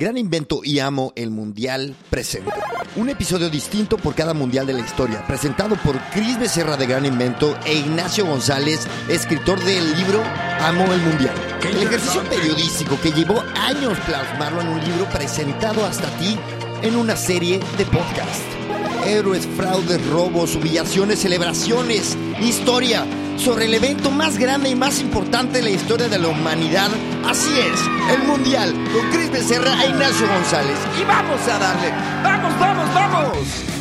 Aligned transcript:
Gran 0.00 0.16
Invento 0.16 0.62
y 0.64 0.78
Amo 0.78 1.12
el 1.14 1.30
Mundial 1.30 1.94
presente. 2.08 2.54
Un 2.96 3.10
episodio 3.10 3.50
distinto 3.50 3.98
por 3.98 4.14
cada 4.14 4.32
mundial 4.32 4.66
de 4.66 4.72
la 4.72 4.80
historia, 4.80 5.26
presentado 5.26 5.76
por 5.76 6.00
Cris 6.10 6.40
Becerra 6.40 6.78
de 6.78 6.86
Gran 6.86 7.04
Invento 7.04 7.54
e 7.66 7.74
Ignacio 7.74 8.24
González, 8.24 8.88
escritor 9.10 9.62
del 9.62 9.94
libro 9.98 10.22
Amo 10.60 10.90
el 10.90 11.02
Mundial. 11.02 11.34
El 11.62 11.82
ejercicio 11.82 12.22
periodístico 12.30 12.98
que 13.02 13.12
llevó 13.12 13.44
años 13.54 13.98
plasmarlo 14.06 14.62
en 14.62 14.68
un 14.68 14.80
libro 14.82 15.04
presentado 15.10 15.84
hasta 15.84 16.08
ti 16.16 16.34
en 16.80 16.96
una 16.96 17.14
serie 17.14 17.60
de 17.76 17.84
podcast. 17.84 18.59
Héroes, 19.04 19.46
fraudes, 19.56 20.04
robos, 20.08 20.54
humillaciones, 20.54 21.20
celebraciones, 21.20 22.16
historia 22.40 23.04
sobre 23.36 23.64
el 23.64 23.74
evento 23.74 24.10
más 24.10 24.38
grande 24.38 24.70
y 24.70 24.74
más 24.74 25.00
importante 25.00 25.58
de 25.58 25.64
la 25.64 25.70
historia 25.70 26.08
de 26.08 26.18
la 26.18 26.28
humanidad. 26.28 26.90
Así 27.24 27.50
es, 27.58 27.80
el 28.14 28.26
Mundial, 28.26 28.72
con 28.92 29.10
Cris 29.10 29.30
Becerra 29.30 29.82
e 29.82 29.88
Ignacio 29.88 30.26
González. 30.28 30.76
Y 31.00 31.04
vamos 31.04 31.40
a 31.48 31.58
darle, 31.58 31.90
vamos, 32.22 32.58
vamos, 32.58 32.94
vamos. 32.94 33.79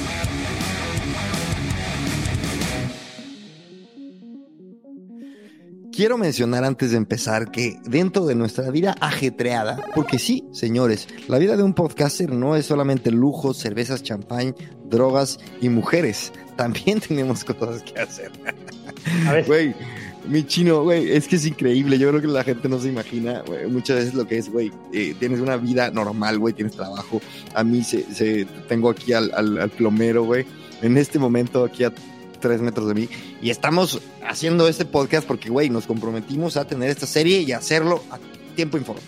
Quiero 6.00 6.18
mencionar 6.18 6.64
antes 6.64 6.92
de 6.92 6.98
empezar 6.98 7.52
que 7.52 7.78
dentro 7.84 8.26
de 8.26 8.34
nuestra 8.34 8.72
vida 8.72 8.96
ajetreada, 9.02 9.84
porque 9.94 10.18
sí, 10.18 10.46
señores, 10.54 11.10
la 11.28 11.38
vida 11.40 11.58
de 11.58 11.64
un 11.64 11.74
podcaster 11.74 12.32
no 12.32 12.56
es 12.56 12.68
solamente 12.68 13.12
lujos, 13.12 13.58
cervezas, 13.58 14.02
champán, 14.02 14.56
drogas 14.86 15.40
y 15.60 15.68
mujeres. 15.68 16.32
También 16.56 17.02
tenemos 17.06 17.44
cosas 17.44 17.84
que 17.84 18.00
hacer. 18.00 18.32
A 19.28 19.34
ver. 19.34 19.46
Güey, 19.46 19.76
mi 20.26 20.48
chino, 20.48 20.84
güey, 20.84 21.12
es 21.12 21.28
que 21.28 21.36
es 21.36 21.46
increíble. 21.46 22.00
Yo 22.00 22.08
creo 22.08 22.22
que 22.22 22.28
la 22.28 22.46
gente 22.46 22.70
no 22.70 22.80
se 22.80 22.88
imagina 22.88 23.44
muchas 23.68 23.98
veces 23.98 24.14
lo 24.14 24.26
que 24.26 24.38
es, 24.38 24.50
güey. 24.50 24.72
Eh, 24.94 25.16
tienes 25.20 25.42
una 25.42 25.58
vida 25.58 25.92
normal, 25.92 26.40
güey, 26.40 26.54
tienes 26.54 26.78
trabajo. 26.78 27.20
A 27.54 27.66
mí 27.66 27.84
se, 27.84 28.46
tengo 28.70 28.90
aquí 28.90 29.12
al, 29.12 29.34
al 29.34 29.70
plomero, 29.72 30.24
güey. 30.24 30.46
En 30.82 30.98
este 30.98 31.20
momento, 31.20 31.66
aquí 31.66 31.84
a 31.84 31.92
tres 32.40 32.62
metros 32.62 32.88
de 32.88 32.94
mí. 32.94 33.10
Y 33.42 33.50
estamos 33.50 34.02
haciendo 34.28 34.68
este 34.68 34.86
podcast 34.86 35.28
porque, 35.28 35.50
güey, 35.50 35.70
nos 35.70 35.86
comprometimos 35.86 36.58
a 36.58 36.66
tener 36.66 36.90
esta 36.90 37.06
serie 37.06 37.42
y 37.42 37.52
hacerlo 37.52 38.02
a 38.12 38.20
tiempo 38.56 38.78
informe. 38.78 39.02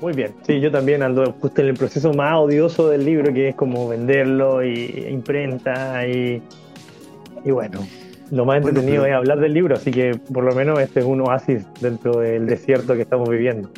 Muy 0.00 0.12
bien, 0.12 0.32
sí, 0.46 0.60
yo 0.60 0.70
también 0.70 1.02
ando 1.02 1.32
justo 1.40 1.60
en 1.60 1.68
el 1.68 1.74
proceso 1.74 2.12
más 2.12 2.36
odioso 2.36 2.88
del 2.88 3.04
libro, 3.04 3.32
que 3.34 3.48
es 3.48 3.56
como 3.56 3.88
venderlo 3.88 4.64
y 4.64 5.06
imprenta 5.10 6.06
y, 6.06 6.40
y 7.44 7.50
bueno, 7.50 7.84
lo 8.30 8.44
más 8.44 8.58
entretenido 8.58 9.04
es 9.06 9.12
hablar 9.12 9.40
del 9.40 9.54
libro, 9.54 9.74
así 9.74 9.90
que 9.90 10.14
por 10.32 10.44
lo 10.44 10.54
menos 10.54 10.78
este 10.78 11.00
es 11.00 11.06
un 11.06 11.22
oasis 11.22 11.64
dentro 11.80 12.20
del 12.20 12.46
desierto 12.46 12.94
que 12.94 13.02
estamos 13.02 13.28
viviendo. 13.28 13.70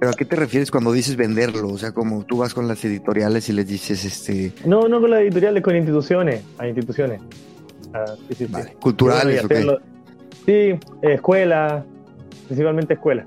¿Pero 0.00 0.10
a 0.10 0.14
qué 0.14 0.24
te 0.24 0.34
refieres 0.34 0.72
cuando 0.72 0.92
dices 0.92 1.16
venderlo? 1.16 1.68
O 1.68 1.78
sea, 1.78 1.92
como 1.92 2.24
tú 2.24 2.38
vas 2.38 2.52
con 2.52 2.66
las 2.66 2.84
editoriales 2.84 3.48
y 3.48 3.52
les 3.52 3.68
dices 3.68 4.04
este... 4.04 4.52
No, 4.66 4.88
no 4.88 5.00
con 5.00 5.10
las 5.10 5.20
editoriales, 5.20 5.62
con 5.62 5.76
instituciones, 5.76 6.42
a 6.58 6.66
instituciones. 6.66 7.20
Ah, 7.94 8.16
Culturales, 8.80 9.46
Sí, 10.44 10.74
escuela, 11.00 11.84
principalmente 12.48 12.94
escuela. 12.94 13.24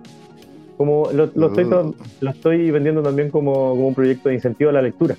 Como 0.76 1.10
lo, 1.12 1.24
estoy, 1.24 1.64
uh. 1.64 1.96
lo 2.20 2.30
estoy 2.30 2.70
vendiendo 2.70 3.02
también 3.02 3.32
como, 3.32 3.74
un 3.74 3.96
proyecto 3.96 4.30
de 4.30 4.36
incentivo 4.36 4.70
a 4.70 4.74
la 4.74 4.82
lectura. 4.82 5.16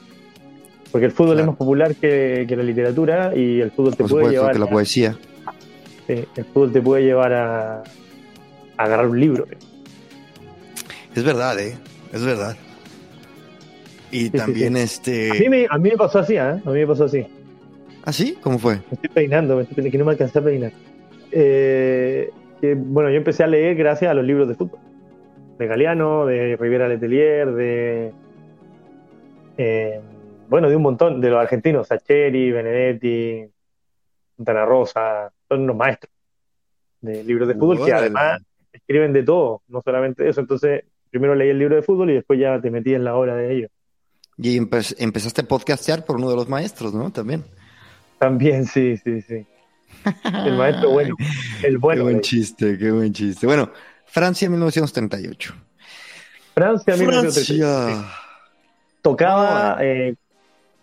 Porque 0.93 1.07
el 1.07 1.13
fútbol 1.13 1.41
es 1.41 1.47
más 1.47 1.57
popular 1.57 1.95
que, 1.97 2.47
la 2.49 2.63
literatura 2.63 3.35
y 3.35 3.61
el 3.61 3.71
fútbol 3.71 3.97
te 3.97 4.05
puede 4.05 4.31
llevar. 4.31 4.53
que 4.53 4.59
la 4.59 4.67
poesía. 4.67 5.17
el 6.07 6.45
fútbol 6.53 6.73
te 6.73 6.83
puede 6.83 7.05
llevar 7.05 7.33
a, 7.33 7.83
agarrar 8.77 9.09
un 9.09 9.19
libro. 9.19 9.47
Es 11.15 11.25
verdad, 11.25 11.59
¿eh? 11.59 11.77
Es 12.12 12.23
verdad. 12.23 12.55
Y 14.11 14.31
también 14.31 14.77
este. 14.77 15.31
A 15.31 15.35
mí, 15.35 15.49
me, 15.49 15.67
a 15.69 15.79
mí 15.79 15.91
me 15.91 15.97
pasó 15.97 16.21
así, 16.21 16.35
¿eh? 16.35 16.41
A 16.41 16.61
mí 16.65 16.81
me 16.81 16.87
pasó 16.87 17.05
así. 17.05 17.27
¿Ah, 18.05 18.13
sí? 18.13 18.39
¿Cómo 18.43 18.59
fue? 18.59 18.77
Me 18.77 18.83
estoy 18.93 19.11
peinando, 19.11 19.57
me 19.57 19.63
estoy 19.63 19.77
peinando, 19.77 19.93
que 19.93 19.99
no 19.99 20.05
me 20.05 20.13
alcancé 20.13 20.39
a 20.39 20.43
peinar. 20.43 20.73
Eh, 21.31 22.31
bueno, 22.77 23.11
yo 23.11 23.17
empecé 23.17 23.45
a 23.45 23.47
leer 23.47 23.77
gracias 23.77 24.11
a 24.11 24.15
los 24.15 24.25
libros 24.25 24.49
de 24.49 24.55
fútbol. 24.55 24.81
De 25.59 25.67
Galeano, 25.67 26.27
de 26.27 26.56
Rivera 26.56 26.89
Letelier, 26.89 27.53
de. 27.53 28.12
Eh, 29.56 30.00
bueno, 30.49 30.69
de 30.69 30.77
un 30.77 30.83
montón, 30.83 31.21
de 31.21 31.31
los 31.31 31.41
argentinos, 31.41 31.89
Sacheri, 31.89 32.53
Benedetti, 32.53 33.45
Santana 34.37 34.65
Rosa, 34.65 35.31
son 35.49 35.62
unos 35.62 35.77
maestros 35.77 36.12
de 37.01 37.25
libros 37.25 37.49
de 37.49 37.55
fútbol 37.55 37.84
que 37.84 37.93
además 37.93 38.41
escriben 38.72 39.12
de 39.12 39.22
todo, 39.22 39.62
no 39.69 39.83
solamente 39.83 40.28
eso. 40.28 40.41
Entonces, 40.41 40.84
primero 41.11 41.34
leí 41.34 41.51
el 41.51 41.59
libro 41.59 41.77
de 41.77 41.83
fútbol 41.83 42.11
y 42.11 42.15
después 42.15 42.39
ya 42.39 42.61
te 42.61 42.71
metí 42.71 42.95
en 42.95 43.05
la 43.05 43.17
obra 43.17 43.37
de 43.37 43.55
ellos. 43.55 43.71
Y 44.37 44.56
empezaste 44.56 45.41
a 45.43 45.45
podcastear 45.45 46.05
por 46.05 46.17
uno 46.17 46.31
de 46.31 46.37
los 46.37 46.49
maestros, 46.49 46.95
¿no? 46.95 47.11
También. 47.11 47.45
También, 48.19 48.67
sí, 48.67 48.97
sí, 48.97 49.23
sí. 49.23 49.47
El 50.25 50.56
maestro 50.56 50.91
bueno. 50.91 51.17
El 51.62 51.79
bueno. 51.79 52.01
Qué 52.05 52.11
buen 52.11 52.21
chiste, 52.21 52.79
qué 52.79 52.91
buen 52.91 53.12
chiste. 53.12 53.47
Bueno, 53.47 53.71
Francia 54.06 54.49
1938. 54.49 55.55
Francia 56.55 56.97
1938. 56.97 58.05
Tocaba, 59.03 59.78
eh, 59.81 60.17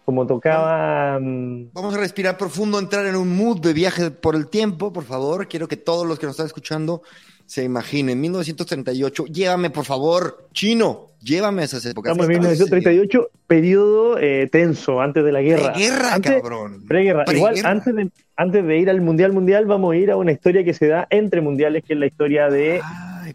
como 0.05 0.27
tocaba... 0.27 1.19
Mm, 1.19 1.71
Vamos 1.73 1.95
a 1.95 1.97
respirar 1.97 2.37
profundo, 2.37 2.79
entrar 2.79 3.05
en 3.07 3.15
un 3.15 3.35
mood 3.35 3.59
de 3.59 3.73
viaje 3.73 4.11
por 4.11 4.35
el 4.35 4.47
tiempo, 4.47 4.93
por 4.93 5.03
favor. 5.03 5.47
Quiero 5.47 5.67
que 5.67 5.77
todos 5.77 6.05
los 6.05 6.19
que 6.19 6.27
nos 6.27 6.33
están 6.33 6.45
escuchando 6.45 7.01
se 7.45 7.63
imaginen. 7.63 8.21
1938, 8.21 9.25
llévame, 9.25 9.71
por 9.71 9.85
favor, 9.85 10.47
chino. 10.53 11.09
Llévame 11.21 11.63
a 11.63 11.65
esas 11.65 11.83
épocas. 11.87 12.11
Estamos 12.11 12.29
en 12.29 12.39
1938, 12.39 13.29
periodo 13.47 14.19
eh, 14.19 14.47
tenso, 14.51 15.01
antes 15.01 15.23
de 15.23 15.31
la 15.31 15.41
guerra. 15.41 15.73
Guerra, 15.75 16.19
cabrón. 16.21 16.85
Preguerra. 16.87 17.25
Igual, 17.33 17.55
antes 17.63 17.95
de, 17.95 18.11
antes 18.35 18.63
de 18.63 18.77
ir 18.77 18.91
al 18.91 19.01
Mundial 19.01 19.33
Mundial, 19.33 19.65
vamos 19.65 19.93
a 19.93 19.97
ir 19.97 20.11
a 20.11 20.17
una 20.17 20.31
historia 20.31 20.63
que 20.63 20.75
se 20.75 20.87
da 20.87 21.07
entre 21.09 21.41
mundiales, 21.41 21.83
que 21.83 21.93
es 21.93 21.99
la 21.99 22.05
historia 22.05 22.47
de 22.49 22.79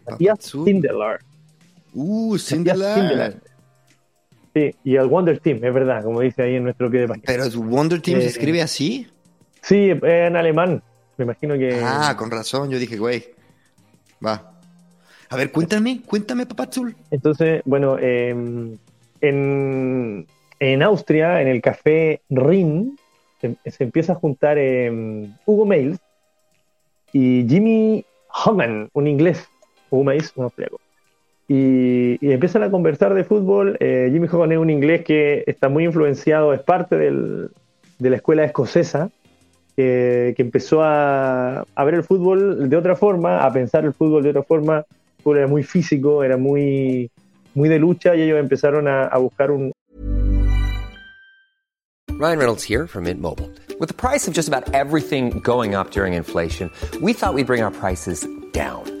Matías 0.09 0.39
Sindelar. 0.39 1.19
Uh, 1.93 2.37
Sindelar. 2.37 3.35
Sí, 4.53 4.75
y 4.83 4.95
el 4.95 5.07
Wonder 5.07 5.39
Team, 5.39 5.63
es 5.63 5.73
verdad, 5.73 6.03
como 6.03 6.19
dice 6.19 6.43
ahí 6.43 6.55
en 6.55 6.63
nuestro 6.63 6.91
pie 6.91 7.01
de 7.01 7.07
página. 7.07 7.23
¿Pero 7.25 7.45
el 7.45 7.57
Wonder 7.57 8.01
Team 8.01 8.19
se 8.19 8.25
eh, 8.25 8.29
escribe 8.29 8.61
así? 8.61 9.07
Sí, 9.61 9.91
en 10.01 10.35
alemán. 10.35 10.83
Me 11.17 11.23
imagino 11.23 11.57
que. 11.57 11.79
Ah, 11.83 12.15
con 12.17 12.31
razón, 12.31 12.69
yo 12.69 12.77
dije, 12.79 12.97
güey. 12.97 13.23
Va. 14.25 14.51
A 15.29 15.37
ver, 15.37 15.51
cuéntame, 15.51 16.01
cuéntame, 16.05 16.45
Papazul. 16.45 16.95
Entonces, 17.09 17.61
bueno, 17.63 17.97
em, 17.97 18.77
en, 19.21 20.27
en, 20.59 20.83
Austria, 20.83 21.41
en 21.41 21.47
el 21.47 21.61
café 21.61 22.21
Rin, 22.29 22.97
se, 23.39 23.55
empieza 23.79 24.13
a 24.13 24.15
juntar 24.15 24.57
em, 24.57 25.33
Hugo 25.45 25.65
Mails 25.65 25.99
y 27.13 27.47
Jimmy 27.47 28.05
Hogan, 28.45 28.89
un 28.93 29.07
inglés. 29.07 29.47
Hugo 29.89 30.03
Mails, 30.03 30.33
un 30.35 30.43
austriaco. 30.45 30.81
Y, 31.47 32.17
empiezan 32.21 32.63
a 32.63 32.71
conversar 32.71 33.13
de 33.13 33.23
fútbol. 33.23 33.77
Eh, 33.79 34.09
Jimmy 34.11 34.27
Hogan 34.31 34.51
es 34.51 34.57
un 34.57 34.69
inglés 34.69 35.03
que 35.03 35.43
está 35.47 35.69
muy 35.69 35.85
influenciado, 35.85 36.53
es 36.53 36.61
parte 36.61 36.97
del, 36.97 37.49
de 37.99 38.09
la 38.09 38.15
escuela 38.15 38.43
escocesa, 38.43 39.09
que, 39.75 40.35
empezó 40.37 40.81
a, 40.83 41.65
a, 41.75 41.83
ver 41.83 41.95
el 41.95 42.03
fútbol 42.03 42.69
de 42.69 42.77
otra 42.77 42.95
forma, 42.95 43.39
a 43.39 43.51
pensar 43.51 43.85
el 43.85 43.93
fútbol 43.93 44.23
de 44.23 44.29
otra 44.29 44.43
forma, 44.43 44.85
era 45.25 45.47
muy 45.47 45.63
físico, 45.63 46.23
era 46.23 46.37
muy, 46.37 47.11
muy 47.53 47.69
de 47.69 47.79
lucha 47.79 48.15
y 48.15 48.21
ellos 48.21 48.39
empezaron 48.39 48.87
a, 48.87 49.03
a 49.03 49.17
buscar 49.17 49.51
un... 49.51 49.71
Ryan 52.09 52.37
Reynolds 52.37 52.63
here 52.63 52.87
from 52.87 53.05
Mint 53.05 53.19
Mobile. 53.19 53.49
With 53.79 53.87
the 53.87 53.95
price 53.95 54.27
of 54.27 54.33
just 54.33 54.47
about 54.47 54.75
everything 54.75 55.39
going 55.39 55.73
up 55.73 55.91
during 55.91 56.13
inflation, 56.13 56.69
we 57.01 57.13
thought 57.13 57.33
we'd 57.33 57.47
bring 57.47 57.63
our 57.63 57.71
prices 57.71 58.27
down. 58.51 59.00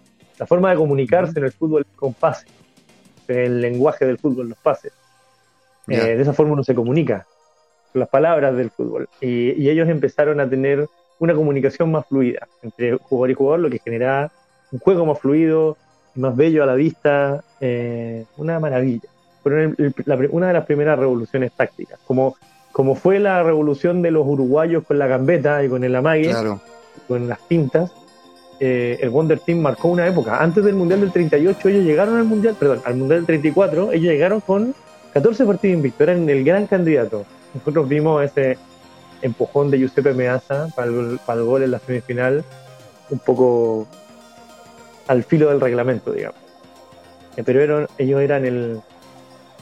La 0.41 0.47
forma 0.47 0.71
de 0.71 0.75
comunicarse 0.75 1.37
en 1.37 1.45
el 1.45 1.51
fútbol 1.51 1.85
con 1.95 2.15
pases. 2.15 2.47
El 3.27 3.61
lenguaje 3.61 4.07
del 4.07 4.17
fútbol, 4.17 4.49
los 4.49 4.57
pases. 4.57 4.91
Eh, 5.87 6.15
de 6.15 6.19
esa 6.19 6.33
forma 6.33 6.53
uno 6.53 6.63
se 6.63 6.73
comunica, 6.73 7.27
las 7.93 8.09
palabras 8.09 8.57
del 8.57 8.71
fútbol. 8.71 9.07
Y, 9.21 9.69
ellos 9.69 9.87
empezaron 9.87 10.39
a 10.39 10.49
tener 10.49 10.87
una 11.19 11.35
comunicación 11.35 11.91
más 11.91 12.07
fluida 12.07 12.47
entre 12.63 12.97
jugador 12.97 13.29
y 13.29 13.33
jugador, 13.35 13.59
lo 13.59 13.69
que 13.69 13.77
generaba 13.77 14.31
un 14.71 14.79
juego 14.79 15.05
más 15.05 15.19
fluido, 15.19 15.77
más 16.15 16.35
bello 16.35 16.63
a 16.63 16.65
la 16.65 16.73
vista, 16.73 17.43
eh, 17.59 18.25
una 18.37 18.59
maravilla. 18.59 19.07
fueron 19.43 19.75
el- 19.77 19.93
la 20.05 20.19
una 20.31 20.47
de 20.47 20.53
las 20.53 20.65
primeras 20.65 20.97
revoluciones 20.97 21.51
tácticas. 21.51 21.99
Como, 22.05 22.35
como 22.71 22.95
fue 22.95 23.19
la 23.19 23.43
revolución 23.43 24.01
de 24.01 24.09
los 24.09 24.25
uruguayos 24.25 24.83
con 24.85 24.97
la 24.97 25.05
gambeta 25.05 25.63
y 25.63 25.69
con 25.69 25.83
el 25.83 25.95
amague, 25.95 26.29
Claro. 26.29 26.61
con 27.07 27.27
las 27.27 27.39
pintas, 27.41 27.91
eh, 28.63 28.99
el 29.01 29.09
Wonder 29.09 29.39
Team 29.39 29.59
marcó 29.59 29.87
una 29.87 30.05
época. 30.07 30.37
Antes 30.39 30.63
del 30.63 30.75
Mundial 30.75 31.01
del 31.01 31.11
38, 31.11 31.67
ellos 31.69 31.83
llegaron 31.83 32.15
al 32.17 32.25
Mundial, 32.25 32.55
perdón, 32.59 32.79
al 32.85 32.95
Mundial 32.95 33.21
del 33.21 33.25
34, 33.25 33.91
ellos 33.91 34.11
llegaron 34.13 34.39
con 34.39 34.75
14 35.13 35.45
partidos 35.45 35.75
invictos, 35.77 36.01
eran 36.07 36.29
el 36.29 36.43
gran 36.43 36.67
candidato. 36.67 37.25
Nosotros 37.55 37.89
vimos 37.89 38.23
ese 38.23 38.59
empujón 39.23 39.71
de 39.71 39.79
Giuseppe 39.79 40.13
Meazza 40.13 40.67
para 40.75 40.89
el, 40.89 41.19
para 41.25 41.39
el 41.39 41.45
gol 41.47 41.63
en 41.63 41.71
la 41.71 41.79
semifinal, 41.79 42.43
un 43.09 43.17
poco 43.19 43.87
al 45.07 45.23
filo 45.23 45.49
del 45.49 45.59
reglamento, 45.59 46.11
digamos. 46.13 46.37
Eh, 47.37 47.43
Pero 47.43 47.61
eran- 47.61 47.87
ellos 47.97 48.21
eran 48.21 48.45
el, 48.45 48.79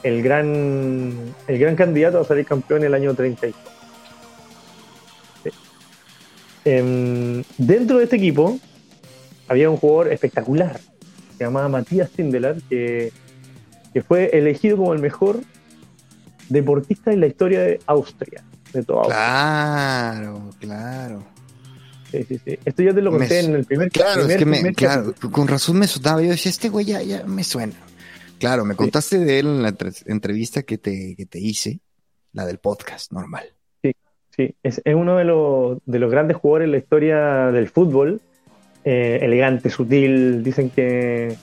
el, 0.02 0.22
gran, 0.22 1.14
el 1.48 1.58
gran 1.58 1.74
candidato 1.74 2.20
a 2.20 2.24
salir 2.24 2.44
campeón 2.44 2.84
el 2.84 2.92
año 2.92 3.14
36. 3.14 3.54
Sí. 5.42 5.50
Em, 6.66 7.42
dentro 7.56 7.96
de 7.98 8.04
este 8.04 8.16
equipo 8.16 8.58
había 9.50 9.68
un 9.68 9.76
jugador 9.76 10.12
espectacular, 10.12 10.78
se 11.36 11.44
llamaba 11.44 11.68
Matías 11.68 12.08
Sindelar, 12.14 12.56
que, 12.68 13.12
que 13.92 14.02
fue 14.02 14.30
elegido 14.32 14.76
como 14.76 14.94
el 14.94 15.00
mejor 15.00 15.40
deportista 16.48 17.12
en 17.12 17.20
la 17.20 17.26
historia 17.26 17.60
de 17.60 17.80
Austria, 17.86 18.44
de 18.72 18.82
toda 18.84 19.00
Austria. 19.00 19.16
Claro, 19.18 20.50
claro. 20.60 21.24
Sí, 22.10 22.24
sí, 22.24 22.40
sí. 22.44 22.58
Esto 22.64 22.82
ya 22.82 22.92
te 22.94 23.02
lo 23.02 23.10
conté 23.10 23.42
Me- 23.42 23.48
en 23.48 23.54
el 23.56 23.64
primer 23.64 23.90
Claro, 23.90 24.26
es 24.26 24.36
que 24.36 24.44
me, 24.44 24.56
primer 24.58 24.74
claro, 24.74 25.14
con 25.30 25.46
razón 25.46 25.78
me 25.78 25.86
sonaba. 25.86 26.22
Yo 26.22 26.30
decía, 26.30 26.50
este 26.50 26.68
güey 26.68 26.86
ya, 26.86 27.02
ya 27.02 27.24
me 27.24 27.44
suena. 27.44 27.74
Claro, 28.38 28.64
me 28.64 28.74
contaste 28.74 29.18
de 29.18 29.38
él 29.40 29.46
en 29.46 29.62
la 29.62 29.68
entre- 29.68 29.90
entrevista 30.06 30.62
que 30.62 30.78
te, 30.78 31.14
que 31.16 31.26
te 31.26 31.38
hice, 31.40 31.80
la 32.32 32.46
del 32.46 32.58
podcast, 32.58 33.12
normal. 33.12 33.44
Sí, 34.36 34.54
es, 34.62 34.80
es 34.84 34.94
uno 34.94 35.16
de 35.16 35.24
los, 35.24 35.78
de 35.86 35.98
los 35.98 36.10
grandes 36.10 36.36
jugadores 36.36 36.66
en 36.66 36.72
la 36.72 36.78
historia 36.78 37.18
del 37.52 37.68
fútbol. 37.68 38.20
Eh, 38.84 39.18
elegante, 39.22 39.68
sutil. 39.70 40.42
Dicen 40.42 40.70
que, 40.70 41.36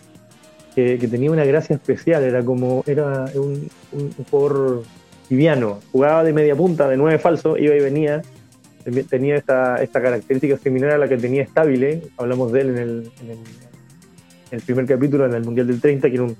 que, 0.75 0.97
tenía 0.97 1.31
una 1.31 1.45
gracia 1.45 1.75
especial. 1.75 2.23
Era 2.23 2.43
como 2.43 2.83
era 2.87 3.25
un, 3.35 3.69
jugador 4.29 4.83
liviano. 5.29 5.79
Jugaba 5.91 6.23
de 6.23 6.33
media 6.33 6.55
punta, 6.55 6.87
de 6.89 6.97
nueve 6.97 7.19
falso, 7.19 7.57
iba 7.57 7.75
y 7.75 7.79
venía. 7.79 8.21
Ten- 8.83 9.05
Tenía 9.05 9.35
esta, 9.35 9.81
esta 9.83 10.01
característica 10.01 10.57
similar 10.57 10.91
a 10.91 10.97
la 10.97 11.07
que 11.07 11.17
tenía 11.17 11.45
Stabile. 11.45 12.03
Hablamos 12.17 12.51
de 12.51 12.61
él 12.61 12.69
en 12.69 12.77
el, 12.77 13.11
en 13.21 13.29
el, 13.31 13.37
en 13.37 14.59
el 14.59 14.61
primer 14.61 14.85
capítulo, 14.85 15.25
en 15.25 15.33
el 15.33 15.43
Mundial 15.43 15.67
del 15.67 15.81
30, 15.81 16.07
que 16.09 16.15
era 16.15 16.23
un, 16.23 16.35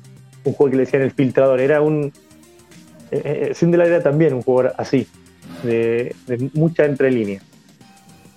un 0.46 0.54
juego 0.54 0.72
que 0.72 0.78
le 0.78 0.86
decían 0.86 1.04
el 1.04 1.12
filtrador. 1.12 1.60
Era 1.60 1.82
un. 1.82 2.12
Eh, 3.12 3.50
eh, 3.50 3.52
Sindelar 3.54 3.88
era 3.88 4.02
también 4.04 4.34
un 4.34 4.42
jugador 4.42 4.74
así 4.78 5.08
de, 5.64 6.14
de 6.26 6.50
mucha 6.54 6.86
entrelínea. 6.86 7.42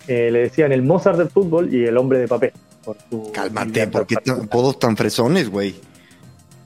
Eh, 0.09 0.31
le 0.31 0.41
decían 0.41 0.73
el 0.73 0.83
Mozart 0.83 1.19
del 1.19 1.29
fútbol 1.31 1.73
y 1.73 1.85
el 1.85 1.97
hombre 1.97 2.19
de 2.19 2.29
papel. 2.29 2.53
Por 2.85 2.97
su 3.11 3.31
Cálmate, 3.33 3.87
porque 3.89 4.17
todos 4.51 4.79
tan 4.79 4.97
fresones, 4.97 5.49
güey. 5.51 5.75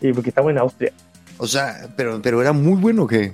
Y 0.00 0.12
porque 0.12 0.30
estamos 0.30 0.50
en 0.52 0.58
Austria. 0.58 0.92
O 1.38 1.46
sea, 1.46 1.88
pero, 1.96 2.20
pero 2.22 2.40
era 2.40 2.52
muy 2.52 2.80
bueno 2.80 3.06
que. 3.06 3.32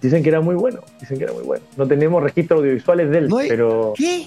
Dicen 0.00 0.22
que 0.22 0.30
era 0.30 0.40
muy 0.40 0.54
bueno, 0.54 0.80
dicen 1.00 1.18
que 1.18 1.24
era 1.24 1.32
muy 1.34 1.42
bueno. 1.44 1.64
No 1.76 1.86
tenemos 1.86 2.22
registros 2.22 2.60
audiovisuales 2.60 3.10
de 3.10 3.18
él, 3.18 3.28
No 3.28 3.36
hay- 3.38 3.48
pero 3.48 3.92
¿Qué? 3.94 4.26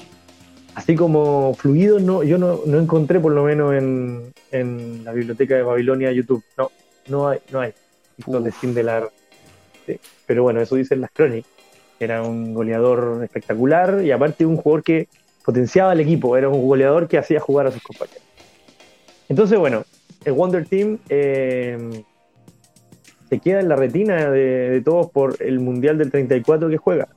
así 0.76 0.96
como 0.96 1.56
fluido, 1.56 2.00
no, 2.00 2.22
yo 2.24 2.38
no, 2.38 2.60
no 2.68 2.80
encontré 2.80 3.20
por 3.20 3.32
lo 3.32 3.44
menos 3.44 3.74
en, 3.74 4.32
en 4.52 5.04
la 5.04 5.12
biblioteca 5.12 5.56
de 5.56 5.64
Babilonia 5.64 6.12
YouTube. 6.12 6.44
No, 6.58 6.70
no 7.08 7.28
hay, 7.30 7.40
no 7.52 7.60
hay. 7.62 7.74
de. 8.18 8.52
Sindelar. 8.52 9.12
Sí. 9.88 10.00
Pero 10.28 10.44
bueno, 10.44 10.62
eso 10.62 10.76
dicen 10.76 11.02
las 11.02 11.10
crónicas. 11.12 11.50
Era 12.00 12.24
un 12.24 12.54
goleador 12.54 13.24
espectacular 13.24 14.02
y 14.04 14.12
aparte 14.12 14.46
un 14.46 14.58
jugador 14.58 14.84
que 14.84 15.08
potenciaba 15.46 15.92
al 15.92 16.00
equipo. 16.00 16.36
Era 16.38 16.50
un 16.50 16.68
goleador 16.68 17.08
que 17.08 17.18
hacía 17.18 17.40
jugar 17.40 17.68
a 17.68 17.72
sus 17.72 17.82
compañeros. 17.82 18.24
Entonces, 19.30 19.58
bueno, 19.58 19.84
el 20.24 20.34
Wonder 20.34 20.66
Team 20.66 21.00
eh, 21.10 22.04
se 23.30 23.40
queda 23.40 23.60
en 23.60 23.70
la 23.70 23.76
retina 23.76 24.30
de, 24.30 24.82
todos 24.84 25.10
por 25.12 25.38
el 25.40 25.60
Mundial 25.60 25.98
del 25.98 26.12
34 26.12 26.70
que 26.70 26.78
juega, 26.78 27.08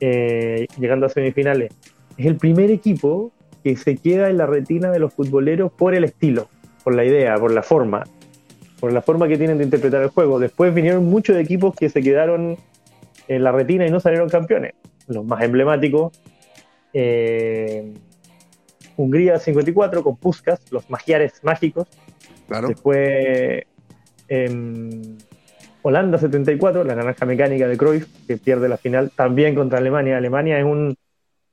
eh, 0.00 0.66
llegando 0.78 1.06
a 1.06 1.08
semifinales. 1.08 1.72
Es 2.16 2.26
el 2.26 2.36
primer 2.36 2.70
equipo 2.70 3.32
que 3.62 3.76
se 3.76 3.96
queda 3.96 4.28
en 4.28 4.36
la 4.36 4.46
retina 4.46 4.90
de 4.90 4.98
los 4.98 5.14
futboleros 5.14 5.72
por 5.72 5.94
el 5.94 6.04
estilo, 6.04 6.48
por 6.82 6.94
la 6.94 7.04
idea, 7.04 7.36
por 7.36 7.52
la 7.52 7.62
forma, 7.62 8.04
por 8.78 8.92
la 8.92 9.00
forma 9.00 9.26
que 9.26 9.38
tienen 9.38 9.58
de 9.58 9.64
interpretar 9.64 10.02
el 10.02 10.08
juego. 10.08 10.38
Después 10.38 10.74
vinieron 10.74 11.06
muchos 11.06 11.36
equipos 11.38 11.74
que 11.74 11.88
se 11.88 12.02
quedaron 12.02 12.58
en 13.28 13.42
la 13.44 13.52
retina 13.52 13.86
y 13.86 13.90
no 13.90 14.00
salieron 14.00 14.28
campeones. 14.28 14.72
Los 15.08 15.24
más 15.24 15.42
emblemáticos, 15.42 16.12
eh, 16.92 17.92
Hungría 18.96 19.38
54 19.38 20.02
con 20.02 20.16
Puskas, 20.16 20.60
los 20.70 20.88
magiares 20.88 21.42
mágicos. 21.42 21.88
Claro. 22.46 22.68
Después 22.68 23.64
em, 24.28 25.16
Holanda 25.82 26.18
74, 26.18 26.84
la 26.84 26.94
naranja 26.94 27.26
mecánica 27.26 27.66
de 27.66 27.76
Cruyff, 27.76 28.06
que 28.26 28.36
pierde 28.36 28.68
la 28.68 28.76
final 28.76 29.10
también 29.10 29.54
contra 29.54 29.78
Alemania. 29.78 30.16
Alemania 30.16 30.58
es 30.58 30.64
un, 30.64 30.96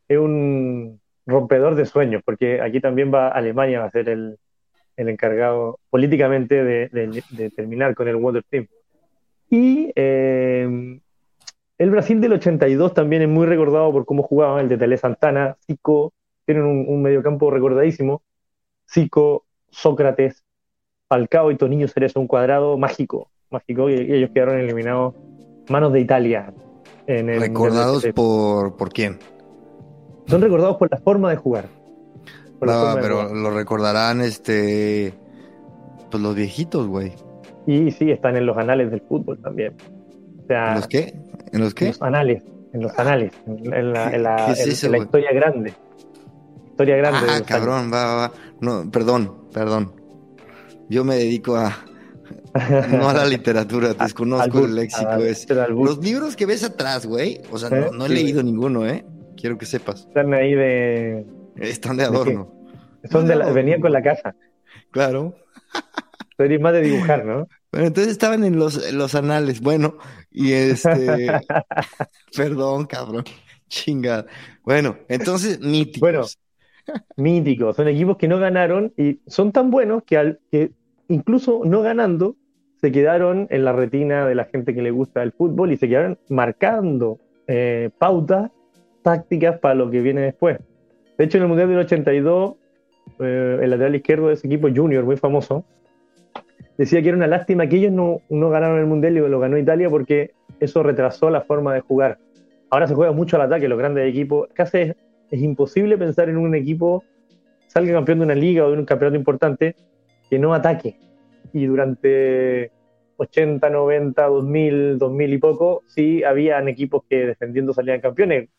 es 0.07 0.17
un 0.17 0.99
rompedor 1.25 1.75
de 1.75 1.85
sueños, 1.85 2.21
porque 2.23 2.61
aquí 2.61 2.79
también 2.79 3.11
va 3.13 3.29
Alemania 3.29 3.79
va 3.79 3.85
a 3.85 3.91
ser 3.91 4.07
el, 4.09 4.37
el 4.97 5.09
encargado 5.09 5.79
políticamente 5.89 6.63
de, 6.63 6.89
de- 6.89 7.23
de 7.31 7.49
terminar 7.49 7.95
con 7.95 8.07
el 8.07 8.15
Water 8.17 8.43
Team. 8.49 8.67
Y 9.49 9.91
em, 9.95 11.01
el 11.81 11.89
Brasil 11.89 12.21
del 12.21 12.33
82 12.33 12.93
también 12.93 13.23
es 13.23 13.27
muy 13.27 13.47
recordado 13.47 13.91
por 13.91 14.05
cómo 14.05 14.21
jugaba, 14.21 14.61
el 14.61 14.69
de 14.69 14.77
Tele 14.77 14.97
Santana, 14.97 15.57
Zico, 15.65 16.13
tienen 16.45 16.63
un, 16.63 16.85
un 16.87 17.01
mediocampo 17.01 17.49
recordadísimo. 17.49 18.21
Zico, 18.87 19.45
Sócrates, 19.71 20.43
Falcao 21.09 21.49
y 21.49 21.57
Tonillo 21.57 21.87
Cerezo, 21.87 22.19
un 22.19 22.27
cuadrado 22.27 22.77
mágico, 22.77 23.31
mágico, 23.49 23.89
y, 23.89 23.93
y 23.93 24.13
ellos 24.13 24.29
quedaron 24.31 24.59
eliminados 24.59 25.15
manos 25.69 25.91
de 25.91 26.01
Italia. 26.01 26.53
En 27.07 27.31
el 27.31 27.41
Recordados 27.41 27.93
Mundial 27.93 27.93
del 27.93 28.13
70. 28.13 28.15
por, 28.15 28.77
por 28.77 28.89
quién. 28.93 29.17
Son 30.27 30.39
recordados 30.39 30.77
por 30.77 30.91
la 30.91 30.97
forma 30.97 31.31
de 31.31 31.37
jugar. 31.37 31.65
No, 32.61 32.95
de 32.95 33.01
pero 33.01 33.33
lo 33.33 33.49
recordarán 33.49 34.21
este. 34.21 35.15
Pues 36.11 36.21
los 36.21 36.35
viejitos, 36.35 36.85
güey. 36.85 37.13
Y 37.65 37.89
sí, 37.89 38.11
están 38.11 38.37
en 38.37 38.45
los 38.45 38.55
anales 38.55 38.91
del 38.91 39.01
fútbol 39.01 39.41
también. 39.41 39.73
O 40.43 40.45
sea, 40.45 40.69
¿En 40.69 40.75
los 40.75 40.87
qué? 40.87 41.30
¿En 41.53 41.59
los 41.61 41.69
en 41.69 41.75
qué? 41.75 41.85
los 41.87 42.01
anales, 42.01 42.43
en 42.73 42.81
los 42.81 42.97
anales, 42.99 43.31
en, 43.47 43.73
en 43.73 43.93
la, 43.93 44.11
en 44.11 44.23
la- 44.23 44.45
¿Qué 44.47 44.51
es 44.53 44.59
en- 44.65 44.71
eso, 44.71 44.85
en 44.87 44.91
la 44.93 44.97
historia 44.99 45.31
grande. 45.33 45.73
Historia 46.69 46.95
grande. 46.97 47.19
de 47.25 47.31
Ah, 47.33 47.37
los 47.39 47.47
cabrón, 47.47 47.91
va, 47.93 48.05
va, 48.05 48.15
va. 48.15 48.31
No, 48.61 48.89
perdón, 48.91 49.49
perdón. 49.53 49.93
Yo 50.89 51.03
me 51.03 51.15
dedico 51.15 51.55
a. 51.57 51.75
No 52.89 53.09
a 53.09 53.13
la 53.13 53.25
literatura, 53.25 53.93
desconozco 53.93 54.65
el 54.65 54.75
léxico 54.75 55.09
albur. 55.09 55.85
Los 55.87 55.97
libros 56.03 56.35
que 56.35 56.45
ves 56.45 56.63
atrás, 56.63 57.05
güey. 57.05 57.41
O 57.51 57.57
sea, 57.57 57.69
¿Eh? 57.69 57.87
no, 57.91 57.97
no 57.97 58.05
he 58.05 58.09
Sí, 58.09 58.13
leído 58.15 58.41
ninguno, 58.43 58.85
¿eh? 58.87 59.05
Quiero 59.37 59.57
que 59.57 59.65
sepas. 59.65 60.01
Están 60.07 60.33
ahí 60.33 60.53
de. 60.55 61.25
Están 61.57 61.97
de 61.97 62.03
adorno. 62.05 62.53
Son 63.09 63.27
de 63.27 63.35
la- 63.35 63.51
venían 63.51 63.81
con 63.81 63.91
la 63.91 64.01
casa. 64.01 64.33
Claro. 64.91 65.35
Tú 66.37 66.43
eres 66.43 66.59
más 66.61 66.73
de 66.73 66.81
dibujar, 66.81 67.25
¿no? 67.25 67.47
Bueno, 67.71 67.87
entonces 67.87 68.11
estaban 68.11 68.43
en 68.43 68.59
los, 68.59 68.85
en 68.85 68.97
los 68.97 69.15
anales. 69.15 69.61
Bueno, 69.61 69.97
y 70.29 70.51
este. 70.51 71.31
perdón, 72.35 72.85
cabrón. 72.85 73.23
Chingada. 73.69 74.25
Bueno, 74.63 74.97
entonces, 75.07 75.59
míticos. 75.61 75.99
Bueno. 76.01 76.25
Míticos. 77.15 77.75
Son 77.75 77.87
equipos 77.87 78.17
que 78.17 78.27
no 78.27 78.39
ganaron 78.39 78.93
y 78.97 79.19
son 79.27 79.51
tan 79.51 79.71
buenos 79.71 80.03
que, 80.03 80.17
al, 80.17 80.39
que 80.51 80.71
incluso 81.07 81.61
no 81.63 81.81
ganando 81.81 82.35
se 82.81 82.91
quedaron 82.91 83.47
en 83.51 83.63
la 83.63 83.71
retina 83.73 84.25
de 84.25 84.35
la 84.35 84.45
gente 84.45 84.73
que 84.73 84.81
le 84.81 84.91
gusta 84.91 85.21
el 85.21 85.31
fútbol 85.31 85.71
y 85.71 85.77
se 85.77 85.87
quedaron 85.87 86.17
marcando 86.29 87.19
eh, 87.47 87.91
pautas 87.97 88.51
tácticas 89.03 89.59
para 89.59 89.75
lo 89.75 89.89
que 89.91 90.01
viene 90.01 90.21
después. 90.21 90.59
De 91.17 91.25
hecho, 91.25 91.37
en 91.37 91.43
el 91.43 91.49
Mundial 91.49 91.69
del 91.69 91.79
82, 91.79 92.55
eh, 93.19 93.59
el 93.61 93.69
lateral 93.69 93.95
izquierdo 93.95 94.27
de 94.27 94.33
ese 94.33 94.47
equipo, 94.47 94.67
Junior, 94.73 95.03
muy 95.03 95.17
famoso, 95.17 95.63
decía 96.81 97.01
que 97.03 97.09
era 97.09 97.17
una 97.17 97.27
lástima 97.27 97.67
que 97.67 97.75
ellos 97.75 97.91
no, 97.91 98.21
no 98.29 98.49
ganaron 98.49 98.79
el 98.79 98.87
Mundial 98.87 99.15
y 99.15 99.19
lo 99.19 99.39
ganó 99.39 99.55
Italia 99.57 99.87
porque 99.87 100.31
eso 100.59 100.81
retrasó 100.81 101.29
la 101.29 101.41
forma 101.41 101.75
de 101.75 101.81
jugar. 101.81 102.17
Ahora 102.71 102.87
se 102.87 102.95
juega 102.95 103.11
mucho 103.11 103.35
al 103.35 103.43
ataque, 103.43 103.67
los 103.67 103.77
grandes 103.77 104.09
equipos. 104.09 104.49
Casi 104.53 104.77
es, 104.79 104.95
es 105.29 105.41
imposible 105.41 105.95
pensar 105.97 106.27
en 106.27 106.37
un 106.37 106.55
equipo 106.55 107.03
salga 107.67 107.93
campeón 107.93 108.19
de 108.19 108.25
una 108.25 108.35
liga 108.35 108.65
o 108.65 108.71
de 108.71 108.79
un 108.79 108.85
campeonato 108.85 109.15
importante 109.15 109.75
que 110.27 110.39
no 110.39 110.55
ataque. 110.55 110.97
Y 111.53 111.67
durante 111.67 112.71
80, 113.17 113.69
90, 113.69 114.25
2000, 114.25 114.97
2000 114.97 115.33
y 115.33 115.37
poco, 115.37 115.83
sí 115.85 116.23
habían 116.23 116.67
equipos 116.67 117.03
que 117.07 117.27
defendiendo 117.27 117.73
salían 117.73 118.01
campeones. 118.01 118.49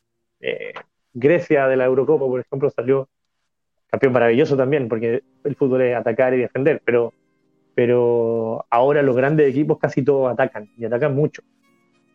Eh, 0.41 0.73
Grecia 1.13 1.67
de 1.67 1.77
la 1.77 1.87
Eurocopa, 1.87 2.25
por 2.25 2.41
ejemplo, 2.41 2.71
salió 2.71 3.09
campeón 3.91 4.13
maravilloso 4.13 4.57
también, 4.57 4.89
porque 4.89 5.25
el 5.43 5.57
fútbol 5.57 5.83
es 5.83 5.97
atacar 5.97 6.33
y 6.35 6.39
defender, 6.39 6.81
pero 6.85 7.13
pero 7.75 8.65
ahora 8.71 9.03
los 9.03 9.17
grandes 9.17 9.49
equipos 9.49 9.79
casi 9.79 10.03
todos 10.03 10.31
atacan 10.33 10.69
y 10.77 10.85
atacan 10.85 11.15
mucho. 11.15 11.43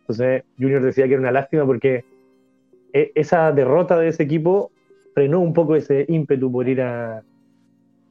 Entonces 0.00 0.44
Junior 0.58 0.82
decía 0.82 1.06
que 1.06 1.12
era 1.14 1.20
una 1.20 1.32
lástima 1.32 1.66
porque 1.66 2.04
e- 2.92 3.12
esa 3.14 3.52
derrota 3.52 3.98
de 3.98 4.08
ese 4.08 4.22
equipo 4.22 4.70
frenó 5.14 5.40
un 5.40 5.52
poco 5.52 5.76
ese 5.76 6.04
ímpetu 6.08 6.50
por 6.50 6.68
ir 6.68 6.80
a, 6.82 7.22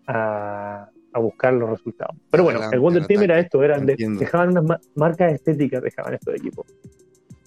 a, 0.08 0.90
a 1.14 1.20
buscar 1.20 1.54
los 1.54 1.70
resultados. 1.70 2.16
Pero 2.30 2.44
bueno, 2.44 2.60
Adelante, 2.60 2.76
el 2.76 2.82
Wonder 2.82 3.06
Team 3.08 3.24
era 3.24 3.40
esto, 3.40 3.64
eran 3.64 3.86
de- 3.86 3.96
dejaban 4.20 4.50
unas 4.50 4.64
ma- 4.64 4.80
marcas 4.96 5.34
estéticas, 5.34 5.82
dejaban 5.82 6.14
estos 6.14 6.36
equipos. 6.36 6.66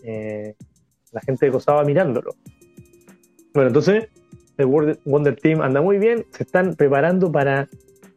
Eh, 0.03 0.55
la 1.13 1.21
gente 1.21 1.49
gozaba 1.51 1.85
mirándolo. 1.85 2.35
Bueno, 3.53 3.69
entonces 3.69 4.09
el 4.57 4.67
Wonder 4.67 5.37
Team 5.37 5.61
anda 5.61 5.81
muy 5.81 5.99
bien, 5.99 6.25
se 6.31 6.45
están 6.45 6.75
preparando 6.75 7.31
para 7.31 7.69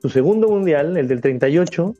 su 0.03 0.10
segundo 0.10 0.50
mundial, 0.50 0.98
el 0.98 1.07
del 1.07 1.22
38, 1.22 1.95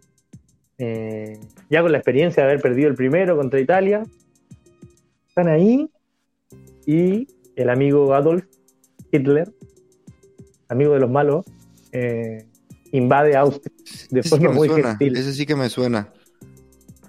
eh, 0.78 1.40
ya 1.70 1.82
con 1.82 1.92
la 1.94 1.98
experiencia 2.00 2.44
de 2.44 2.50
haber 2.50 2.62
perdido 2.62 2.90
el 2.90 2.96
primero 2.96 3.38
contra 3.38 3.60
Italia. 3.62 4.04
Están 5.30 5.48
ahí 5.48 5.90
y 6.86 7.26
el 7.56 7.70
amigo 7.70 8.14
Adolf 8.14 8.44
Hitler, 9.12 9.50
amigo 10.68 10.94
de 10.94 11.00
los 11.00 11.10
malos, 11.10 11.46
eh, 11.94 12.46
invade 12.92 13.38
Austria 13.38 13.74
de 14.12 14.20
Ese 14.20 14.30
forma 14.30 14.52
muy 14.52 14.68
suena, 14.68 14.90
gentil. 14.90 15.16
ese 15.18 15.32
sí 15.34 15.46
que 15.46 15.56
me 15.56 15.70
suena. 15.70 16.12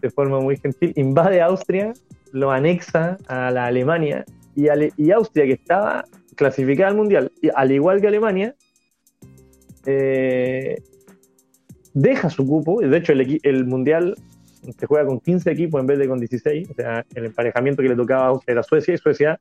de 0.01 0.11
forma 0.11 0.39
muy 0.39 0.57
gentil, 0.59 0.93
invade 0.97 1.41
Austria, 1.41 1.93
lo 2.31 2.51
anexa 2.53 3.17
a 3.27 3.51
la 3.51 3.65
Alemania 3.67 4.25
y, 4.55 4.69
Ale- 4.69 4.93
y 4.97 5.11
Austria, 5.11 5.45
que 5.47 5.55
estaba 5.55 6.05
clasificada 6.37 6.91
al 6.91 6.97
Mundial, 6.97 7.33
y 7.43 7.49
al 7.55 7.73
igual 7.73 8.01
que 8.01 8.07
Alemania, 8.09 8.55
eh, 9.87 10.83
deja 11.93 12.31
su 12.31 12.47
cupo, 12.47 12.83
y 12.83 12.89
de 12.89 12.99
hecho 12.99 13.13
el, 13.13 13.67
Mundial 13.67 14.17
se 14.79 14.87
juega 14.87 15.07
con 15.07 15.21
15 15.21 15.51
equipos 15.51 15.81
en 15.81 15.87
vez 15.87 15.99
de 15.99 16.09
con 16.09 16.19
16, 16.19 16.71
o 16.71 16.75
sea, 16.75 17.05
el 17.15 17.27
emparejamiento 17.27 17.83
que 17.83 17.89
le 17.89 17.97
tocaba 17.97 18.39
era 18.47 18.63
Suecia, 18.63 18.95
y 18.95 18.99
Suecia 18.99 19.41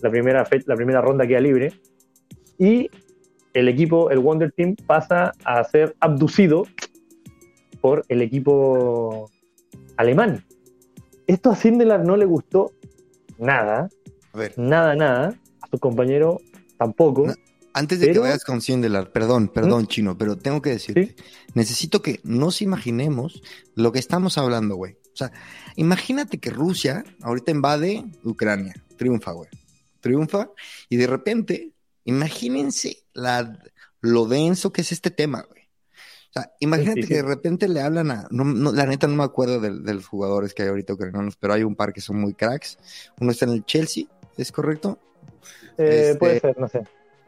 la 0.00 0.10
primera, 0.10 0.46
la 0.66 0.76
primera 0.76 1.00
ronda 1.00 1.26
queda 1.26 1.40
libre, 1.40 1.72
y 2.58 2.90
el 3.54 3.68
equipo, 3.68 4.10
el 4.10 4.18
Wonder 4.18 4.52
Team, 4.52 4.76
pasa 4.86 5.32
a 5.44 5.62
ser 5.64 5.94
abducido 6.00 6.66
por 7.80 8.04
el 8.08 8.22
equipo 8.22 9.30
alemán. 9.96 10.44
Esto 11.26 11.50
a 11.50 11.56
Sindelar 11.56 12.04
no 12.04 12.16
le 12.16 12.24
gustó 12.24 12.72
nada, 13.38 13.88
A 14.32 14.38
ver, 14.38 14.54
nada, 14.56 14.94
nada. 14.94 15.34
A 15.60 15.66
su 15.68 15.78
compañero 15.78 16.40
tampoco. 16.76 17.26
No, 17.28 17.34
antes 17.74 18.00
de 18.00 18.06
Pero- 18.06 18.14
que 18.22 18.28
vayas 18.28 18.44
con 18.44 18.60
Sindelar, 18.62 19.12
perdón, 19.12 19.48
perdón, 19.48 19.86
chino, 19.88 20.16
pero 20.16 20.38
tengo 20.38 20.62
que 20.62 20.70
decirte, 20.70 21.16
necesito 21.54 22.00
que 22.00 22.20
nos 22.24 22.62
imaginemos 22.62 23.42
lo 23.74 23.92
que 23.92 23.98
estamos 23.98 24.38
hablando, 24.38 24.76
güey. 24.76 24.94
O 25.12 25.16
sea, 25.16 25.30
imagínate 25.76 26.38
que 26.38 26.50
Rusia 26.50 27.04
ahorita 27.22 27.50
invade 27.50 28.04
Ucrania, 28.24 28.74
triunfa, 28.96 29.32
güey. 29.32 29.50
Triunfa 30.00 30.50
y 30.88 30.96
de 30.96 31.06
repente, 31.06 31.72
imagínense 32.04 33.04
la, 33.12 33.58
lo 34.00 34.26
denso 34.26 34.72
que 34.72 34.80
es 34.82 34.92
este 34.92 35.10
tema, 35.10 35.42
güey. 35.48 35.62
O 36.30 36.32
sea, 36.40 36.52
imagínate 36.60 37.02
Sí, 37.02 37.02
sí, 37.02 37.08
que 37.08 37.14
de 37.16 37.22
repente 37.22 37.68
le 37.68 37.80
hablan 37.80 38.10
a, 38.10 38.26
no, 38.30 38.44
no, 38.44 38.72
la 38.72 38.86
neta 38.86 39.06
no 39.06 39.14
me 39.14 39.22
acuerdo 39.24 39.60
de, 39.60 39.70
de 39.80 39.94
los 39.94 40.06
jugadores 40.06 40.52
que 40.52 40.62
hay 40.64 40.68
ahorita 40.68 40.92
ucranianos, 40.94 41.36
pero 41.36 41.54
hay 41.54 41.62
un 41.62 41.76
par 41.76 41.92
que 41.92 42.00
son 42.00 42.20
muy 42.20 42.34
cracks. 42.34 42.76
Uno 43.20 43.30
está 43.30 43.44
en 43.44 43.52
el 43.52 43.64
Chelsea, 43.64 44.06
¿es 44.36 44.50
correcto? 44.50 44.98
Eh, 45.78 46.08
este- 46.12 46.18
Puede 46.18 46.40
ser, 46.40 46.58
no 46.58 46.68
sé. 46.68 46.82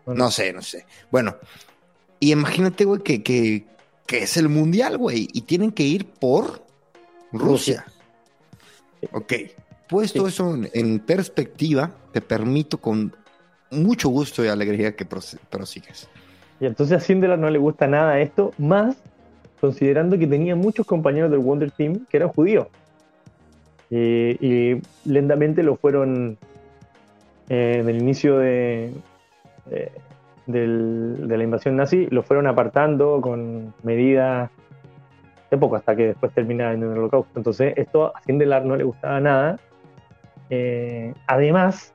No 0.07 0.31
sé, 0.31 0.53
no 0.53 0.63
sé. 0.63 0.87
Bueno, 1.11 1.37
y 2.21 2.33
imagínate, 2.33 2.85
güey, 2.85 3.03
que, 3.03 3.23
que, 3.23 3.67
que 4.07 4.19
es 4.23 4.37
el 4.37 4.49
mundial, 4.49 4.99
güey, 4.99 5.29
y 5.33 5.43
tienen 5.43 5.73
que 5.73 5.83
ir 5.83 6.07
por 6.07 6.63
Rusia. 7.33 7.85
Ok. 9.13 9.33
Puesto 9.89 10.23
Sí. 10.23 10.29
eso 10.29 10.55
en, 10.55 10.69
en 10.73 10.99
perspectiva, 11.01 11.93
te 12.13 12.21
permito 12.21 12.79
con 12.79 13.15
mucho 13.71 14.09
gusto 14.09 14.45
y 14.45 14.49
alegría 14.49 14.97
que 14.97 15.05
prosigas. 15.05 16.09
Y 16.61 16.67
entonces 16.67 16.97
a 16.97 17.01
Sindelar 17.01 17.39
no 17.39 17.51
le 17.51 17.59
gusta 17.59 17.87
nada 17.87 18.19
esto, 18.21 18.53
más 18.59 18.97
considerando 19.61 20.19
que 20.19 20.27
tenía 20.27 20.57
muchos 20.57 20.87
compañeros 20.87 21.31
del 21.31 21.41
Wonder 21.41 21.71
Team 21.71 22.07
que 22.09 22.17
eran 22.17 22.31
judíos. 22.31 22.69
Y, 23.91 23.99
y 24.45 24.83
lentamente 25.05 25.63
lo 25.63 25.77
fueron, 25.77 26.39
eh, 27.49 27.79
en 27.81 27.89
el 27.89 27.99
inicio 27.99 28.39
de, 28.39 28.93
de, 29.69 29.93
la 30.47 31.43
invasión 31.43 31.77
nazi, 31.77 32.07
lo 32.11 32.23
fueron 32.23 32.47
apartando 32.47 33.21
con 33.21 33.75
medidas 33.83 34.51
de 35.51 35.59
poco 35.59 35.77
hasta 35.77 35.97
que 35.97 36.09
después 36.09 36.33
termina 36.33 36.73
en 36.73 36.83
el 36.83 36.91
holocausto. 36.91 37.39
Entonces 37.39 37.75
esto 37.77 38.17
a 38.17 38.23
Sindelar 38.23 38.65
no 38.65 38.77
le 38.77 38.85
gustaba 38.85 39.21
nada. 39.21 39.59
Eh, 40.51 41.15
además, 41.27 41.93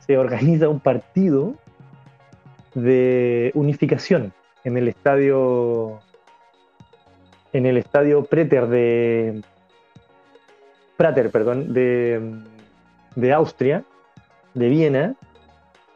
se 0.00 0.16
organiza 0.16 0.68
un 0.68 0.80
partido 0.80 1.54
de 2.74 3.50
unificación 3.54 4.32
en 4.64 4.76
el 4.76 4.88
estadio 4.88 6.00
en 7.52 7.66
el 7.66 7.78
estadio 7.78 8.24
Prater 8.24 8.66
de 8.66 9.42
Prater, 10.96 11.30
perdón, 11.30 11.72
de, 11.72 12.42
de 13.14 13.32
Austria, 13.32 13.84
de 14.54 14.68
Viena. 14.68 15.14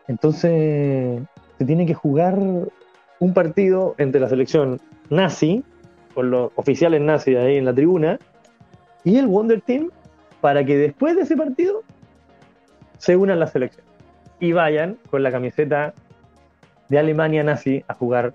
Entonces 0.08 1.20
se 1.58 1.64
tiene 1.64 1.86
que 1.86 1.94
jugar 1.94 2.38
un 2.38 3.34
partido 3.34 3.94
entre 3.98 4.20
la 4.20 4.28
selección 4.28 4.80
nazi, 5.10 5.62
con 6.14 6.30
los 6.30 6.50
oficiales 6.56 7.00
nazis 7.00 7.36
ahí 7.36 7.56
en 7.56 7.64
la 7.64 7.74
tribuna, 7.74 8.18
y 9.04 9.16
el 9.16 9.26
Wonder 9.26 9.60
Team, 9.60 9.90
para 10.40 10.64
que 10.64 10.76
después 10.76 11.16
de 11.16 11.22
ese 11.22 11.36
partido 11.36 11.82
se 12.98 13.16
unan 13.16 13.38
las 13.38 13.52
selecciones 13.52 13.90
y 14.40 14.52
vayan 14.52 14.98
con 15.10 15.22
la 15.22 15.30
camiseta 15.30 15.94
de 16.88 16.98
Alemania 16.98 17.42
nazi 17.44 17.84
a 17.88 17.94
jugar 17.94 18.34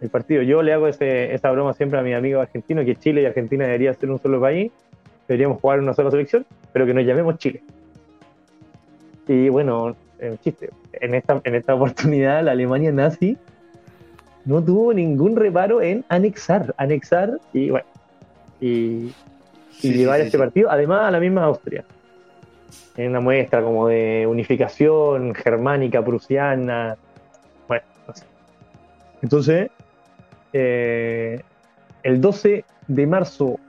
el 0.00 0.10
partido. 0.10 0.42
Yo 0.42 0.62
le 0.62 0.72
hago 0.72 0.86
ese- 0.88 1.34
esa 1.34 1.50
broma 1.50 1.72
siempre 1.72 1.98
a 1.98 2.02
mis 2.02 2.14
amigos 2.14 2.42
argentinos, 2.42 2.84
que 2.84 2.96
Chile 2.96 3.22
y 3.22 3.24
Argentina 3.26 3.64
deberían 3.64 3.94
ser 3.98 4.10
un 4.10 4.18
solo 4.18 4.40
país, 4.40 4.70
deberíamos 5.26 5.60
jugar 5.60 5.78
en 5.78 5.84
una 5.84 5.94
sola 5.94 6.10
selección, 6.10 6.46
pero 6.72 6.86
que 6.86 6.94
nos 6.94 7.04
llamemos 7.04 7.38
Chile. 7.38 7.62
Y 9.26 9.48
bueno, 9.48 9.96
el 10.18 10.38
chiste, 10.40 10.70
en 10.92 11.14
esta, 11.14 11.40
en 11.44 11.54
esta 11.54 11.74
oportunidad 11.76 12.42
la 12.44 12.52
Alemania 12.52 12.92
nazi 12.92 13.36
no 14.44 14.62
tuvo 14.62 14.94
ningún 14.94 15.36
reparo 15.36 15.82
en 15.82 16.04
anexar, 16.08 16.74
anexar 16.78 17.38
y 17.52 17.70
bueno, 17.70 17.86
y, 18.60 19.12
llevar 19.82 20.20
sí, 20.20 20.26
este 20.26 20.30
sí. 20.30 20.38
partido, 20.38 20.70
además 20.70 21.02
a 21.02 21.10
la 21.10 21.20
misma 21.20 21.44
Austria. 21.44 21.84
En 22.96 23.10
una 23.10 23.20
muestra 23.20 23.62
como 23.62 23.88
de 23.88 24.26
unificación 24.26 25.34
germánica, 25.34 26.02
prusiana, 26.04 26.96
bueno, 27.68 27.84
no 28.06 28.14
sé. 28.14 28.24
Entonces, 29.22 29.70
eh, 30.52 31.42
el 32.02 32.20
12 32.20 32.64
de 32.88 33.06
marzo 33.06 33.60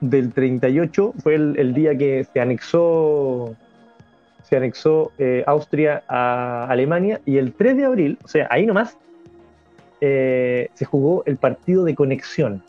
del 0.00 0.32
38 0.32 1.14
fue 1.22 1.36
el, 1.36 1.54
el 1.58 1.72
día 1.72 1.96
que 1.96 2.26
se 2.32 2.40
anexó 2.40 3.56
se 4.48 4.56
anexó 4.56 5.12
eh, 5.18 5.42
Austria 5.46 6.04
a 6.08 6.66
Alemania 6.68 7.20
y 7.26 7.38
el 7.38 7.52
3 7.52 7.76
de 7.76 7.84
abril, 7.84 8.18
o 8.24 8.28
sea, 8.28 8.46
ahí 8.50 8.64
nomás, 8.66 8.96
eh, 10.00 10.68
se 10.74 10.84
jugó 10.84 11.24
el 11.26 11.36
partido 11.36 11.84
de 11.84 11.94
conexión 11.94 12.62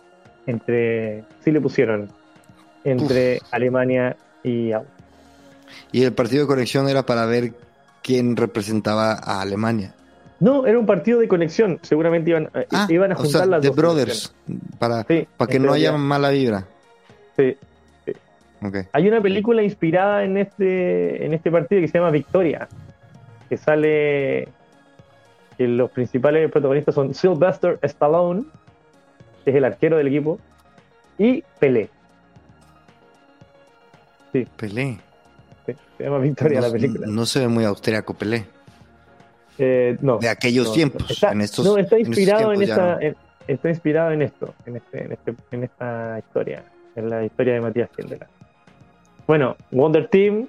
entre, 0.48 1.24
sí 1.44 1.52
le 1.52 1.62
pusieron, 1.62 2.10
entre 2.84 3.42
Alemania 3.52 4.16
y 4.44 4.72
Austria. 4.72 4.96
Y 5.92 6.04
el 6.04 6.14
partido 6.14 6.44
de 6.44 6.48
conexión 6.48 6.88
era 6.88 7.06
para 7.06 7.26
ver 7.26 7.52
quién 8.02 8.36
representaba 8.38 9.14
a 9.14 9.42
Alemania. 9.42 9.94
No, 10.40 10.66
era 10.66 10.80
un 10.80 10.86
partido 10.86 11.20
de 11.20 11.28
conexión, 11.28 11.80
seguramente 11.82 12.30
iban, 12.30 12.50
eh, 12.54 12.68
Ah, 12.72 12.88
iban 12.90 13.12
a 13.12 13.16
o 13.16 13.18
juntar 13.18 13.42
sea, 13.42 13.46
las 13.46 13.62
de 13.62 13.68
dos 13.68 13.76
Brothers, 13.76 14.34
para. 14.80 15.04
Sí, 15.04 15.28
para 15.36 15.52
que 15.52 15.60
no 15.60 15.74
haya 15.74 15.92
mala 15.98 16.30
vibra. 16.30 16.66
sí. 17.36 17.56
Hay 18.92 19.08
una 19.08 19.22
película 19.22 19.62
inspirada 19.64 20.24
en 20.24 20.38
este, 20.38 21.26
en 21.26 21.34
este 21.34 21.52
partido 21.52 21.82
que 21.82 21.88
se 21.88 21.98
llama 21.98 22.12
Victoria, 22.12 22.68
que 23.50 23.58
sale 23.58 24.48
que 25.58 25.68
los 25.68 25.90
principales 25.92 26.52
protagonistas 26.52 26.96
son 26.96 27.14
Sylvester 27.14 27.80
Stallone, 27.82 28.44
que 29.44 29.52
es 29.52 29.56
el 29.56 29.66
arquero 29.66 29.98
del 29.98 30.08
equipo, 30.08 30.40
y 31.18 31.44
Pelé. 31.60 31.90
Pelé. 34.58 35.00
Sí, 35.66 35.74
se 35.98 36.04
llama 36.04 36.20
Victoria 36.20 36.60
no, 36.62 36.68
la 36.68 36.72
película. 36.74 37.08
no 37.08 37.26
se 37.26 37.40
ve 37.40 37.48
muy 37.48 37.64
austriaco 37.66 38.14
Pelé. 38.14 38.46
Eh, 39.58 39.98
no, 40.02 40.20
De 40.20 40.30
aquellos 40.30 40.68
no, 40.68 40.74
tiempos. 40.74 41.10
Está, 41.10 41.32
en 41.32 41.42
estos, 41.42 41.66
no, 41.66 41.78
está 41.78 41.98
inspirado 41.98 42.54
en, 42.54 42.62
esta, 42.62 43.00
en- 43.02 43.16
está 43.48 43.70
inspirado 43.70 44.12
en 44.12 44.22
esto, 44.22 44.54
en, 44.68 44.76
este, 44.76 45.04
en, 45.06 45.12
este, 45.14 45.36
en 45.52 45.64
esta 45.64 46.20
historia, 46.20 46.64
en 46.96 47.10
la 47.10 47.26
historia 47.26 47.54
de 47.54 47.62
Matías 47.62 47.90
Kindler. 47.96 48.28
Bueno, 49.28 49.58
Wonder 49.72 50.08
Team, 50.08 50.48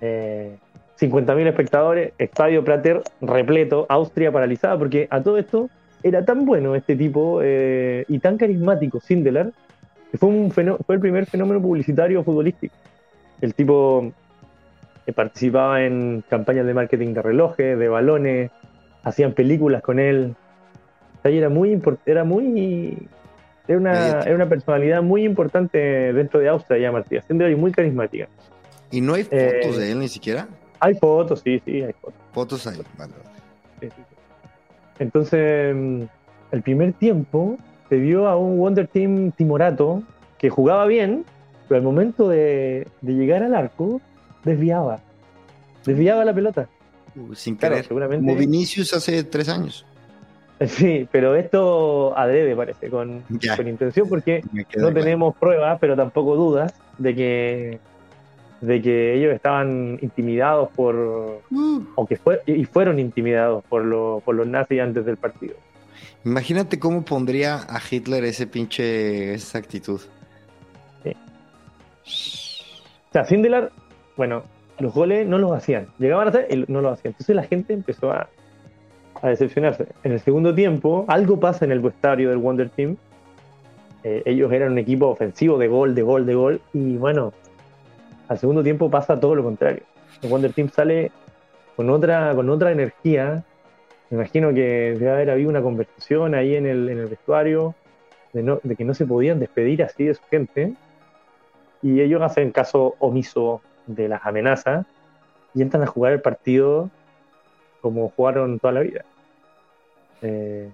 eh, 0.00 0.56
50.000 1.00 1.48
espectadores, 1.48 2.12
Estadio 2.16 2.64
Prater 2.64 3.02
repleto, 3.20 3.86
Austria 3.88 4.30
paralizada, 4.30 4.78
porque 4.78 5.08
a 5.10 5.20
todo 5.20 5.36
esto 5.36 5.68
era 6.04 6.24
tan 6.24 6.44
bueno 6.46 6.76
este 6.76 6.94
tipo 6.94 7.40
eh, 7.42 8.04
y 8.06 8.20
tan 8.20 8.38
carismático, 8.38 9.00
Sindelar, 9.00 9.50
que 10.12 10.16
fue, 10.16 10.28
un 10.28 10.52
fue 10.52 10.94
el 10.94 11.00
primer 11.00 11.26
fenómeno 11.26 11.60
publicitario 11.60 12.22
futbolístico. 12.22 12.74
El 13.40 13.52
tipo 13.52 14.12
eh, 15.04 15.12
participaba 15.12 15.82
en 15.82 16.22
campañas 16.28 16.66
de 16.66 16.74
marketing 16.74 17.14
de 17.14 17.22
relojes, 17.22 17.76
de 17.76 17.88
balones, 17.88 18.52
hacían 19.02 19.32
películas 19.32 19.82
con 19.82 19.98
él. 19.98 20.36
Era 21.24 21.48
muy 21.48 21.82
era 22.06 22.22
muy 22.22 23.08
era 23.68 23.78
una, 23.78 24.20
era 24.20 24.34
una 24.34 24.48
personalidad 24.48 25.02
muy 25.02 25.24
importante 25.24 25.78
dentro 26.12 26.40
de 26.40 26.48
Austria 26.48 26.90
ya 26.92 27.22
Sindelar 27.26 27.52
y 27.52 27.56
muy 27.56 27.72
carismática. 27.72 28.28
¿Y 28.90 29.00
no 29.00 29.14
hay 29.14 29.24
fotos 29.24 29.38
Eh, 29.40 29.78
de 29.80 29.92
él 29.92 29.98
ni 29.98 30.08
siquiera? 30.08 30.46
Hay 30.80 30.94
fotos, 30.94 31.40
sí, 31.44 31.60
sí, 31.64 31.82
hay 31.82 31.92
fotos. 31.94 32.20
Fotos 32.32 32.66
hay. 32.66 32.78
Vale. 32.96 33.12
Sí, 33.80 33.88
sí. 33.88 34.02
Entonces, 34.98 35.74
mm, 35.74 36.02
el 36.52 36.62
primer 36.62 36.92
tiempo 36.94 37.58
se 37.88 37.96
vio 37.96 38.28
a 38.28 38.36
un 38.36 38.58
Wonder 38.58 38.86
Team 38.88 39.32
timorato 39.32 40.02
que 40.38 40.50
jugaba 40.50 40.86
bien, 40.86 41.24
pero 41.68 41.78
al 41.78 41.84
momento 41.84 42.28
de, 42.28 42.86
de 43.00 43.12
llegar 43.14 43.42
al 43.42 43.54
arco, 43.54 44.00
desviaba. 44.44 45.00
Desviaba 45.84 46.24
la 46.24 46.34
pelota. 46.34 46.68
Sin 47.34 47.56
Claro, 47.56 47.76
querer. 47.76 47.86
seguramente. 47.88 48.26
Como 48.26 48.38
Vinicius 48.38 48.92
hace 48.94 49.24
tres 49.24 49.48
años. 49.48 49.86
Sí, 50.66 51.06
pero 51.12 51.34
esto 51.36 52.16
adrede 52.16 52.56
parece, 52.56 52.88
con, 52.88 53.22
con 53.56 53.68
intención, 53.68 54.08
porque 54.08 54.42
no 54.52 54.64
claro. 54.64 54.92
tenemos 54.94 55.36
pruebas, 55.36 55.76
pero 55.80 55.94
tampoco 55.96 56.34
dudas 56.36 56.74
de 56.98 57.14
que 57.14 57.78
de 58.62 58.80
que 58.80 59.14
ellos 59.14 59.34
estaban 59.34 59.98
intimidados 60.00 60.70
por 60.74 60.94
Uh, 61.50 61.82
o 61.94 62.06
que 62.06 62.16
fue, 62.16 62.40
y 62.46 62.64
fueron 62.64 62.98
intimidados 62.98 63.62
por, 63.64 63.84
lo- 63.84 64.22
por 64.24 64.34
los 64.34 64.46
nazis 64.46 64.80
antes 64.80 65.04
del 65.04 65.18
partido. 65.18 65.54
imagínate 66.24 66.78
cómo 66.78 67.04
pondría 67.04 67.56
a 67.68 67.78
Hitler 67.90 68.24
ese 68.24 68.46
pinche. 68.46 69.34
esa 69.34 69.58
actitud. 69.58 70.00
O 72.04 73.12
sea, 73.12 73.24
Sindelar, 73.24 73.72
bueno, 74.16 74.44
los 74.78 74.92
goles 74.94 75.26
no 75.26 75.38
los 75.38 75.52
hacían. 75.52 75.88
Llegaban 75.98 76.26
a 76.26 76.30
hacer 76.30 76.46
y 76.50 76.64
no 76.70 76.80
los 76.80 76.94
hacían. 76.98 77.12
Entonces 77.12 77.36
la 77.36 77.42
gente 77.44 77.72
empezó 77.72 78.10
a, 78.10 78.28
a 79.22 79.28
decepcionarse. 79.28 79.86
En 80.04 80.12
el 80.12 80.20
segundo 80.20 80.54
tiempo, 80.54 81.04
algo 81.08 81.38
pasa 81.40 81.64
en 81.64 81.72
el 81.72 81.80
vestuario 81.80 82.30
del 82.30 82.38
Wonder 82.38 82.68
Team. 82.70 82.96
Eh, 84.04 84.22
ellos 84.26 84.52
eran 84.52 84.72
un 84.72 84.78
equipo 84.78 85.06
ofensivo 85.08 85.58
de 85.58 85.68
gol, 85.68 85.94
de 85.94 86.02
gol, 86.02 86.26
de 86.26 86.34
gol. 86.34 86.60
Y 86.72 86.96
bueno, 86.96 87.32
al 88.28 88.38
segundo 88.38 88.62
tiempo 88.62 88.90
pasa 88.90 89.18
todo 89.18 89.34
lo 89.34 89.42
contrario. 89.42 89.82
El 90.22 90.28
Wonder 90.30 90.52
Team 90.52 90.68
sale 90.70 91.10
con 91.76 91.90
otra, 91.90 92.34
con 92.34 92.48
otra 92.50 92.72
energía. 92.72 93.42
Me 94.10 94.16
imagino 94.18 94.50
que 94.54 94.96
debe 94.98 95.10
haber 95.10 95.30
habido 95.30 95.50
una 95.50 95.62
conversación 95.62 96.34
ahí 96.34 96.54
en 96.54 96.66
el, 96.66 96.88
en 96.88 96.98
el 96.98 97.06
vestuario 97.06 97.74
de, 98.32 98.42
no- 98.42 98.60
de 98.62 98.76
que 98.76 98.84
no 98.84 98.94
se 98.94 99.06
podían 99.06 99.40
despedir 99.40 99.82
así 99.82 100.04
de 100.04 100.14
su 100.14 100.22
gente 100.30 100.74
y 101.82 102.00
ellos 102.00 102.22
hacen 102.22 102.52
caso 102.52 102.94
omiso 103.00 103.60
de 103.86 104.08
las 104.08 104.24
amenazas 104.24 104.86
y 105.54 105.62
entran 105.62 105.82
a 105.82 105.86
jugar 105.86 106.12
el 106.12 106.20
partido 106.20 106.90
como 107.86 108.08
jugaron 108.08 108.58
toda 108.58 108.72
la 108.72 108.80
vida. 108.80 109.04
Eh, 110.20 110.68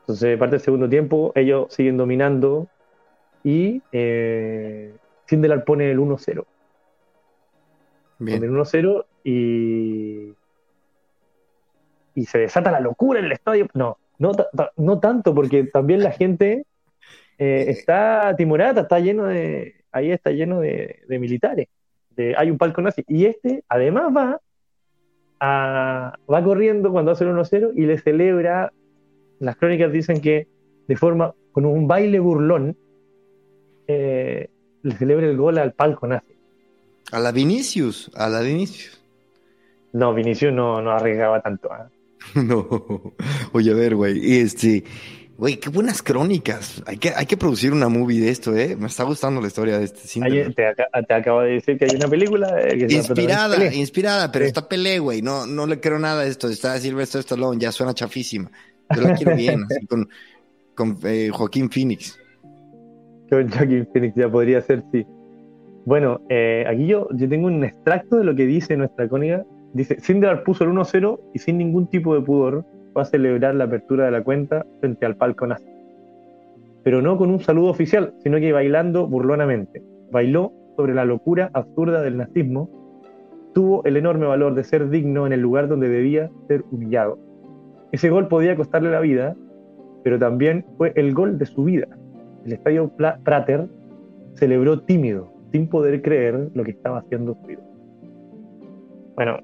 entonces, 0.00 0.38
parte 0.38 0.56
del 0.56 0.60
segundo 0.60 0.90
tiempo, 0.90 1.32
ellos 1.34 1.72
siguen 1.72 1.96
dominando 1.96 2.66
y 3.42 3.80
eh, 3.92 4.94
Sindelar 5.24 5.64
pone 5.64 5.90
el 5.90 5.98
1-0. 5.98 6.44
Pone 8.18 8.34
el 8.34 8.40
Bien. 8.40 8.52
1-0 8.52 9.06
y, 9.24 10.34
y 12.14 12.26
se 12.26 12.38
desata 12.40 12.70
la 12.70 12.80
locura 12.80 13.20
en 13.20 13.24
el 13.24 13.32
estadio. 13.32 13.68
No, 13.72 13.96
no, 14.18 14.32
no 14.76 15.00
tanto, 15.00 15.34
porque 15.34 15.64
también 15.64 16.02
la 16.02 16.10
gente 16.10 16.66
eh, 17.38 17.64
está 17.68 18.34
timorata, 18.36 18.82
está 18.82 19.00
lleno 19.00 19.24
de, 19.24 19.76
ahí 19.92 20.10
está 20.10 20.30
lleno 20.30 20.60
de, 20.60 21.00
de 21.08 21.18
militares. 21.18 21.68
De- 22.10 22.34
hay 22.36 22.50
un 22.50 22.58
palco 22.58 22.82
nazi. 22.82 23.02
Y 23.08 23.24
este, 23.24 23.64
además, 23.66 24.14
va 24.14 24.40
a- 25.40 26.18
va 26.32 26.44
corriendo 26.44 26.90
cuando 26.92 27.10
hace 27.12 27.24
el 27.24 27.30
1-0 27.30 27.72
y 27.74 27.86
le 27.86 27.98
celebra. 27.98 28.72
Las 29.38 29.56
crónicas 29.56 29.92
dicen 29.92 30.20
que 30.20 30.46
de 30.88 30.96
forma, 30.96 31.34
con 31.52 31.64
un 31.66 31.86
baile 31.88 32.18
burlón, 32.20 32.76
eh, 33.88 34.48
le 34.82 34.94
celebra 34.96 35.26
el 35.26 35.36
gol 35.36 35.58
al 35.58 35.72
palco 35.72 36.06
nazi. 36.06 36.32
A 37.12 37.18
la 37.20 37.32
Vinicius. 37.32 38.10
A 38.14 38.28
la 38.28 38.40
Vinicius. 38.40 39.00
No, 39.92 40.12
Vinicius 40.14 40.52
no, 40.52 40.80
no 40.82 40.90
arriesgaba 40.90 41.40
tanto. 41.40 41.72
¿ah? 41.72 41.88
No. 42.34 42.66
Oye, 43.52 43.70
a 43.70 43.74
ver, 43.74 43.94
güey. 43.94 44.38
Este. 44.40 44.82
Güey, 45.38 45.56
qué 45.58 45.68
buenas 45.68 46.02
crónicas. 46.02 46.82
Hay 46.86 46.96
que, 46.96 47.10
hay 47.14 47.26
que 47.26 47.36
producir 47.36 47.72
una 47.72 47.88
movie 47.90 48.20
de 48.20 48.30
esto, 48.30 48.56
¿eh? 48.56 48.74
Me 48.74 48.86
está 48.86 49.04
gustando 49.04 49.40
la 49.40 49.48
historia 49.48 49.78
de 49.78 49.84
este 49.84 50.08
te, 50.54 50.66
aca- 50.66 50.88
te 51.06 51.14
acabo 51.14 51.42
de 51.42 51.50
decir 51.52 51.76
que 51.76 51.84
hay 51.84 51.94
una 51.96 52.08
película 52.08 52.58
eh, 52.62 52.78
que 52.86 52.94
Inspirada, 52.94 53.74
inspirada, 53.74 54.32
pero 54.32 54.46
Sí. 54.46 54.48
está 54.48 54.66
Pelé, 54.66 54.98
güey. 54.98 55.20
No, 55.20 55.44
no 55.46 55.66
le 55.66 55.78
creo 55.78 55.98
nada 55.98 56.22
a 56.22 56.26
esto. 56.26 56.48
Está 56.48 56.78
Silvestre 56.78 57.20
Stallone, 57.20 57.60
ya 57.60 57.70
suena 57.70 57.92
chafísima. 57.92 58.50
Yo 58.94 59.02
la 59.02 59.14
quiero 59.14 59.36
bien, 59.36 59.64
así 59.70 59.86
con, 59.86 60.08
con 60.74 60.98
eh, 61.04 61.28
Joaquín 61.30 61.70
Phoenix. 61.70 62.18
Con 63.28 63.50
Joaquin 63.50 63.86
Phoenix 63.92 64.14
ya 64.16 64.30
podría 64.30 64.62
ser, 64.62 64.84
sí. 64.90 65.04
Bueno, 65.84 66.20
eh, 66.30 66.64
aquí 66.66 66.86
yo, 66.86 67.08
yo 67.12 67.28
tengo 67.28 67.48
un 67.48 67.62
extracto 67.62 68.16
de 68.16 68.24
lo 68.24 68.34
que 68.34 68.46
dice 68.46 68.74
nuestra 68.76 69.06
cónica. 69.08 69.44
Dice, 69.74 70.00
Sindelar 70.00 70.44
puso 70.44 70.64
el 70.64 70.70
1-0 70.70 71.20
y 71.34 71.38
sin 71.40 71.58
ningún 71.58 71.88
tipo 71.88 72.14
de 72.14 72.22
pudor 72.22 72.64
fue 72.96 73.02
a 73.02 73.04
celebrar 73.04 73.54
la 73.54 73.64
apertura 73.64 74.06
de 74.06 74.10
la 74.10 74.24
cuenta 74.24 74.64
frente 74.80 75.04
al 75.04 75.16
palco 75.16 75.46
nazi. 75.46 75.66
Pero 76.82 77.02
no 77.02 77.18
con 77.18 77.28
un 77.28 77.40
saludo 77.40 77.68
oficial, 77.68 78.14
sino 78.22 78.38
que 78.38 78.52
bailando 78.52 79.06
burlonamente. 79.06 79.82
Bailó 80.10 80.50
sobre 80.76 80.94
la 80.94 81.04
locura 81.04 81.50
absurda 81.52 82.00
del 82.00 82.16
nazismo. 82.16 82.70
Tuvo 83.52 83.84
el 83.84 83.98
enorme 83.98 84.24
valor 84.24 84.54
de 84.54 84.64
ser 84.64 84.88
digno 84.88 85.26
en 85.26 85.34
el 85.34 85.40
lugar 85.40 85.68
donde 85.68 85.90
debía 85.90 86.30
ser 86.48 86.64
humillado. 86.70 87.18
Ese 87.92 88.08
gol 88.08 88.28
podía 88.28 88.56
costarle 88.56 88.90
la 88.90 89.00
vida, 89.00 89.36
pero 90.02 90.18
también 90.18 90.64
fue 90.78 90.94
el 90.96 91.12
gol 91.12 91.36
de 91.36 91.44
su 91.44 91.64
vida. 91.64 91.88
El 92.46 92.54
estadio 92.54 92.90
Prater 92.96 93.68
celebró 94.36 94.80
tímido, 94.80 95.30
sin 95.52 95.68
poder 95.68 96.00
creer 96.00 96.48
lo 96.54 96.64
que 96.64 96.70
estaba 96.70 97.00
haciendo 97.00 97.36
su 97.44 97.50
ídolo. 97.50 97.68
Bueno, 99.16 99.36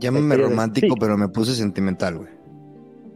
Llámame 0.00 0.36
romántico, 0.36 0.94
sí. 0.94 1.00
pero 1.00 1.16
me 1.16 1.28
puse 1.28 1.52
sentimental, 1.52 2.18
güey. 2.18 2.37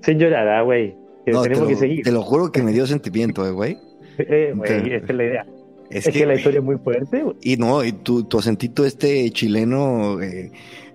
Sin 0.02 0.18
llorar, 0.18 0.64
güey. 0.64 0.94
Que 1.24 1.32
No, 1.32 1.42
te 1.42 1.48
tenemos 1.50 1.68
lo, 1.70 1.74
que 1.74 1.76
seguir. 1.76 2.02
te 2.04 2.10
lo 2.12 2.22
juro 2.22 2.50
que 2.52 2.62
me 2.62 2.72
dio 2.72 2.86
sentimiento, 2.86 3.46
eh, 3.46 3.50
güey. 3.52 3.78
Eh, 4.18 4.52
güey, 4.54 4.82
te- 4.82 4.96
esta 4.96 5.12
es 5.12 5.16
la 5.16 5.24
idea. 5.24 5.46
Es, 5.88 6.06
Es, 6.06 6.12
que, 6.14 6.26
la 6.26 6.34
historia 6.34 6.58
es 6.58 6.64
muy 6.64 6.76
fuerte. 6.76 7.22
güey. 7.22 7.36
Y 7.42 7.56
no, 7.56 7.82
y 7.84 7.92
tu, 7.92 8.24
tu 8.24 8.38
acentito 8.38 8.84
este 8.84 9.30
chileno. 9.30 10.20
eh, 10.20 10.50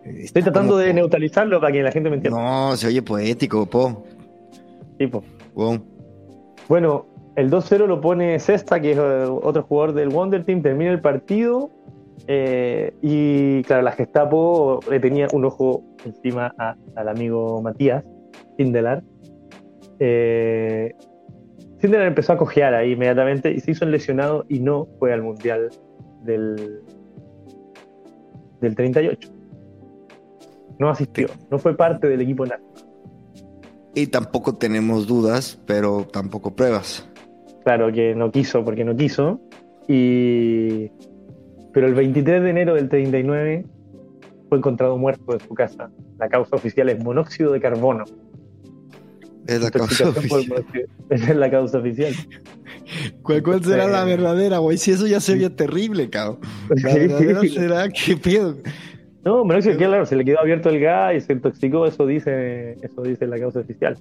Estoy 0.06 0.42
tratando 0.44 0.78
de 0.78 0.94
neutralizarlo 0.94 1.60
para 1.60 1.72
que 1.74 1.82
la 1.84 1.92
gente 1.92 2.10
me 2.10 2.16
entienda. 2.18 2.40
No, 2.40 2.76
se 2.78 2.88
oye 2.88 3.02
poético, 3.02 3.66
po. 3.66 4.04
Tipo. 4.98 5.24
Wow. 5.56 5.80
Bueno, 6.70 7.06
el 7.36 7.50
2-0 7.52 7.88
lo 7.88 8.00
pone 8.02 8.40
Cesta, 8.40 8.80
que 8.80 8.92
es 8.92 8.98
eh, 8.98 9.02
otro 9.02 9.64
jugador 9.64 9.94
del 9.94 10.10
Wonder 10.10 10.44
Team. 10.46 10.62
Termina 10.62 10.92
el 10.92 11.02
partido. 11.02 11.70
eh, 12.28 12.94
y 13.02 13.64
claro, 13.64 13.82
la 13.84 13.92
Gestapo 13.92 14.80
le 14.90 15.00
tenía 15.00 15.28
un 15.34 15.46
ojo 15.46 15.84
encima 16.06 16.54
a- 16.58 16.76
al 16.96 17.08
amigo 17.10 17.62
Matías 17.62 18.04
Sindelar. 18.58 19.04
Eh, 20.00 20.94
Sindelar 21.80 22.08
empezó 22.08 22.34
a 22.34 22.38
cojear 22.38 22.74
ahí 22.74 22.94
inmediatamente 22.94 23.52
y 23.52 23.60
se 23.60 23.72
hizo 23.72 23.86
el 23.86 23.92
lesionado 23.92 24.46
y 24.50 24.60
no 24.60 24.88
fue 25.00 25.14
al 25.14 25.22
Mundial 25.22 25.70
del, 26.24 26.82
del 28.62 28.76
38. 28.76 29.30
No 30.80 30.90
asistió, 30.90 31.28
no 31.50 31.58
fue 31.58 31.76
parte 31.76 32.08
del 32.08 32.22
equipo 32.22 32.46
nazi. 32.46 32.64
Y 33.96 34.08
tampoco 34.08 34.56
tenemos 34.56 35.08
dudas, 35.08 35.60
pero 35.66 36.06
tampoco 36.12 36.56
pruebas. 36.56 37.10
Claro 37.64 37.92
que 37.92 38.14
no 38.16 38.32
quiso 38.32 38.64
porque 38.64 38.86
no 38.86 38.96
quiso. 38.96 39.42
Y... 39.88 40.92
Pero 41.74 41.88
el 41.88 41.96
23 41.96 42.44
de 42.44 42.50
enero 42.50 42.76
del 42.76 42.90
39 42.90 43.66
fue 44.50 44.58
encontrado 44.58 44.98
muerto 44.98 45.34
en 45.34 45.40
su 45.40 45.54
casa. 45.54 45.90
La 46.18 46.30
causa 46.30 46.56
oficial 46.56 46.90
es 46.90 47.04
monóxido 47.04 47.52
de 47.52 47.60
carbono. 47.60 48.06
Es 49.48 49.62
la 49.62 49.72
causa 49.72 50.10
oficial. 50.10 50.66
Esa 51.10 51.32
es 51.32 51.38
la 51.38 51.50
causa 51.50 51.78
oficial. 51.80 52.14
¿Cuál, 53.24 53.44
cuál 53.44 53.64
será 53.64 53.88
la 53.88 54.04
Eh. 54.04 54.06
verdadera, 54.06 54.58
güey? 54.60 54.78
Si 54.78 54.92
eso 54.92 55.08
ya 55.08 55.20
se 55.20 55.34
veía 55.36 55.56
terrible, 55.56 56.10
cabrón. 56.10 56.40
La 56.84 56.94
verdadera 56.94 57.42
será, 57.42 57.90
¿qué 58.06 58.18
pedo? 58.18 58.58
No, 59.24 59.44
monóxido, 59.44 59.78
claro, 59.78 60.06
se 60.06 60.16
le 60.16 60.24
quedó 60.24 60.40
abierto 60.40 60.70
el 60.70 60.80
gas 60.80 61.16
y 61.16 61.22
se 61.22 61.34
intoxicó, 61.34 61.86
eso 61.86 62.06
dice, 62.06 62.74
eso 62.82 63.02
dice 63.04 63.26
la 63.28 63.38
causa 63.38 63.60
oficial. 63.60 63.98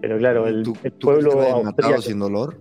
Pero 0.00 0.18
claro, 0.18 0.46
el, 0.46 0.62
¿Tú, 0.64 0.76
el 0.82 0.92
tú 0.92 1.06
pueblo 1.08 1.30
que 1.30 1.64
matado 1.64 2.00
sin 2.02 2.18
dolor? 2.18 2.60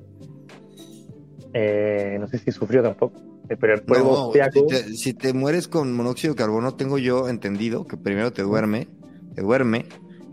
eh, 1.53 2.17
no 2.19 2.27
sé 2.27 2.37
si 2.37 2.51
sufrió 2.51 2.81
tampoco, 2.81 3.19
eh, 3.49 3.57
pero 3.59 3.73
el 3.73 3.81
pueblo 3.81 4.05
No, 4.05 4.17
austriaco, 4.17 4.59
si 4.59 4.65
te, 4.67 4.93
si 4.95 5.13
te 5.13 5.33
mueres 5.33 5.67
con 5.67 5.93
monóxido 5.93 6.33
de 6.33 6.37
carbono, 6.37 6.75
tengo 6.75 6.97
yo 6.97 7.29
entendido 7.29 7.85
que 7.85 7.97
primero 7.97 8.31
te 8.31 8.41
duerme, 8.43 8.87
te 9.35 9.41
duerme, 9.41 9.85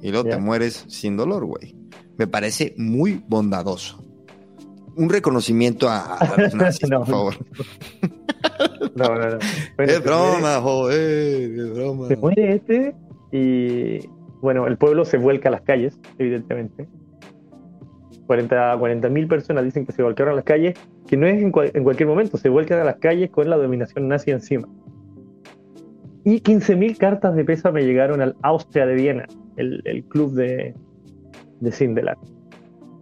y 0.03 0.11
luego 0.11 0.29
te 0.29 0.37
mueres 0.39 0.85
sin 0.89 1.17
dolor, 1.17 1.45
güey. 1.45 1.75
Me 2.19 2.27
parece 2.27 2.75
muy 2.77 3.23
bondadoso. 3.29 4.05
Un 4.97 5.09
reconocimiento 5.09 5.89
a, 5.89 6.17
a 6.17 6.37
los 6.41 6.55
nazis, 6.57 6.91
No, 6.91 6.99
por 7.01 7.07
favor. 7.09 7.35
No, 8.97 9.05
no, 9.15 9.31
no. 9.31 9.39
Bueno, 9.77 9.93
es 9.93 10.03
broma, 10.05 10.61
joder, 10.61 11.51
es 11.53 11.75
broma. 11.75 12.09
Se 12.09 12.17
muere 12.17 12.55
este 12.55 12.95
y 13.33 14.07
bueno, 14.41 14.67
el 14.67 14.77
pueblo 14.77 15.05
se 15.05 15.17
vuelca 15.19 15.49
a 15.49 15.53
las 15.53 15.63
calles, 15.63 15.99
evidentemente. 16.19 16.89
40 18.27 19.09
mil 19.09 19.27
personas 19.27 19.65
dicen 19.65 19.87
que 19.87 19.93
se 19.93 20.03
volcaron 20.03 20.33
a 20.35 20.37
las 20.37 20.45
calles, 20.45 20.77
que 21.07 21.17
no 21.17 21.27
es 21.27 21.41
en, 21.43 21.51
cual- 21.51 21.71
en 21.73 21.83
cualquier 21.83 22.09
momento, 22.09 22.37
se 22.37 22.49
vuelcan 22.51 22.79
a 22.81 22.85
las 22.85 22.97
calles 22.97 23.31
con 23.31 23.49
la 23.49 23.57
dominación 23.57 24.07
nazi 24.09 24.31
encima. 24.33 24.69
Y 26.25 26.41
15.000 26.43 26.99
cartas 26.99 27.35
de 27.37 27.45
pésame 27.45 27.85
llegaron 27.85 28.21
al 28.21 28.37
Austria 28.43 28.85
de 28.85 28.95
Viena, 28.97 29.27
el, 29.57 29.81
el 29.87 30.05
club 30.05 30.35
de, 30.35 30.75
de 31.61 31.73
Sindelar. 31.73 32.17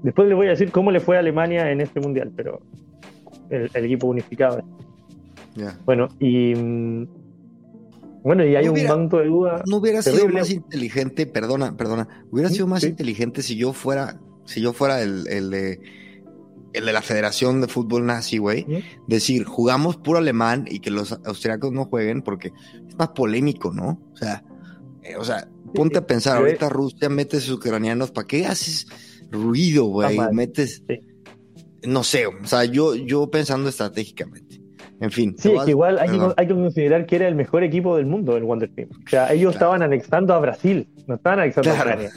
Después 0.03 0.29
les 0.29 0.37
voy 0.37 0.47
a 0.47 0.51
decir 0.51 0.71
cómo 0.71 0.90
le 0.90 1.01
fue 1.01 1.16
a 1.16 1.21
Alemania 1.21 1.71
en 1.71 1.81
este 1.81 2.01
mundial, 2.01 2.33
pero 2.37 2.61
el, 3.51 3.71
el 3.73 3.85
equipo 3.85 4.07
unificado. 4.07 4.62
Ya. 5.55 5.79
Bueno, 5.85 6.09
y 6.21 6.55
bueno, 8.23 8.45
y 8.45 8.57
hay 8.57 8.64
No 8.66 8.73
un 8.73 8.77
hubiera- 8.79 8.97
manto 8.97 9.19
de 9.19 9.27
duda. 9.27 9.62
No 9.66 9.77
hubiera 9.77 10.03
sido 10.03 10.16
terrible. 10.16 10.40
más 10.40 10.51
inteligente, 10.51 11.27
perdona, 11.27 11.77
perdona, 11.77 12.09
hubiera 12.31 12.51
sido 12.51 12.66
más 12.66 12.83
sí. 12.83 12.88
inteligente 12.88 13.42
si 13.42 13.57
yo 13.57 13.73
fuera, 13.73 14.21
si 14.45 14.61
yo 14.61 14.73
fuera 14.73 15.01
el, 15.03 15.27
el 15.29 15.51
de 15.51 15.81
el 16.73 16.85
de 16.85 16.92
la 16.92 17.01
Federación 17.01 17.62
de 17.62 17.69
Fútbol 17.69 18.05
Nazi, 18.05 18.37
güey. 18.37 18.66
¿Sí? 18.69 18.85
Decir, 19.07 19.45
jugamos 19.45 19.97
puro 19.97 20.19
alemán 20.19 20.66
y 20.69 20.81
que 20.81 20.90
los 20.90 21.12
austriacos 21.25 21.73
no 21.73 21.87
jueguen 21.87 22.21
porque 22.21 22.53
es 22.87 22.97
más 22.99 23.09
polémico, 23.09 23.73
¿no? 23.73 23.99
O 24.12 24.16
sea, 24.16 24.42
o 25.19 25.25
sea, 25.25 25.47
ponte 25.75 25.99
a 25.99 26.07
pensar, 26.07 26.38
ahorita 26.38 26.69
Rusia 26.69 27.09
mete 27.09 27.40
sus 27.40 27.57
ucranianos, 27.57 28.11
¿para 28.11 28.27
qué 28.27 28.47
haces 28.47 28.87
ruido, 29.31 29.85
güey? 29.85 30.19
Metes, 30.33 30.83
no 31.85 32.03
sé, 32.05 32.27
o 32.27 32.33
sea, 32.45 32.64
yo, 32.64 32.95
yo 32.95 33.31
pensando 33.31 33.69
estratégicamente. 33.69 34.61
En 34.99 35.11
fin. 35.11 35.37
Sí, 35.38 35.51
es 35.51 35.55
vas- 35.57 35.64
que 35.66 35.71
igual 35.73 35.99
hay 35.99 36.07
que, 36.09 36.12
perdón. 36.12 36.35
hay 36.38 36.47
que 36.49 36.55
considerar 36.55 37.05
que 37.07 37.16
era 37.16 37.29
el 37.29 37.35
mejor 37.35 37.62
equipo 37.62 37.97
del 37.99 38.07
mundo, 38.07 38.35
el 38.37 38.45
Wonder 38.45 38.71
Team. 38.75 38.88
O 39.07 39.11
sea, 39.11 39.31
ellos 39.31 39.53
Claro. 39.53 39.75
estaban 39.75 39.83
anexando 39.83 40.33
a 40.33 40.38
Brasil, 40.38 40.88
no 41.07 41.16
estaban 41.16 41.40
anexando 41.40 41.71
Claro. 41.75 41.90
a 41.90 41.92
Ucrania. 41.92 42.11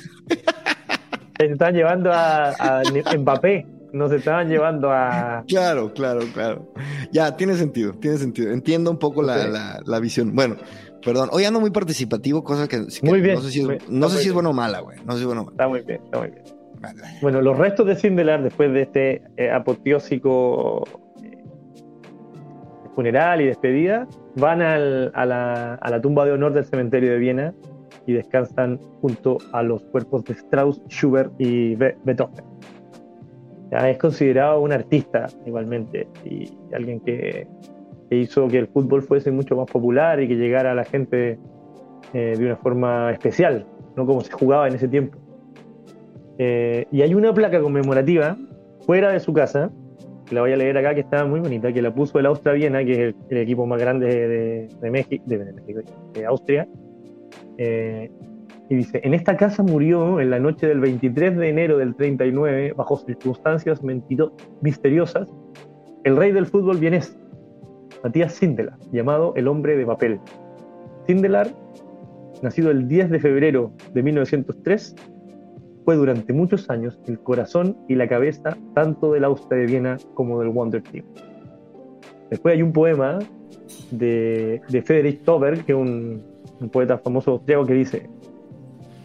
Se 1.37 1.45
estaban 1.45 1.73
llevando 1.73 2.11
a, 2.11 2.49
a 2.51 2.81
Mbappé, 3.17 3.65
no 3.93 4.07
se 4.09 4.17
estaban 4.17 4.47
llevando 4.49 4.91
a. 4.91 5.43
Claro, 5.47 5.93
claro, 5.93 6.21
claro. 6.33 6.73
Ya, 7.11 7.35
tiene 7.35 7.55
sentido, 7.55 7.93
tiene 7.95 8.17
sentido. 8.17 8.51
Entiendo 8.51 8.91
un 8.91 8.99
poco 8.99 9.21
la, 9.23 9.47
la, 9.47 9.79
la 9.85 9.99
visión. 9.99 10.33
Bueno, 10.35 10.55
perdón. 11.03 11.29
Hoy 11.31 11.43
ando 11.45 11.59
muy 11.59 11.71
participativo, 11.71 12.43
cosa 12.43 12.67
que, 12.67 12.77
que 12.87 13.07
Muy 13.07 13.21
bien, 13.21 13.35
no 13.35 13.41
sé 13.41 13.51
si 13.51 13.61
es, 13.61 13.89
no 13.89 14.09
sé 14.09 14.17
si 14.19 14.27
es 14.29 14.33
bueno 14.33 14.49
o 14.51 14.53
mala, 14.53 14.79
güey. 14.81 14.97
No 15.05 15.13
sé 15.13 15.17
si 15.19 15.21
es 15.23 15.25
bueno 15.27 15.41
o 15.41 15.45
mala. 15.45 15.53
Está 15.53 15.67
muy 15.67 15.81
bien, 15.81 16.01
está 16.03 16.19
muy 16.19 16.29
bien. 16.29 16.43
Vale. 16.81 17.01
Bueno, 17.21 17.41
los 17.41 17.57
restos 17.57 17.85
de 17.87 17.95
Sindelar, 17.97 18.41
después 18.41 18.71
de 18.71 18.81
este 18.83 19.21
eh, 19.35 19.51
apoteósico 19.51 20.83
eh, 21.23 21.43
funeral 22.95 23.41
y 23.41 23.45
despedida, 23.47 24.07
van 24.35 24.61
al- 24.61 25.11
a, 25.13 25.25
la, 25.25 25.73
a 25.75 25.89
la 25.89 26.01
tumba 26.01 26.25
de 26.25 26.31
honor 26.31 26.53
del 26.53 26.65
cementerio 26.65 27.11
de 27.11 27.17
Viena 27.17 27.53
y 28.05 28.13
descansan 28.13 28.79
junto 29.01 29.37
a 29.51 29.61
los 29.61 29.83
cuerpos 29.85 30.23
de 30.25 30.33
Strauss, 30.33 30.81
Schubert 30.87 31.31
y 31.37 31.75
Be- 31.75 31.97
Beethoven. 32.05 32.45
Ya 33.71 33.89
es 33.89 33.97
considerado 33.99 34.61
un 34.61 34.71
artista 34.71 35.27
igualmente 35.45 36.07
y 36.25 36.49
alguien 36.73 36.99
que, 37.01 37.45
que 38.09 38.15
hizo 38.17 38.47
que 38.47 38.57
el 38.57 38.67
fútbol 38.67 39.03
fuese 39.03 39.31
mucho 39.31 39.55
más 39.55 39.69
popular 39.69 40.21
y 40.21 40.27
que 40.27 40.35
llegara 40.35 40.71
a 40.71 40.75
la 40.75 40.83
gente 40.83 41.37
eh, 42.13 42.35
de 42.37 42.45
una 42.45 42.55
forma 42.55 43.11
especial, 43.11 43.65
no 43.95 44.05
como 44.05 44.21
se 44.21 44.31
jugaba 44.31 44.67
en 44.67 44.75
ese 44.75 44.87
tiempo. 44.87 45.17
Eh, 46.39 46.85
y 46.91 47.01
hay 47.01 47.13
una 47.13 47.33
placa 47.33 47.61
conmemorativa 47.61 48.35
fuera 48.85 49.11
de 49.11 49.19
su 49.19 49.33
casa, 49.33 49.69
que 50.25 50.35
la 50.35 50.41
voy 50.41 50.53
a 50.53 50.57
leer 50.57 50.77
acá, 50.77 50.95
que 50.95 51.01
está 51.01 51.25
muy 51.25 51.39
bonita, 51.39 51.71
que 51.71 51.81
la 51.81 51.93
puso 51.93 52.17
el 52.17 52.25
Austria 52.25 52.53
Viena, 52.53 52.83
que 52.83 53.09
es 53.09 53.15
el, 53.29 53.37
equipo 53.37 53.65
más 53.65 53.79
grande 53.79 54.07
de, 54.07 54.91
México, 54.91 55.23
de, 55.27 55.53
México, 55.53 55.81
de 56.13 56.25
Austria. 56.25 56.67
Eh, 57.57 58.09
y 58.69 58.75
dice, 58.75 59.01
en 59.03 59.13
esta 59.13 59.35
casa 59.35 59.63
murió 59.63 60.19
en 60.19 60.29
la 60.29 60.39
noche 60.39 60.67
del 60.67 60.79
23 60.79 61.37
de 61.37 61.49
enero 61.49 61.77
del 61.77 61.95
39, 61.95 62.73
bajo 62.75 62.97
circunstancias 62.97 63.81
misteriosas, 64.61 65.27
el 66.03 66.15
rey 66.15 66.31
del 66.31 66.45
fútbol 66.45 66.77
vienés, 66.77 67.17
Matías 68.03 68.33
Sindelar, 68.33 68.77
llamado 68.91 69.33
el 69.35 69.47
hombre 69.47 69.75
de 69.77 69.85
papel. 69.85 70.19
Sindelar, 71.05 71.49
nacido 72.41 72.71
el 72.71 72.87
10 72.87 73.09
de 73.09 73.19
febrero 73.19 73.71
de 73.93 74.03
1903, 74.03 74.95
fue 75.85 75.95
durante 75.95 76.33
muchos 76.33 76.69
años 76.69 76.99
el 77.07 77.19
corazón 77.19 77.75
y 77.87 77.95
la 77.95 78.07
cabeza 78.07 78.55
tanto 78.73 79.11
del 79.11 79.23
Austria 79.23 79.61
de 79.61 79.65
Viena 79.65 79.97
como 80.13 80.39
del 80.39 80.49
Wonder 80.49 80.83
Team. 80.83 81.05
Después 82.29 82.55
hay 82.55 82.61
un 82.61 82.71
poema 82.71 83.19
de, 83.91 84.61
de 84.69 84.81
Friedrich 84.81 85.23
Tauber, 85.23 85.63
que 85.65 85.71
es 85.71 85.77
un, 85.77 86.21
un 86.59 86.69
poeta 86.69 86.97
famoso 86.99 87.31
austriaco, 87.31 87.65
que 87.65 87.73
dice: 87.73 88.09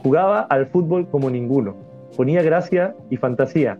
Jugaba 0.03 0.43
al 0.43 0.67
fútbol 0.67 1.09
como 1.09 1.31
ninguno, 1.31 1.75
ponía 2.17 2.43
gracia 2.43 2.95
y 3.09 3.17
fantasía, 3.17 3.79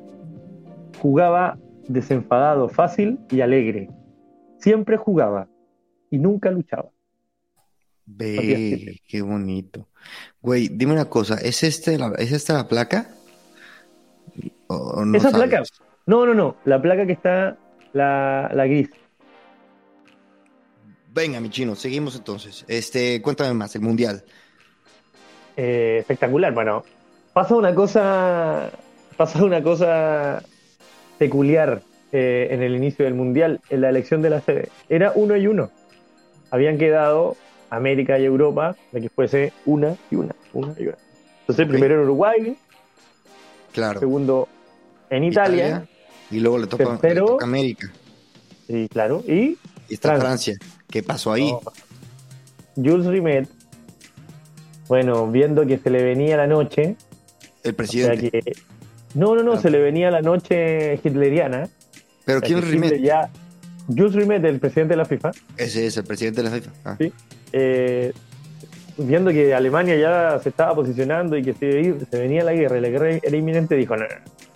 jugaba 0.99 1.59
desenfadado, 1.89 2.69
fácil 2.69 3.19
y 3.31 3.43
alegre, 3.43 3.91
siempre 4.65 4.97
jugaba 4.97 5.47
y 6.11 6.19
nunca 6.19 6.51
luchaba. 6.51 6.91
Ve, 8.07 8.99
qué 9.07 9.21
bonito. 9.21 9.89
Güey, 10.41 10.69
dime 10.69 10.95
una 10.95 11.05
cosa, 11.05 11.35
¿es, 11.37 11.63
este 11.63 11.99
la, 11.99 12.15
¿es 12.17 12.33
esta 12.33 12.55
la 12.55 12.67
placa? 12.67 13.11
¿O, 14.69 14.75
o 14.75 15.05
no 15.05 15.19
Esa 15.19 15.31
sabes? 15.31 15.49
placa, 15.49 15.63
no, 16.07 16.25
no, 16.25 16.33
no, 16.35 16.57
la 16.65 16.81
placa 16.81 17.07
que 17.07 17.13
está, 17.13 17.59
la, 17.93 18.51
la 18.55 18.67
gris. 18.67 18.89
Venga, 21.13 21.41
mi 21.41 21.51
chino, 21.51 21.77
seguimos 21.77 22.17
entonces. 22.17 22.65
Este, 22.67 23.21
cuéntame 23.21 23.53
más, 23.53 23.75
el 23.77 23.83
mundial. 23.83 24.25
Eh, 25.57 25.99
espectacular. 26.01 26.53
Bueno, 26.55 26.85
pasa 27.35 27.55
una 27.55 27.75
cosa, 27.75 28.71
pasa 29.17 29.45
una 29.45 29.63
cosa 29.63 30.43
peculiar 31.19 31.83
eh, 32.17 32.47
en 32.53 32.63
el 32.63 32.77
inicio 32.77 33.05
del 33.05 33.15
mundial, 33.15 33.61
en 33.71 33.81
la 33.81 33.89
elección 33.91 34.23
de 34.23 34.31
la 34.31 34.41
sede. 34.41 34.69
Era 34.89 35.11
uno 35.17 35.37
y 35.37 35.49
uno. 35.49 35.71
Habían 36.53 36.79
quedado 36.79 37.37
América 37.71 38.19
y 38.21 38.25
Europa 38.25 38.77
de 38.93 39.01
que 39.01 39.09
fuese 39.09 39.53
una 39.67 39.97
y 40.13 40.15
una, 40.15 40.33
una 40.53 40.75
y 40.79 40.85
una. 40.87 40.99
Entonces, 41.41 41.67
primero 41.67 41.95
en 41.95 42.01
Uruguay, 42.03 42.57
Claro. 43.73 43.99
segundo 43.99 44.49
en 45.11 45.25
Italia, 45.25 45.87
Y 46.31 46.39
luego 46.39 46.59
le 46.59 46.67
toca, 46.69 46.85
le 46.85 46.91
Tercero. 46.99 47.27
toca 47.27 47.45
América. 47.45 47.91
y 48.69 48.87
claro, 48.89 49.23
y 49.27 49.59
Y 49.89 49.95
está 49.95 50.17
Francia. 50.17 50.55
Francia. 50.55 50.79
¿Qué 50.89 51.03
pasó 51.03 51.33
ahí? 51.33 51.51
No. 51.51 51.61
Jules 52.77 53.07
Rimet, 53.07 53.49
bueno, 54.89 55.27
viendo 55.31 55.67
que 55.67 55.79
se 55.79 55.91
le 55.91 56.03
venía 56.03 56.37
la 56.37 56.47
noche, 56.47 56.83
El 56.85 56.95
o 56.95 57.63
sea 57.63 57.73
presidente. 57.75 58.31
que 58.31 58.53
no, 59.15 59.35
no, 59.35 59.43
no, 59.43 59.53
Ah. 59.55 59.59
se 59.61 59.71
le 59.71 59.81
venía 59.81 60.11
la 60.11 60.23
noche 60.23 60.95
hitleriana. 61.03 61.69
Pero 62.25 62.41
¿quién 62.41 62.61
que 62.61 62.67
es 62.67 62.71
Rimet? 62.71 62.93
Hitler 62.93 63.07
Ya, 63.07 63.31
Jules 63.89 64.15
Rimet, 64.15 64.45
el 64.45 64.61
presidente 64.61 64.93
de 64.93 64.99
la 64.99 65.05
FIFA, 65.05 65.33
Ese 65.57 65.87
es 65.87 65.97
el 65.97 66.05
presidente 66.05 66.43
de 66.43 66.51
la 66.51 66.57
FIFA. 66.57 66.71
Ah. 66.85 66.97
Sí. 66.99 67.13
eh, 67.53 68.13
viendo 68.97 69.31
que 69.31 69.55
Alemania 69.55 69.97
ya 69.97 70.39
se 70.39 70.49
estaba 70.49 70.75
posicionando 70.75 71.37
y 71.37 71.43
que 71.43 71.53
se, 71.53 72.07
se 72.07 72.19
venía 72.19 72.45
la 72.45 72.53
guerra 72.53 72.79
y 72.79 72.81
la 72.81 72.89
guerra 72.89 73.11
era 73.11 73.37
inminente, 73.37 73.75
dijo, 73.75 73.97
no, 73.97 74.05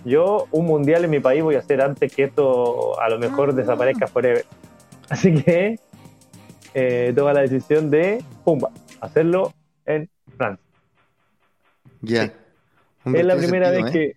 yo 0.04 0.46
un 0.52 0.66
mundial 0.66 1.04
en 1.04 1.10
mi 1.10 1.20
país 1.20 1.42
voy 1.42 1.56
a 1.56 1.58
hacer 1.58 1.80
antes 1.80 2.12
que 2.14 2.24
esto 2.24 3.00
a 3.00 3.08
lo 3.08 3.18
mejor 3.18 3.54
desaparezca 3.54 4.06
forever. 4.06 4.44
Así 5.08 5.34
que 5.34 5.78
eh, 6.74 7.12
toma 7.16 7.32
la 7.32 7.40
decisión 7.40 7.90
de, 7.90 8.22
pumba, 8.44 8.70
hacerlo 9.00 9.52
en 9.86 10.08
Francia. 10.36 10.64
Ya. 12.00 12.26
Sí. 12.26 12.32
Es 13.14 13.24
la 13.24 13.36
primera 13.36 13.70
sentido, 13.72 13.84
vez 13.84 13.94
¿eh? 13.94 14.16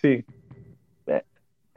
que... 0.00 0.24
Sí. 0.24 0.24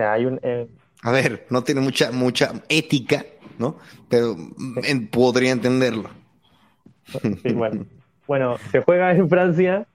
Eh, 0.03 0.05
o 0.05 0.07
sea, 0.07 0.13
hay 0.13 0.25
un... 0.25 0.39
eh, 0.43 0.67
A 1.03 1.11
ver, 1.11 1.45
no 1.49 1.63
tiene 1.63 1.81
mucha, 1.81 2.11
mucha 2.11 2.53
ética, 2.69 3.25
¿no? 3.57 3.77
Pero 4.09 4.35
en- 4.83 5.07
podría 5.07 5.51
entenderlo. 5.51 6.09
Sí, 7.43 7.53
bueno. 7.53 7.85
Bueno, 8.27 8.57
se 8.71 8.81
juega 8.81 9.11
en 9.11 9.29
Francia. 9.29 9.85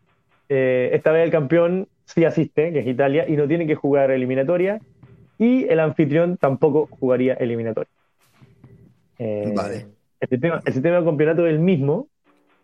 eh, 0.51 0.90
esta 0.92 1.12
vez 1.12 1.25
el 1.25 1.31
campeón 1.31 1.88
sí 2.05 2.25
asiste, 2.25 2.73
que 2.73 2.81
es 2.81 2.87
Italia, 2.87 3.27
y 3.29 3.37
no 3.37 3.47
tiene 3.49 3.66
que 3.66 3.75
jugar 3.75 4.11
eliminatoria. 4.11 4.81
Y 5.38 5.64
el 5.68 5.81
anfitrión 5.81 6.37
tampoco 6.37 6.88
jugaría 6.99 7.35
eliminatoria. 7.35 7.90
Eh, 9.18 9.53
Vale. 9.55 9.87
El 10.21 10.29
sistema, 10.29 10.61
el 10.64 10.73
sistema 10.73 10.99
de 10.99 11.05
campeonato 11.05 11.47
es 11.47 11.53
el 11.53 11.61
mismo. 11.61 12.09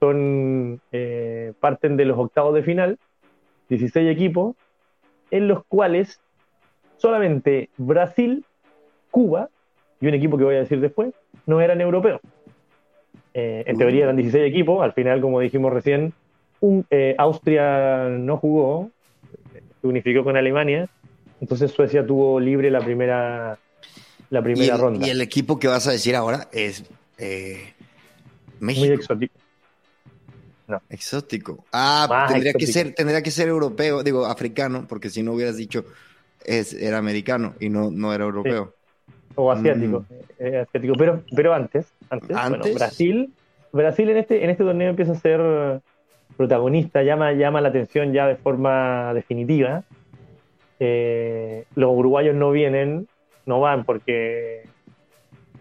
Son, 0.01 0.81
eh, 0.93 1.53
parten 1.61 1.97
de 1.97 2.05
los 2.05 2.19
octavos 2.19 2.55
de 2.55 2.63
final, 2.63 2.99
16 3.69 4.11
equipos, 4.11 4.57
en 5.31 5.49
los 5.49 5.65
cuales 5.67 6.21
solamente 7.05 7.69
Brasil, 7.77 8.47
Cuba 9.11 9.51
y 10.01 10.07
un 10.07 10.15
equipo 10.15 10.39
que 10.39 10.45
voy 10.45 10.55
a 10.55 10.61
decir 10.61 10.81
después 10.81 11.13
no 11.45 11.61
eran 11.61 11.83
europeos. 11.83 12.19
Eh, 13.35 13.63
en 13.67 13.77
teoría 13.77 14.05
eran 14.05 14.17
16 14.17 14.49
equipos, 14.51 14.83
al 14.83 14.95
final, 14.95 15.21
como 15.21 15.39
dijimos 15.39 15.71
recién, 15.71 16.15
un, 16.61 16.87
eh, 16.89 17.15
Austria 17.19 18.09
no 18.09 18.39
jugó, 18.39 18.91
se 19.83 19.87
unificó 19.87 20.25
con 20.25 20.39
Alemania. 20.39 20.89
Entonces 21.43 21.73
Suecia 21.73 22.07
tuvo 22.07 22.41
libre 22.41 22.71
la 22.71 22.81
primera, 22.81 23.59
la 24.31 24.41
Y 24.41 24.43
primera 24.43 24.75
el, 24.77 24.81
ronda. 24.81 25.07
y 25.07 25.11
el 25.11 25.21
equipo 25.21 25.59
que 25.59 25.69
vas 25.69 25.87
a 25.87 25.93
decir 25.93 26.17
ahora 26.17 26.49
es 26.53 26.85
eh, 27.19 27.75
México. 28.61 28.87
Muy 28.87 28.95
exótico. 28.95 29.35
Exótico. 30.89 31.67
Ah, 31.71 32.07
Más 32.09 32.33
tendría 32.33 32.55
que 32.55 32.67
ser, 32.67 32.95
tendría 32.95 33.23
que 33.23 33.31
ser 33.31 33.49
europeo, 33.49 34.03
digo, 34.03 34.25
africano, 34.25 34.87
porque 34.89 35.11
si 35.11 35.23
no 35.23 35.33
hubieras 35.35 35.59
dicho 35.59 35.85
es, 36.45 36.73
era 36.73 36.99
americano 36.99 37.55
y 37.61 37.69
no, 37.69 37.91
no 37.91 38.13
era 38.13 38.25
europeo. 38.25 38.75
O 39.35 39.51
asiático. 39.51 40.05
eh, 40.39 40.65
asiático. 40.67 40.95
Pero, 40.97 41.23
pero 41.35 41.55
antes, 41.55 41.87
antes. 42.09 42.75
Brasil, 42.75 43.33
Brasil 43.73 44.09
en 44.11 44.17
este, 44.19 44.45
en 44.45 44.51
este 44.51 44.65
torneo 44.65 44.91
empieza 44.91 45.13
a 45.13 45.17
ser 45.17 45.81
protagonista, 46.37 47.03
llama, 47.03 47.33
llama 47.33 47.61
la 47.61 47.69
atención 47.69 48.13
ya 48.13 48.27
de 48.27 48.37
forma 48.37 49.13
definitiva. 49.15 49.85
Eh, 50.81 51.65
los 51.75 51.91
uruguayos 51.93 52.35
no 52.35 52.51
vienen, 52.51 53.09
no 53.47 53.61
van 53.61 53.85
porque 53.85 54.65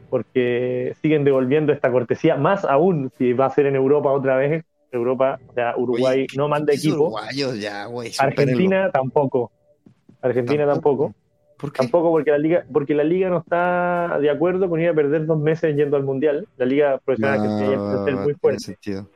porque 0.10 0.96
siguen 1.02 1.24
devolviendo 1.24 1.74
esta 1.74 1.92
cortesía, 1.92 2.36
más 2.36 2.66
aún 2.66 3.12
si 3.18 3.34
va 3.34 3.48
a 3.48 3.50
ser 3.50 3.66
en 3.66 3.76
Europa 3.76 4.12
otra 4.12 4.36
vez. 4.36 4.64
Europa, 4.92 5.40
o 5.48 5.54
sea, 5.54 5.74
Uruguay 5.76 6.20
Oye, 6.20 6.38
no 6.38 6.48
manda 6.48 6.72
equipo. 6.72 7.06
uruguayos 7.06 7.60
ya. 7.60 7.88
Argentina 8.20 8.92
tampoco. 8.92 9.52
Argentina 10.28 10.66
tampoco. 10.66 11.14
¿Por 11.58 11.72
qué? 11.72 11.78
Tampoco 11.78 12.10
porque 12.12 12.32
la 12.32 12.38
liga, 12.38 12.66
porque 12.74 12.94
la 12.94 13.04
liga 13.04 13.30
no 13.30 13.38
está 13.38 14.18
de 14.20 14.30
acuerdo 14.30 14.70
con 14.70 14.82
ir 14.82 14.90
a 14.90 14.94
perder 14.94 15.26
dos 15.26 15.40
meses 15.40 15.76
yendo 15.76 15.96
al 15.98 16.04
mundial. 16.04 16.48
La 16.58 16.66
liga 16.66 16.98
profesional 16.98 17.42
que 17.42 17.48
ya 17.48 17.74
empieza 17.74 18.02
a 18.02 18.04
ser 18.06 18.14
No, 18.16 18.20
muy 18.22 18.26
tiene 18.34 18.40
fuerte. 18.40 18.60
sentido. 18.60 19.08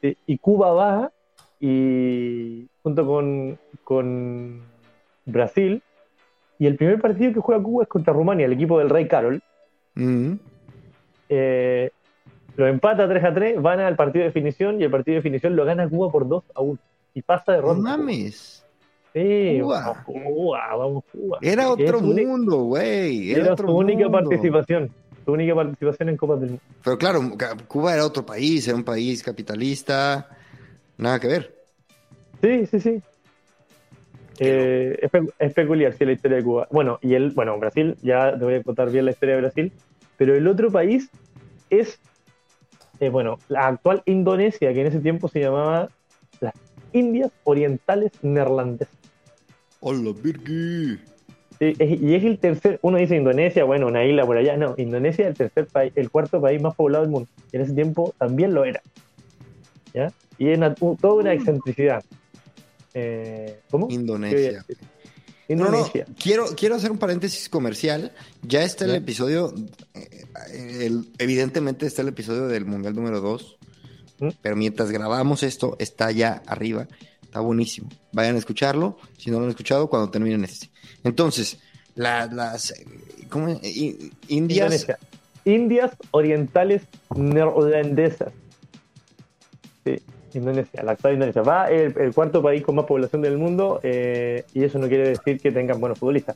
Sí, 0.00 0.16
Y 0.26 0.38
Cuba 0.38 0.72
va 0.72 1.12
y 1.60 2.66
junto 2.82 3.06
con, 3.06 3.58
con 3.84 4.62
Brasil. 5.26 5.82
Y 6.58 6.66
el 6.66 6.76
primer 6.76 7.00
partido 7.00 7.32
que 7.32 7.40
juega 7.40 7.62
Cuba 7.62 7.82
es 7.84 7.88
contra 7.88 8.12
Rumania, 8.12 8.46
el 8.46 8.52
equipo 8.52 8.78
del 8.78 8.90
Rey 8.90 9.06
Carol. 9.06 9.42
Mm. 9.94 10.32
Eh, 11.28 11.90
lo 12.56 12.66
empata 12.66 13.08
3 13.08 13.24
a 13.24 13.34
3, 13.34 13.62
van 13.62 13.80
al 13.80 13.96
partido 13.96 14.22
de 14.22 14.28
definición 14.28 14.80
y 14.80 14.84
el 14.84 14.90
partido 14.90 15.14
de 15.14 15.18
definición 15.20 15.54
lo 15.56 15.64
gana 15.64 15.88
Cuba 15.88 16.10
por 16.10 16.26
2 16.28 16.44
a 16.54 16.60
1. 16.62 16.78
Y 17.14 17.22
pasa 17.22 17.52
de 17.52 17.58
No 17.58 17.64
ronda. 17.68 17.96
mames. 17.96 18.66
Sí, 19.12 19.58
Cuba. 19.60 19.80
vamos 19.80 19.98
Cuba, 20.04 20.76
vamos 20.76 21.04
Cuba. 21.12 21.38
Era 21.42 21.70
otro 21.70 21.98
uni- 21.98 22.24
mundo, 22.26 22.56
güey. 22.64 23.32
Era, 23.32 23.42
Era 23.44 23.52
otro 23.54 23.68
su 23.68 23.76
única 23.76 24.08
mundo. 24.08 24.18
participación. 24.30 24.90
Su 25.24 25.32
única 25.32 25.54
participación 25.54 26.08
en 26.10 26.16
Copa 26.16 26.36
del 26.36 26.50
Mundo. 26.50 26.62
Pero 26.84 26.98
claro, 26.98 27.20
Cuba 27.68 27.94
era 27.94 28.06
otro 28.06 28.24
país, 28.24 28.66
era 28.68 28.76
un 28.76 28.84
país 28.84 29.22
capitalista. 29.22 30.28
Nada 30.96 31.18
que 31.18 31.26
ver. 31.28 31.54
Sí, 32.40 32.66
sí, 32.66 32.80
sí. 32.80 33.02
Eh, 34.38 34.98
es, 35.02 35.10
pe- 35.10 35.26
es 35.38 35.52
peculiar, 35.52 35.92
sí, 35.92 36.04
la 36.06 36.12
historia 36.12 36.38
de 36.38 36.44
Cuba. 36.44 36.66
Bueno, 36.70 36.98
y 37.02 37.14
el, 37.14 37.30
bueno, 37.32 37.58
Brasil, 37.58 37.96
ya 38.02 38.36
te 38.38 38.44
voy 38.44 38.54
a 38.54 38.62
contar 38.62 38.90
bien 38.90 39.04
la 39.04 39.10
historia 39.10 39.34
de 39.34 39.40
Brasil, 39.42 39.72
pero 40.16 40.34
el 40.34 40.46
otro 40.46 40.70
país 40.70 41.10
es, 41.68 41.98
eh, 43.00 43.10
bueno, 43.10 43.38
la 43.48 43.66
actual 43.66 44.02
Indonesia, 44.06 44.72
que 44.72 44.80
en 44.80 44.86
ese 44.86 45.00
tiempo 45.00 45.28
se 45.28 45.40
llamaba 45.40 45.90
las 46.40 46.54
Indias 46.92 47.30
Orientales 47.44 48.12
Neerlandesas. 48.22 48.96
Hola. 49.80 50.12
Sí, 51.58 51.74
es- 51.78 52.00
y 52.00 52.14
es 52.14 52.24
el 52.24 52.38
tercer, 52.38 52.78
uno 52.82 52.96
dice 52.98 53.16
Indonesia, 53.16 53.64
bueno, 53.64 53.86
una 53.86 54.04
isla 54.04 54.24
por 54.24 54.36
allá, 54.36 54.56
no, 54.56 54.74
Indonesia 54.78 55.24
es 55.24 55.30
el 55.30 55.36
tercer 55.36 55.66
país, 55.66 55.92
el 55.96 56.10
cuarto 56.10 56.40
país 56.40 56.60
más 56.62 56.74
poblado 56.74 57.04
del 57.04 57.10
mundo, 57.10 57.28
y 57.52 57.56
en 57.56 57.62
ese 57.62 57.74
tiempo 57.74 58.14
también 58.18 58.54
lo 58.54 58.64
era. 58.64 58.80
¿Ya? 59.92 60.12
Y 60.38 60.48
es 60.48 60.56
una- 60.58 60.74
toda 60.74 61.14
una 61.14 61.32
excentricidad. 61.32 62.02
Eh, 62.94 63.60
¿Cómo? 63.70 63.88
Indonesia. 63.90 64.64
Indonesia. 65.48 66.06
quiero, 66.22 66.46
quiero 66.56 66.76
hacer 66.76 66.92
un 66.92 66.98
paréntesis 66.98 67.48
comercial. 67.48 68.12
Ya 68.42 68.62
está 68.62 68.84
el 68.84 68.94
episodio, 68.94 69.52
eh, 69.94 70.86
el- 70.86 71.08
evidentemente 71.18 71.86
está 71.86 72.02
el 72.02 72.08
episodio 72.08 72.46
del 72.46 72.64
Mundial 72.66 72.94
número 72.94 73.20
2, 73.20 73.58
¿Mm? 74.20 74.28
pero 74.40 74.54
mientras 74.54 74.92
grabamos 74.92 75.42
esto, 75.42 75.76
está 75.80 76.12
ya 76.12 76.40
arriba. 76.46 76.86
Está 77.30 77.38
buenísimo. 77.38 77.88
Vayan 78.10 78.34
a 78.34 78.38
escucharlo, 78.40 78.98
si 79.16 79.30
no 79.30 79.38
lo 79.38 79.44
han 79.44 79.50
escuchado, 79.50 79.88
cuando 79.88 80.10
terminen 80.10 80.42
este. 80.42 80.68
Entonces, 81.04 81.60
la- 81.94 82.26
las, 82.26 82.72
eh, 82.72 82.84
¿cómo? 83.28 83.46
es? 83.46 83.62
I- 83.64 84.10
Indias, 84.26 84.58
Indonesia. 84.66 84.98
Indias 85.44 85.92
Orientales 86.10 86.82
Neerlandesas. 87.14 88.32
Sí, 89.84 89.96
Indonesia, 90.34 90.82
la 90.82 90.90
actual 90.92 91.14
Indonesia. 91.14 91.42
Va 91.42 91.70
el, 91.70 91.96
el 92.00 92.12
cuarto 92.12 92.42
país 92.42 92.64
con 92.64 92.74
más 92.74 92.86
población 92.86 93.22
del 93.22 93.38
mundo 93.38 93.78
eh, 93.84 94.44
y 94.52 94.64
eso 94.64 94.80
no 94.80 94.88
quiere 94.88 95.10
decir 95.10 95.38
que 95.40 95.52
tengan 95.52 95.78
buenos 95.78 96.00
futbolistas. 96.00 96.34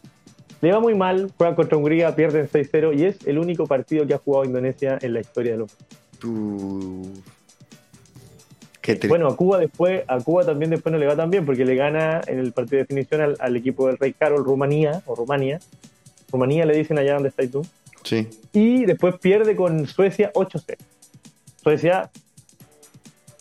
Le 0.61 0.71
va 0.73 0.79
muy 0.79 0.95
mal, 0.95 1.33
juegan 1.37 1.57
contra 1.57 1.77
Hungría, 1.77 2.15
pierden 2.15 2.49
6-0 2.49 2.97
y 2.97 3.05
es 3.07 3.27
el 3.27 3.39
único 3.41 3.67
partido 3.67 4.07
que 4.07 4.15
ha 4.15 4.19
jugado 4.19 4.45
Indonesia 4.45 4.97
en 5.03 5.13
la 5.13 5.21
historia 5.21 5.57
del 5.57 5.67
mundo. 5.67 5.75
Qué 8.85 9.01
Bueno, 9.09 9.29
a 9.29 9.35
Cuba 9.35 9.59
después, 9.59 10.03
a 10.07 10.19
Cuba 10.21 10.45
también 10.45 10.71
después 10.71 10.93
no 10.93 10.99
le 10.99 11.07
va 11.07 11.17
tan 11.17 11.31
bien 11.31 11.47
porque 11.47 11.65
le 11.65 11.75
gana 11.75 12.21
en 12.27 12.39
el 12.39 12.53
partido 12.53 12.77
de 12.77 12.83
definición 12.83 13.23
al, 13.23 13.37
al 13.41 13.57
equipo 13.57 13.87
del 13.87 13.97
Rey 13.97 14.13
Carol, 14.13 14.45
Rumanía 14.45 15.03
o 15.07 15.15
Rumania. 15.15 15.59
Rumanía 16.31 16.67
le 16.67 16.77
dicen 16.77 16.99
allá 16.99 17.15
donde 17.15 17.31
estás 17.31 17.51
tú. 17.51 17.67
sí. 18.03 18.29
Y 18.53 18.85
después 18.85 19.15
pierde 19.19 19.57
con 19.57 19.87
Suecia 19.87 20.31
8-0. 20.35 20.77
Suecia, 21.63 22.11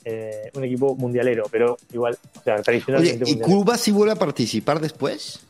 eh, 0.05 0.49
un 0.53 0.63
equipo 0.63 0.95
mundialero, 0.95 1.43
pero 1.51 1.77
igual, 1.91 2.17
o 2.39 2.41
sea, 2.41 2.55
Oye, 2.55 2.63
tradicionalmente 2.63 3.15
¿y 3.29 3.33
mundialero. 3.35 3.45
Cuba 3.45 3.77
sí 3.77 3.91
vuelve 3.91 4.13
a 4.13 4.15
participar 4.15 4.79
después? 4.79 5.41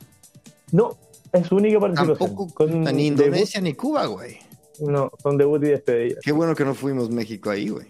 No, 0.72 0.98
es 1.32 1.46
su 1.46 1.56
única 1.56 1.80
participación. 1.80 2.18
Tampoco 2.18 2.52
Con 2.52 2.82
ni 2.96 3.06
Indonesia 3.06 3.62
ni 3.62 3.74
Cuba, 3.76 4.08
güey. 4.08 4.40
no, 4.80 5.12
con 5.22 5.38
debut 5.38 5.64
y 5.64 5.68
despedida. 5.68 6.20
Qué 6.24 6.32
bueno 6.32 6.56
que 6.56 6.66
no 6.66 6.74
fuimos 6.74 7.12
México 7.12 7.52
ahí, 7.52 7.70
güey. 7.70 7.86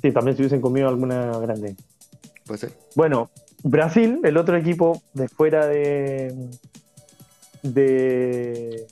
Sí, 0.00 0.12
también 0.12 0.36
se 0.36 0.42
hubiesen 0.42 0.60
comido 0.60 0.88
alguna 0.88 1.38
grande. 1.38 1.74
Puede 2.46 2.58
ser. 2.60 2.72
Bueno, 2.94 3.30
Brasil, 3.62 4.20
el 4.24 4.36
otro 4.36 4.56
equipo 4.56 5.02
de 5.14 5.28
fuera 5.28 5.66
de, 5.66 6.34
de, 7.62 8.86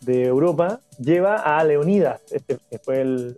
de 0.00 0.24
Europa, 0.24 0.80
lleva 0.98 1.36
a 1.36 1.62
Leonidas, 1.64 2.20
este, 2.30 2.58
que 2.70 2.78
fue 2.78 3.00
el 3.02 3.36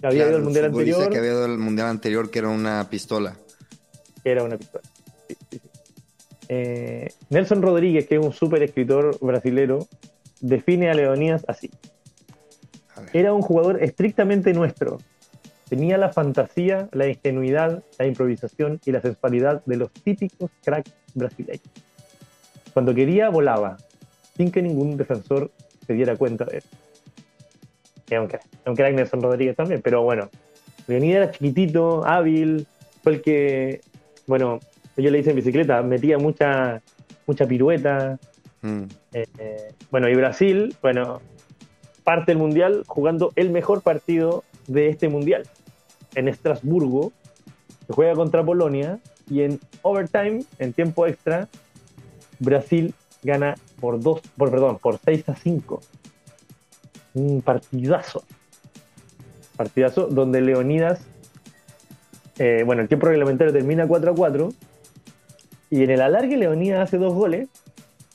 que 0.00 0.06
había 0.06 0.24
Claro, 0.24 0.30
ido 0.30 0.36
al 0.38 0.44
mundial 0.44 0.64
anterior. 0.66 1.10
que 1.10 1.18
había 1.18 1.30
ido 1.30 1.44
al 1.44 1.58
mundial 1.58 1.88
anterior, 1.88 2.30
que 2.30 2.38
era 2.40 2.48
una 2.48 2.88
pistola. 2.90 3.36
que 4.22 4.30
era 4.30 4.42
una 4.44 4.56
pistola. 4.56 4.84
Sí, 5.28 5.36
sí, 5.50 5.58
sí. 5.62 5.70
Eh, 6.48 7.12
Nelson 7.30 7.62
Rodríguez, 7.62 8.06
que 8.06 8.16
es 8.16 8.20
un 8.24 8.32
súper 8.32 8.62
escritor 8.62 9.16
brasilero, 9.20 9.86
define 10.40 10.90
a 10.90 10.94
Leonidas 10.94 11.44
así. 11.48 11.70
A. 12.96 13.02
Era 13.12 13.32
un 13.32 13.42
jugador 13.42 13.82
estrictamente 13.82 14.52
nuestro. 14.52 14.98
Tenía 15.72 15.96
la 15.96 16.10
fantasía, 16.10 16.90
la 16.92 17.08
ingenuidad, 17.08 17.82
la 17.98 18.06
improvisación 18.06 18.78
y 18.84 18.92
la 18.92 19.00
sensualidad 19.00 19.62
de 19.64 19.76
los 19.76 19.90
típicos 19.90 20.50
cracks 20.62 20.92
brasileños. 21.14 21.62
Cuando 22.74 22.94
quería, 22.94 23.30
volaba, 23.30 23.78
sin 24.36 24.52
que 24.52 24.60
ningún 24.60 24.98
defensor 24.98 25.50
se 25.86 25.94
diera 25.94 26.14
cuenta 26.16 26.44
de 26.44 26.58
eso. 26.58 26.68
Era 28.10 28.20
un 28.20 28.28
crack, 28.28 28.44
era 28.60 28.70
un 28.70 28.76
crack 28.76 28.94
Nelson 28.94 29.22
Rodríguez 29.22 29.56
también, 29.56 29.80
pero 29.80 30.02
bueno, 30.02 30.28
Leonidas 30.88 31.22
era 31.22 31.32
chiquitito, 31.32 32.06
hábil, 32.06 32.66
fue 33.02 33.12
el 33.14 33.22
que, 33.22 33.80
bueno, 34.26 34.60
yo 34.98 35.10
le 35.10 35.20
hice 35.20 35.30
en 35.30 35.36
bicicleta, 35.36 35.80
metía 35.80 36.18
mucha, 36.18 36.82
mucha 37.26 37.46
pirueta, 37.46 38.18
Mm. 38.60 38.82
eh, 39.14 39.26
eh, 39.38 39.72
bueno, 39.90 40.08
y 40.10 40.14
Brasil, 40.14 40.76
bueno, 40.82 41.22
parte 42.04 42.32
del 42.32 42.38
mundial 42.38 42.84
jugando 42.86 43.32
el 43.36 43.48
mejor 43.50 43.80
partido 43.80 44.44
de 44.68 44.88
este 44.90 45.08
mundial 45.08 45.44
en 46.14 46.28
Estrasburgo, 46.28 47.12
se 47.86 47.92
juega 47.92 48.14
contra 48.14 48.44
Polonia 48.44 48.98
y 49.28 49.42
en 49.42 49.60
overtime, 49.82 50.44
en 50.58 50.72
tiempo 50.72 51.06
extra, 51.06 51.48
Brasil 52.38 52.94
gana 53.22 53.54
por 53.80 54.00
dos, 54.00 54.20
por 54.36 54.50
perdón, 54.50 54.78
por 54.78 54.98
6 55.04 55.28
a 55.28 55.36
5. 55.36 55.80
Un 57.14 57.42
partidazo. 57.42 58.24
Partidazo 59.56 60.06
donde 60.06 60.40
Leonidas, 60.40 61.00
eh, 62.38 62.62
bueno, 62.64 62.82
el 62.82 62.88
tiempo 62.88 63.06
reglamentario 63.06 63.52
termina 63.52 63.86
4 63.86 64.12
a 64.12 64.14
4 64.14 64.48
y 65.70 65.82
en 65.84 65.90
el 65.90 66.00
alargue 66.00 66.36
Leonidas 66.36 66.80
hace 66.88 66.98
dos 66.98 67.14
goles 67.14 67.48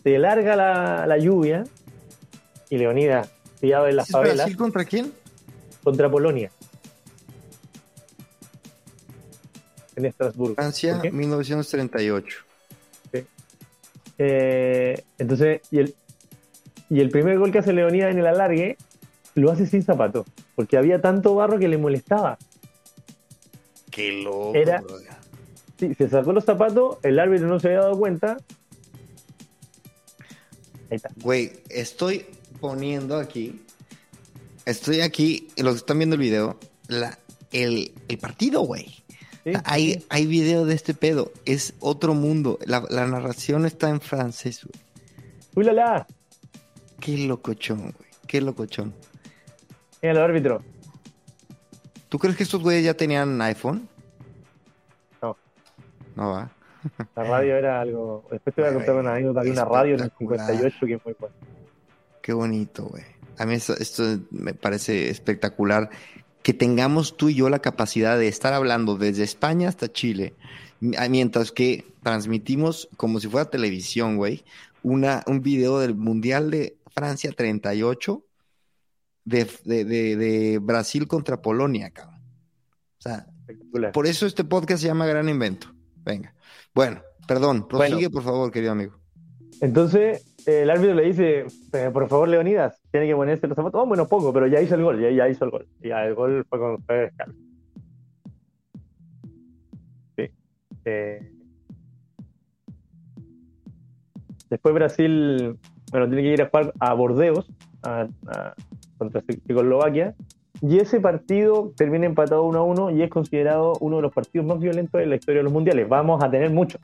se 0.03 0.17
larga 0.17 0.55
la, 0.55 1.05
la 1.07 1.17
lluvia 1.17 1.63
y 2.69 2.77
Leonidas, 2.77 3.29
pillado 3.59 3.87
en 3.87 3.95
las 3.95 4.07
¿Es 4.07 4.11
favelas, 4.11 4.37
Brasil 4.37 4.57
contra 4.57 4.85
quién? 4.85 5.11
contra 5.83 6.09
Polonia. 6.09 6.51
En 9.97 10.05
Estrasburgo. 10.05 10.55
Francia, 10.55 10.93
¿Por 10.93 11.01
qué? 11.01 11.11
1938. 11.11 12.37
Eh, 14.19 15.03
entonces, 15.17 15.61
y 15.69 15.79
el, 15.79 15.95
y 16.89 17.01
el 17.01 17.09
primer 17.09 17.37
gol 17.37 17.51
que 17.51 17.59
hace 17.59 17.73
Leonidas 17.73 18.11
en 18.11 18.19
el 18.19 18.27
alargue 18.27 18.77
lo 19.35 19.51
hace 19.51 19.67
sin 19.67 19.83
zapato, 19.83 20.25
porque 20.55 20.77
había 20.77 21.01
tanto 21.01 21.35
barro 21.35 21.59
que 21.59 21.67
le 21.67 21.77
molestaba. 21.77 22.37
Qué 23.91 24.11
loco. 24.23 24.55
Era-. 24.55 24.83
Sí, 25.79 25.93
se 25.93 26.09
sacó 26.09 26.33
los 26.33 26.45
zapatos, 26.45 26.97
el 27.03 27.19
árbitro 27.19 27.47
no 27.47 27.59
se 27.59 27.67
había 27.67 27.81
dado 27.81 27.97
cuenta. 27.97 28.37
Ahí 30.89 30.95
está. 30.95 31.09
Güey, 31.21 31.51
estoy 31.69 32.25
poniendo 32.59 33.17
aquí. 33.17 33.61
Estoy 34.65 35.01
aquí, 35.01 35.47
los 35.57 35.73
que 35.73 35.77
están 35.77 35.99
viendo 35.99 36.15
el 36.15 36.21
video, 36.21 36.59
la, 36.87 37.17
el, 37.51 37.91
el 38.07 38.17
partido, 38.17 38.61
güey. 38.61 39.03
Sí, 39.47 39.53
hay, 39.63 39.93
sí. 39.93 40.05
hay 40.09 40.25
video 40.25 40.65
de 40.65 40.75
este 40.75 40.93
pedo. 40.93 41.31
Es 41.45 41.73
otro 41.79 42.13
mundo. 42.13 42.59
La, 42.65 42.83
la 42.89 43.07
narración 43.07 43.65
está 43.65 43.89
en 43.89 44.01
francés, 44.01 44.65
güey. 44.65 44.83
¡Uy, 45.55 45.63
la, 45.63 45.73
la! 45.73 46.07
Qué 46.99 47.17
locochón, 47.17 47.79
güey. 47.79 48.09
Qué 48.27 48.41
locochón. 48.41 48.93
El 50.01 50.17
árbitro. 50.17 50.61
¿Tú 52.09 52.19
crees 52.19 52.35
que 52.35 52.43
estos 52.43 52.61
güeyes 52.61 52.83
ya 52.83 52.93
tenían 52.93 53.41
iPhone? 53.41 53.87
No. 55.21 55.37
No 56.15 56.31
va. 56.31 56.51
La 57.15 57.23
radio 57.23 57.55
era 57.55 57.81
algo. 57.81 58.25
Después 58.29 58.55
te 58.55 58.61
voy 58.61 58.71
a 58.71 58.73
contar 58.73 58.95
una 58.95 59.13
anécdota 59.13 59.41
de 59.41 59.51
una 59.51 59.65
radio 59.65 59.95
en 59.95 60.01
el 60.01 60.07
espectacular. 60.07 60.47
58 60.47 60.85
que 60.85 60.93
es 60.93 61.05
muy 61.05 61.15
buena. 61.17 61.35
Qué 62.21 62.33
bonito, 62.33 62.85
güey. 62.85 63.03
A 63.37 63.45
mí 63.45 63.53
esto, 63.53 63.73
esto 63.77 64.03
me 64.31 64.53
parece 64.53 65.09
espectacular. 65.09 65.89
Que 66.43 66.53
tengamos 66.53 67.17
tú 67.17 67.29
y 67.29 67.35
yo 67.35 67.49
la 67.49 67.59
capacidad 67.59 68.17
de 68.17 68.27
estar 68.27 68.53
hablando 68.53 68.95
desde 68.97 69.23
España 69.23 69.67
hasta 69.69 69.91
Chile, 69.91 70.33
mi- 70.79 70.95
mientras 71.09 71.51
que 71.51 71.85
transmitimos 72.03 72.87
como 72.97 73.19
si 73.19 73.27
fuera 73.27 73.49
televisión, 73.49 74.15
güey, 74.17 74.43
una, 74.83 75.23
un 75.27 75.41
video 75.41 75.79
del 75.79 75.95
Mundial 75.95 76.49
de 76.51 76.77
Francia 76.95 77.31
38 77.35 78.23
de, 79.25 79.47
de, 79.65 79.83
de, 79.83 80.15
de 80.15 80.59
Brasil 80.59 81.07
contra 81.07 81.41
Polonia, 81.41 81.89
cabrón. 81.91 82.21
O 82.99 83.01
sea, 83.01 83.27
por 83.93 84.07
eso 84.07 84.25
este 84.25 84.43
podcast 84.45 84.81
se 84.81 84.87
llama 84.87 85.05
Gran 85.05 85.27
Invento. 85.27 85.73
Venga. 86.05 86.33
Bueno, 86.73 87.01
perdón, 87.27 87.67
prosigue 87.67 87.95
Bueno. 87.95 88.11
por 88.11 88.23
favor, 88.23 88.51
querido 88.51 88.71
amigo. 88.71 88.97
Entonces, 89.59 90.25
el 90.47 90.69
árbitro 90.69 90.95
le 90.95 91.03
dice, 91.03 91.45
"Eh, 91.73 91.89
por 91.91 92.07
favor, 92.07 92.27
Leonidas, 92.29 92.81
tiene 92.91 93.07
que 93.07 93.15
ponerse 93.15 93.47
los 93.47 93.55
zapatos. 93.55 93.81
Oh, 93.81 93.85
bueno, 93.85 94.07
poco, 94.07 94.31
pero 94.33 94.47
ya 94.47 94.61
hizo 94.61 94.75
el 94.75 94.83
gol, 94.83 94.99
ya, 94.99 95.27
hizo 95.29 95.45
el 95.45 95.51
gol. 95.51 95.67
Ya 95.81 96.05
el 96.05 96.15
gol 96.15 96.45
fue 96.49 96.59
con 96.59 96.81
fue. 96.83 97.11
Sí. 100.15 100.29
Eh, 100.85 101.31
Después 104.49 104.73
Brasil, 104.73 105.57
bueno, 105.91 106.07
tiene 106.07 106.21
que 106.23 106.33
ir 106.33 106.41
a 106.41 106.49
jugar 106.49 106.73
a 106.79 106.93
Bordeos 106.93 107.49
a- 107.83 108.07
a- 108.27 108.53
contra 108.97 109.21
Checoslovaquia. 109.21 110.15
Y 110.61 110.77
ese 110.79 110.99
partido 111.01 111.73
termina 111.75 112.05
empatado 112.05 112.43
1 112.45 112.59
a 112.59 112.63
1 112.63 112.89
y 112.89 113.01
es 113.03 113.09
considerado 113.09 113.73
uno 113.81 113.97
de 113.97 114.03
los 114.03 114.13
partidos 114.13 114.47
más 114.47 114.59
violentos 114.59 114.99
de 114.99 115.05
la 115.05 115.15
historia 115.17 115.39
de 115.39 115.43
los 115.43 115.53
mundiales. 115.53 115.87
Vamos 115.89 116.23
a 116.23 116.31
tener 116.31 116.49
muchos. 116.49 116.79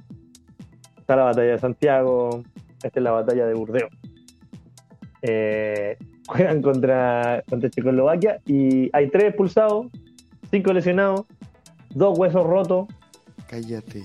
Está 0.97 1.15
la 1.15 1.23
batalla 1.23 1.53
de 1.53 1.59
Santiago, 1.59 2.43
esta 2.83 2.99
es 2.99 3.03
la 3.03 3.11
batalla 3.11 3.45
de 3.45 3.53
Burdeos. 3.53 3.89
Eh, 5.21 5.97
juegan 6.27 6.61
contra, 6.61 7.43
contra 7.49 7.69
Checoslovaquia 7.69 8.39
y 8.45 8.89
hay 8.93 9.09
tres 9.09 9.25
expulsados, 9.25 9.87
cinco 10.51 10.73
lesionados, 10.73 11.25
dos 11.89 12.17
huesos 12.17 12.45
rotos. 12.45 12.87
Cállate. 13.47 14.03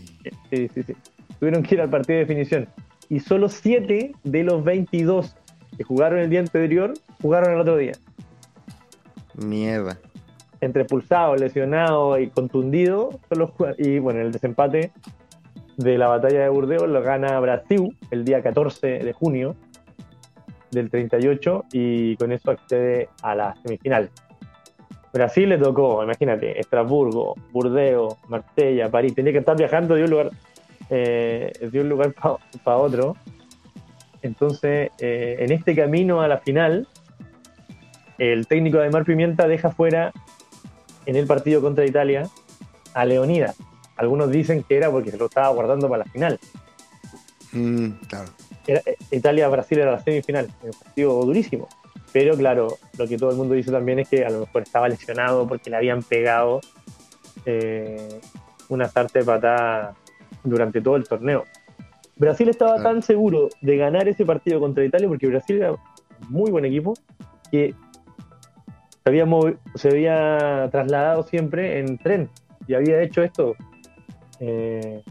Sí, 0.50 0.68
sí, 0.74 0.82
sí. 0.82 0.94
Tuvieron 1.38 1.62
que 1.62 1.76
ir 1.76 1.80
al 1.80 1.90
partido 1.90 2.18
de 2.18 2.24
definición. 2.24 2.68
Y 3.08 3.20
solo 3.20 3.48
siete 3.48 4.12
de 4.24 4.44
los 4.44 4.62
22 4.64 5.34
que 5.76 5.84
jugaron 5.84 6.18
el 6.18 6.28
día 6.28 6.40
anterior 6.40 6.92
jugaron 7.22 7.54
el 7.54 7.60
otro 7.60 7.76
día. 7.76 7.92
Mierda. 9.34 9.98
Entre 10.60 10.82
expulsados, 10.82 11.40
lesionados 11.40 12.20
y 12.20 12.28
contundidos. 12.28 13.16
Solo 13.28 13.54
y 13.78 13.98
bueno, 14.00 14.20
el 14.20 14.32
desempate 14.32 14.90
de 15.78 15.96
la 15.96 16.08
batalla 16.08 16.40
de 16.40 16.48
Burdeos 16.48 16.88
lo 16.88 17.00
gana 17.02 17.38
Brasil 17.38 17.96
el 18.10 18.24
día 18.24 18.42
14 18.42 18.98
de 18.98 19.12
junio 19.12 19.54
del 20.72 20.90
38 20.90 21.66
y 21.72 22.16
con 22.16 22.32
eso 22.32 22.50
accede 22.50 23.08
a 23.22 23.34
la 23.36 23.54
semifinal. 23.62 24.10
Brasil 25.12 25.48
le 25.48 25.56
tocó, 25.56 26.02
imagínate, 26.02 26.58
Estrasburgo, 26.58 27.34
Burdeos, 27.52 28.16
Marsella, 28.28 28.90
París. 28.90 29.14
Tenía 29.14 29.32
que 29.32 29.38
estar 29.38 29.56
viajando 29.56 29.94
de 29.94 30.04
un 30.04 30.10
lugar, 30.10 30.30
eh, 30.90 31.52
para 32.64 32.76
otro. 32.76 33.16
Entonces, 34.20 34.90
eh, 34.98 35.36
en 35.38 35.52
este 35.52 35.76
camino 35.76 36.20
a 36.20 36.28
la 36.28 36.38
final, 36.38 36.88
el 38.18 38.48
técnico 38.48 38.78
de 38.78 38.90
Mar 38.90 39.04
Pimienta 39.04 39.46
deja 39.46 39.70
fuera 39.70 40.12
en 41.06 41.14
el 41.14 41.26
partido 41.26 41.60
contra 41.60 41.86
Italia 41.86 42.28
a 42.94 43.04
Leonidas. 43.04 43.56
Algunos 43.98 44.30
dicen 44.30 44.62
que 44.62 44.76
era 44.76 44.90
porque 44.90 45.11
se 45.11 45.18
lo 45.18 45.26
estaba 45.26 45.48
guardando 45.50 45.88
para 45.88 46.04
la 46.04 46.11
final. 46.11 46.38
Mm, 47.52 47.88
claro. 48.08 48.30
Eh, 48.66 48.82
Italia-Brasil 49.11 49.78
era 49.78 49.92
la 49.92 50.00
semifinal, 50.00 50.48
un 50.62 50.70
partido 50.70 51.20
durísimo. 51.24 51.68
Pero 52.12 52.37
claro, 52.37 52.78
lo 52.96 53.06
que 53.06 53.18
todo 53.18 53.30
el 53.30 53.37
mundo 53.37 53.54
dice 53.54 53.70
también 53.70 53.98
es 53.98 54.08
que 54.08 54.24
a 54.24 54.30
lo 54.30 54.40
mejor 54.40 54.62
estaba 54.62 54.88
lesionado 54.88 55.46
porque 55.46 55.68
le 55.68 55.76
habían 55.76 56.02
pegado 56.02 56.61
eh, 57.44 58.20
una 58.68 58.88
sarta 58.88 59.18
de 59.18 59.24
patada 59.24 59.94
durante 60.44 60.80
todo 60.80 60.96
el 60.96 61.06
torneo. 61.06 61.44
Brasil 62.16 62.48
estaba 62.48 62.74
Claro. 62.76 62.90
tan 62.90 63.02
seguro 63.02 63.48
de 63.61 63.76
ganar 63.76 64.08
ese 64.08 64.24
partido 64.24 64.58
contra 64.61 64.84
Italia 64.84 65.06
porque 65.08 65.26
Brasil 65.26 65.56
era 65.58 65.72
un 65.72 65.78
muy 66.28 66.50
buen 66.50 66.64
equipo 66.64 66.94
que 67.50 67.74
se 69.04 69.08
había, 69.11 69.26
se 69.74 69.88
había 69.88 70.68
trasladado 70.70 71.22
siempre 71.24 71.78
en 71.78 71.98
tren 71.98 72.28
y 72.66 72.74
había 72.74 73.00
hecho 73.02 73.22
esto. 73.22 73.54
Eh, 74.40 75.03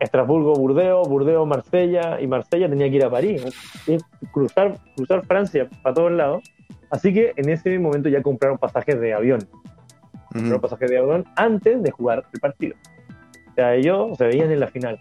Estrasburgo, 0.00 0.54
Burdeos, 0.54 1.08
Burdeos, 1.08 1.46
Marsella 1.46 2.20
y 2.20 2.26
Marsella 2.26 2.68
tenía 2.68 2.88
que 2.90 2.96
ir 2.96 3.04
a 3.04 3.10
París, 3.10 3.42
cruzar, 4.32 4.78
cruzar 4.96 5.24
Francia 5.26 5.68
para 5.82 5.94
todos 5.94 6.12
lados. 6.12 6.42
Así 6.90 7.12
que 7.14 7.32
en 7.36 7.48
ese 7.48 7.78
momento 7.78 8.08
ya 8.08 8.22
compraron 8.22 8.58
pasajes 8.58 9.00
de 9.00 9.14
avión, 9.14 9.40
compraron 10.32 10.60
pasajes 10.60 10.90
de 10.90 10.98
avión 10.98 11.24
antes 11.36 11.82
de 11.82 11.90
jugar 11.90 12.24
el 12.32 12.40
partido. 12.40 12.76
O 13.50 13.54
sea, 13.54 13.74
ellos 13.74 14.18
se 14.18 14.24
veían 14.26 14.50
en 14.50 14.60
la 14.60 14.66
final. 14.68 15.00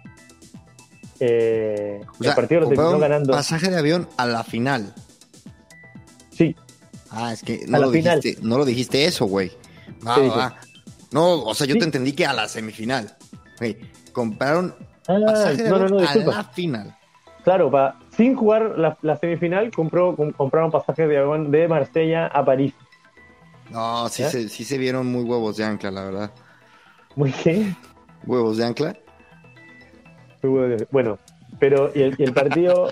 Eh, 1.19 2.01
O 2.19 2.23
sea, 2.23 2.31
el 2.31 2.35
partido 2.35 2.61
lo 2.61 2.67
terminó 2.69 2.99
ganando. 2.99 3.33
Pasaje 3.33 3.69
de 3.69 3.77
avión 3.77 4.07
a 4.17 4.25
la 4.25 4.43
final. 4.43 4.93
Sí, 6.31 6.55
Ah, 7.15 7.31
es 7.31 7.43
que 7.43 7.65
no, 7.67 7.77
lo 7.79 7.91
final. 7.91 8.19
dijiste, 8.19 8.41
no 8.43 8.57
lo 8.57 8.65
dijiste 8.65 9.05
eso, 9.05 9.25
güey. 9.25 9.51
Va, 10.05 10.17
va. 10.17 10.55
No, 11.13 11.43
o 11.43 11.53
sea, 11.53 11.65
yo 11.67 11.73
Sí. 11.73 11.79
te 11.79 11.85
entendí 11.85 12.13
que 12.13 12.25
a 12.25 12.33
la 12.33 12.47
semifinal. 12.47 13.15
Compraron 14.11 14.75
Ah, 15.07 15.17
pasaje 15.25 15.63
de 15.63 15.69
no, 15.69 15.79
no, 15.79 15.87
no, 15.89 15.99
a 15.99 16.15
la 16.15 16.43
final. 16.45 16.95
Claro, 17.43 17.69
pa- 17.69 17.99
sin 18.15 18.35
jugar 18.35 18.73
la, 18.77 18.97
la 19.01 19.17
semifinal, 19.17 19.69
compró, 19.71 20.15
com- 20.15 20.31
compraron 20.31 20.71
pasajes 20.71 21.07
de 21.09 21.17
avión 21.17 21.51
de 21.51 21.67
Marsella 21.67 22.27
a 22.27 22.43
París. 22.45 22.73
No, 23.69 24.07
sí 24.09 24.23
se, 24.23 24.47
sí 24.49 24.63
se 24.63 24.77
vieron 24.77 25.07
muy 25.07 25.23
huevos 25.23 25.57
de 25.57 25.65
ancla, 25.65 25.91
la 25.91 26.03
verdad. 26.05 26.31
Muy 27.15 27.33
bien. 27.43 27.75
Huevos 28.25 28.57
de 28.57 28.65
ancla. 28.65 28.95
Bueno, 30.91 31.17
pero 31.59 31.91
y 31.95 32.01
el, 32.01 32.15
y 32.17 32.23
el 32.23 32.33
partido 32.33 32.91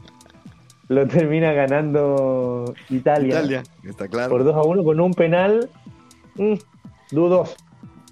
lo 0.88 1.06
termina 1.06 1.52
ganando 1.52 2.74
Italia, 2.88 3.28
Italia, 3.38 3.62
está 3.84 4.08
claro. 4.08 4.30
por 4.30 4.42
2 4.44 4.54
a 4.56 4.62
1 4.62 4.82
con 4.82 4.98
un 5.00 5.14
penal 5.14 5.68
mm, 6.34 6.54
dudoso. 7.10 7.56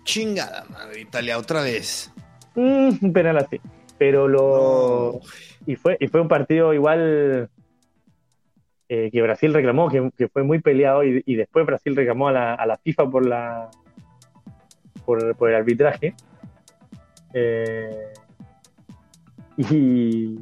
Chingada 0.05 0.65
madre, 0.71 1.01
Italia, 1.01 1.39
otra 1.39 1.63
vez. 1.63 2.13
Mm, 2.55 2.91
un 3.03 3.13
penal 3.13 3.37
así. 3.39 3.61
Pero 3.99 4.29
lo. 4.29 5.13
No. 5.15 5.21
Y, 5.67 5.77
fue, 5.77 5.97
y 6.01 6.07
fue 6.09 6.21
un 6.21 6.29
partido 6.29 6.73
igual 6.73 7.51
eh, 8.89 9.11
que 9.13 9.23
Brasil 9.23 9.53
reclamó, 9.53 9.91
que, 9.91 10.11
que 10.17 10.29
fue 10.29 10.45
muy 10.45 10.61
peleado, 10.61 11.05
y, 11.05 11.23
y 11.27 11.35
después 11.35 11.67
Brasil 11.67 11.95
reclamó 11.95 12.29
a 12.29 12.33
la, 12.33 12.55
a 12.55 12.65
la 12.67 12.79
FIFA 12.79 13.11
por 13.11 13.27
la 13.27 13.71
por, 15.05 15.37
por 15.37 15.51
el 15.51 15.57
arbitraje. 15.57 16.15
Eh, 17.35 18.13
y, 19.57 20.39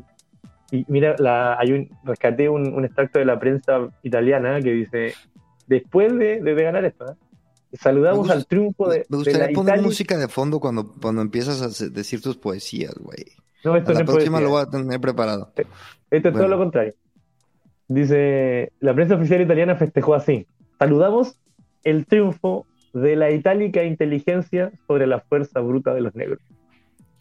y 0.71 0.85
mira, 0.89 1.17
la, 1.19 1.59
hay 1.59 1.73
un, 1.73 1.89
rescaté 2.05 2.49
un, 2.49 2.73
un 2.75 2.85
extracto 2.85 3.19
de 3.19 3.25
la 3.25 3.39
prensa 3.39 3.89
italiana 4.03 4.61
que 4.61 4.73
dice: 4.73 5.15
después 5.67 6.17
de, 6.17 6.41
de- 6.41 6.55
de 6.55 6.63
ganar 6.63 6.85
esto, 6.85 7.11
¿eh? 7.11 7.15
Saludamos 7.77 8.19
gusta- 8.21 8.35
al 8.35 8.47
triunfo 8.47 8.89
de, 8.89 8.99
Me 8.99 9.05
de 9.09 9.17
gustaría 9.17 9.39
la 9.49 9.53
poner 9.53 9.75
Italia. 9.75 9.83
música 9.83 10.17
de 10.19 10.29
fondo 10.29 10.61
cuando, 10.61 10.93
cuando 11.01 11.23
empiezas 11.23 11.63
a 11.83 11.85
decir 11.91 12.21
tus 12.21 12.37
poesías, 12.37 12.95
güey. 12.95 13.25
No, 13.65 13.73
A 13.75 13.79
esto 13.79 13.93
no 13.93 13.95
la 13.99 14.05
es 14.05 14.11
próxima 14.11 14.41
lo 14.41 14.51
voy 14.51 14.63
a 14.63 14.67
tener 14.67 15.01
preparado. 15.01 15.53
Esto 16.11 16.29
es 16.29 16.35
todo 16.35 16.49
lo 16.49 16.59
contrario. 16.59 16.95
Dice, 17.89 18.73
la 18.81 18.95
prensa 18.95 19.15
oficial 19.15 19.41
italiana 19.41 19.77
festejó 19.77 20.15
así. 20.15 20.47
Saludamos 20.79 21.37
el 21.85 22.05
triunfo 22.07 22.67
de 22.93 23.15
la 23.17 23.31
itálica 23.31 23.85
inteligencia 23.85 24.73
sobre 24.87 25.07
la 25.07 25.21
fuerza 25.21 25.61
bruta 25.61 25.95
de 25.95 26.01
los 26.01 26.15
negros. 26.15 26.39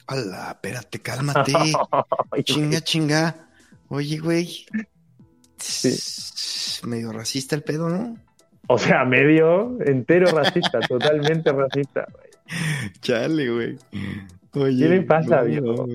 Hola, 0.07 0.51
espérate, 0.51 0.99
cálmate. 0.99 1.51
Chinga, 2.43 2.81
chinga. 2.81 3.47
Oye, 3.89 4.17
güey. 4.19 4.65
Medio 6.83 7.11
racista 7.11 7.55
el 7.55 7.63
pedo, 7.63 7.89
¿no? 7.89 8.17
O 8.67 8.77
sea, 8.77 9.05
medio 9.05 9.77
entero 9.85 10.27
racista, 10.27 10.79
totalmente 10.87 11.51
racista. 11.51 12.07
güey. 12.11 12.91
Chale, 13.01 13.49
güey. 13.49 13.77
Oye, 14.53 14.83
¿Qué 14.83 14.89
le 14.89 15.01
pasa, 15.01 15.41
viejo? 15.41 15.85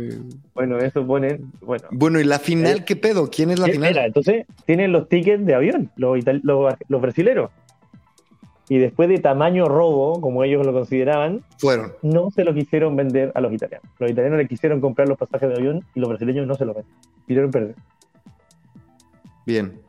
Bueno, 0.55 0.79
eso 0.79 1.07
pone. 1.07 1.41
Bueno. 1.61 1.85
bueno, 1.93 2.21
¿y 2.21 2.25
la 2.25 2.39
final 2.39 2.79
eh, 2.79 2.85
qué 2.85 2.95
pedo? 2.95 3.31
¿Quién 3.31 3.51
es 3.51 3.59
la 3.59 3.67
final? 3.69 3.91
Mira, 3.91 4.05
entonces 4.05 4.47
tienen 4.67 4.93
los 4.93 5.09
tickets 5.09 5.45
de 5.47 5.55
avión, 5.55 5.91
los, 5.97 6.19
los, 6.43 6.75
los 6.89 7.01
brasileros. 7.01 7.51
Y 8.69 8.79
después 8.79 9.09
de 9.09 9.19
tamaño 9.19 9.65
robo, 9.67 10.21
como 10.21 10.45
ellos 10.45 10.65
lo 10.65 10.73
consideraban, 10.73 11.43
fueron. 11.59 11.93
No 12.03 12.31
se 12.31 12.45
lo 12.45 12.55
quisieron 12.55 12.95
vender 12.95 13.33
a 13.35 13.41
los 13.41 13.53
italianos. 13.53 13.89
Los 13.99 14.11
italianos 14.11 14.39
le 14.39 14.47
quisieron 14.47 14.81
comprar 14.81 15.09
los 15.09 15.19
pasajes 15.19 15.49
de 15.49 15.57
avión 15.57 15.85
y 15.95 15.99
los 15.99 16.09
brasileños 16.09 16.47
no 16.47 16.55
se 16.55 16.65
los 16.67 16.77
vendieron. 16.77 17.03
Quisieron 17.27 17.51
perder. 17.51 17.75
Bien. 19.45 19.81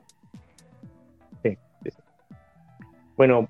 Bueno, 3.22 3.50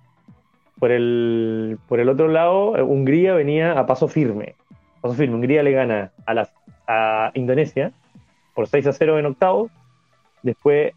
por 0.80 0.92
el, 0.92 1.80
por 1.88 2.02
el 2.02 2.10
otro 2.10 2.28
lado, 2.28 2.72
Hungría 2.72 3.34
venía 3.34 3.80
a 3.80 3.86
paso 3.86 4.10
firme. 4.10 4.56
Paso 5.00 5.16
firme. 5.16 5.36
Hungría 5.36 5.64
le 5.64 5.72
gana 5.72 6.12
a, 6.26 6.34
las, 6.34 6.52
a 6.88 7.32
Indonesia 7.36 7.94
por 8.54 8.68
6 8.68 8.88
a 8.88 8.92
0 8.92 9.20
en 9.20 9.28
octavos. 9.28 9.72
Después 10.44 10.92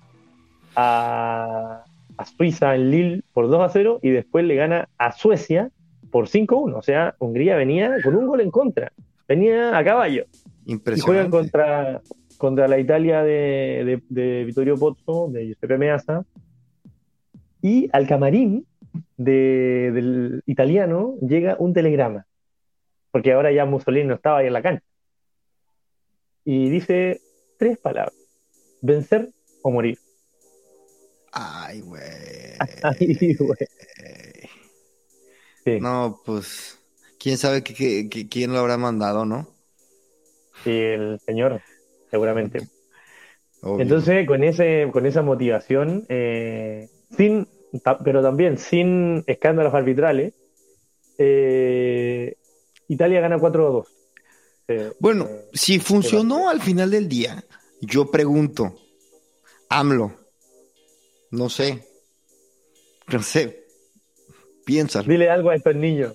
a, 0.74 1.84
a 2.16 2.24
Suiza 2.24 2.74
en 2.74 2.90
Lille 2.90 3.22
por 3.32 3.48
2 3.48 3.62
a 3.62 3.68
0. 3.68 4.00
Y 4.02 4.10
después 4.10 4.44
le 4.44 4.56
gana 4.56 4.88
a 4.98 5.12
Suecia 5.12 5.70
por 6.10 6.26
5 6.26 6.56
a 6.56 6.58
1. 6.58 6.76
O 6.76 6.82
sea, 6.82 7.14
Hungría 7.20 7.54
venía 7.54 7.94
con 8.02 8.16
un 8.16 8.26
gol 8.26 8.40
en 8.40 8.50
contra. 8.50 8.90
Venía 9.28 9.78
a 9.78 9.84
caballo. 9.84 10.24
Impresionante. 10.66 10.98
Y 10.98 11.00
juegan 11.00 11.30
contra, 11.30 12.02
contra 12.38 12.66
la 12.66 12.80
Italia 12.80 13.22
de, 13.22 14.02
Vittorio 14.44 14.76
Pozzo, 14.76 15.28
de 15.30 15.46
Giuseppe 15.46 15.78
Meazza, 15.78 16.24
y 17.64 17.88
al 17.94 18.06
camarín 18.06 18.66
del 19.16 20.42
italiano 20.44 21.16
llega 21.26 21.56
un 21.58 21.72
telegrama, 21.72 22.26
porque 23.10 23.32
ahora 23.32 23.52
ya 23.52 23.64
Mussolini 23.64 24.06
no 24.06 24.16
estaba 24.16 24.40
ahí 24.40 24.48
en 24.48 24.52
la 24.52 24.60
cancha. 24.60 24.84
Y 26.44 26.68
dice 26.68 27.22
tres 27.58 27.78
palabras, 27.78 28.12
vencer 28.82 29.30
o 29.62 29.70
morir. 29.70 29.98
Ay, 31.32 31.80
güey. 31.80 32.02
Ay, 32.82 33.34
güey. 33.34 33.56
No, 35.80 36.20
pues, 36.22 36.78
quién 37.18 37.38
sabe 37.38 37.62
quién 37.62 38.52
lo 38.52 38.58
habrá 38.58 38.76
mandado, 38.76 39.24
¿no? 39.24 39.48
Sí, 40.64 40.70
el 40.70 41.18
señor 41.20 41.62
seguramente. 42.10 42.68
Entonces, 43.62 44.26
con, 44.26 44.44
ese, 44.44 44.90
con 44.92 45.06
esa 45.06 45.22
motivación, 45.22 46.04
eh, 46.10 46.90
sin, 47.16 47.48
pero 48.04 48.22
también 48.22 48.58
sin 48.58 49.24
escándalos 49.26 49.74
arbitrales, 49.74 50.34
eh, 51.18 52.36
Italia 52.88 53.20
gana 53.20 53.38
4-2. 53.38 53.86
Eh, 54.68 54.92
bueno, 54.98 55.28
si 55.52 55.78
funcionó 55.78 56.48
al 56.48 56.60
final 56.60 56.90
del 56.90 57.08
día, 57.08 57.44
yo 57.80 58.10
pregunto, 58.10 58.74
AMLO, 59.68 60.12
no 61.30 61.48
sé, 61.48 61.86
no 63.08 63.22
sé, 63.22 63.66
piénsalo. 64.64 65.08
Dile 65.08 65.30
algo 65.30 65.50
a 65.50 65.56
estos 65.56 65.74
niños. 65.74 66.14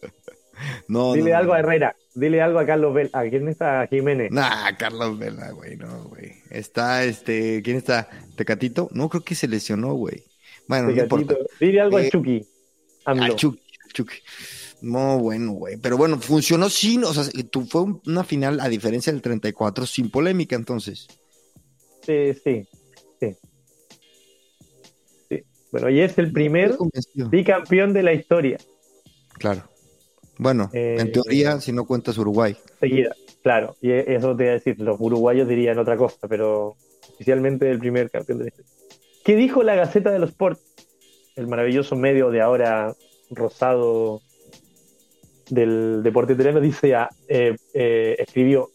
no, 0.88 1.14
Dile 1.14 1.34
algo 1.34 1.54
a 1.54 1.60
Herrera. 1.60 1.96
Dile 2.14 2.42
algo 2.42 2.58
a 2.58 2.66
Carlos 2.66 2.92
Vela. 2.92 3.10
¿A 3.12 3.28
quién 3.28 3.48
está 3.48 3.86
Jiménez? 3.86 4.32
Nah, 4.32 4.76
Carlos 4.76 5.18
Vela, 5.18 5.52
güey, 5.52 5.76
no, 5.76 6.04
güey. 6.04 6.34
Está, 6.50 7.04
este, 7.04 7.62
¿quién 7.62 7.76
está? 7.76 8.08
¿Tecatito? 8.36 8.88
No, 8.92 9.08
creo 9.08 9.22
que 9.22 9.36
se 9.36 9.46
lesionó, 9.46 9.94
güey. 9.94 10.29
Bueno, 10.70 10.88
no 10.92 11.02
importa. 11.02 11.34
Dile 11.58 11.80
algo 11.80 11.96
a 11.96 12.02
eh, 12.04 12.10
Chucky. 12.10 12.46
A 13.04 13.34
Chucky, 13.34 13.60
Chucky. 13.92 14.14
No, 14.82 15.18
bueno, 15.18 15.50
güey. 15.50 15.76
Pero 15.78 15.96
bueno, 15.96 16.20
funcionó 16.20 16.70
sin, 16.70 17.02
o 17.02 17.12
sea, 17.12 17.24
tú, 17.50 17.66
fue 17.66 17.86
una 18.06 18.22
final, 18.22 18.60
a 18.60 18.68
diferencia 18.68 19.12
del 19.12 19.20
34, 19.20 19.84
sin 19.84 20.10
polémica, 20.12 20.54
entonces. 20.54 21.08
Sí, 22.06 22.34
sí, 22.44 22.68
sí. 23.18 23.36
sí. 25.28 25.42
Bueno, 25.72 25.90
y 25.90 26.00
es 26.00 26.16
el 26.18 26.30
primer 26.30 26.76
bicampeón 27.14 27.92
de 27.92 28.04
la 28.04 28.12
historia. 28.12 28.58
Claro. 29.38 29.64
Bueno, 30.38 30.70
en 30.72 31.08
eh, 31.08 31.10
teoría, 31.10 31.60
si 31.60 31.72
no 31.72 31.84
cuentas 31.84 32.16
Uruguay. 32.16 32.56
Seguida, 32.78 33.12
claro. 33.42 33.76
Y 33.82 33.90
eso 33.90 34.36
te 34.36 34.44
iba 34.44 34.52
a 34.52 34.54
decir, 34.54 34.78
los 34.78 35.00
uruguayos 35.00 35.48
dirían 35.48 35.80
otra 35.80 35.96
cosa, 35.96 36.28
pero 36.28 36.76
oficialmente 37.12 37.68
el 37.68 37.80
primer 37.80 38.08
campeón 38.08 38.38
de 38.38 38.44
la 38.44 38.48
historia. 38.50 38.79
¿Qué 39.24 39.36
dijo 39.36 39.62
la 39.62 39.74
Gaceta 39.74 40.10
de 40.10 40.18
los 40.18 40.30
Sports? 40.30 40.60
El 41.36 41.46
maravilloso 41.46 41.96
medio 41.96 42.30
de 42.30 42.40
ahora 42.40 42.94
rosado 43.30 44.20
del 45.48 46.02
deporte 46.02 46.32
italiano 46.34 46.60
dice, 46.60 46.94
ah, 46.94 47.08
eh, 47.28 47.56
eh, 47.74 48.16
escribió, 48.18 48.70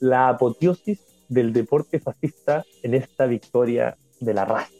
la 0.00 0.28
apoteosis 0.28 1.00
del 1.28 1.52
deporte 1.52 2.00
fascista 2.00 2.64
en 2.82 2.94
esta 2.94 3.26
victoria 3.26 3.96
de 4.20 4.34
la 4.34 4.44
raza. 4.44 4.72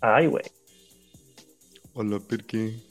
Ay, 0.00 0.26
güey. 0.26 0.44
Hola, 1.94 2.18
¿por 2.18 2.44
qué? 2.44 2.86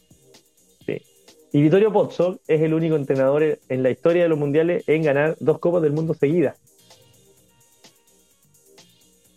Y 1.56 1.62
Vittorio 1.62 1.90
Pozzo 1.94 2.42
es 2.50 2.60
el 2.60 2.74
único 2.74 2.98
entrenador 2.98 3.60
en 3.70 3.82
la 3.82 3.90
historia 3.90 4.24
de 4.24 4.28
los 4.28 4.38
mundiales 4.38 4.84
en 4.88 5.04
ganar 5.04 5.38
dos 5.40 5.60
Copas 5.60 5.82
del 5.82 5.94
Mundo 5.94 6.14
seguidas. 6.14 6.58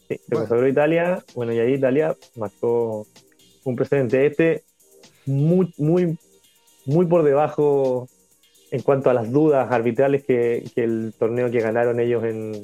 Sí, 0.08 0.20
se 0.28 0.34
consagró 0.34 0.66
Italia, 0.66 1.24
bueno, 1.34 1.52
y 1.52 1.58
ahí 1.58 1.74
Italia 1.74 2.16
marcó 2.36 3.06
un 3.64 3.76
precedente. 3.76 4.26
Este, 4.26 4.64
muy, 5.26 5.72
muy, 5.76 6.18
muy 6.86 7.06
por 7.06 7.22
debajo 7.22 8.08
en 8.70 8.82
cuanto 8.82 9.10
a 9.10 9.14
las 9.14 9.30
dudas 9.30 9.70
arbitrales 9.70 10.24
que, 10.24 10.70
el 10.76 11.14
torneo 11.18 11.50
que 11.50 11.60
ganaron 11.60 12.00
ellos 12.00 12.24
en, 12.24 12.62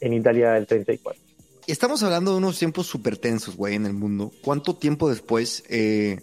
en 0.00 0.12
Italia 0.12 0.52
del 0.52 0.66
34. 0.66 1.22
Estamos 1.66 2.02
hablando 2.02 2.32
de 2.32 2.38
unos 2.38 2.58
tiempos 2.58 2.86
súper 2.86 3.16
tensos, 3.16 3.56
güey, 3.56 3.74
en 3.74 3.86
el 3.86 3.92
mundo. 3.92 4.30
¿Cuánto 4.42 4.76
tiempo 4.76 5.08
después 5.08 5.64
eh, 5.68 6.18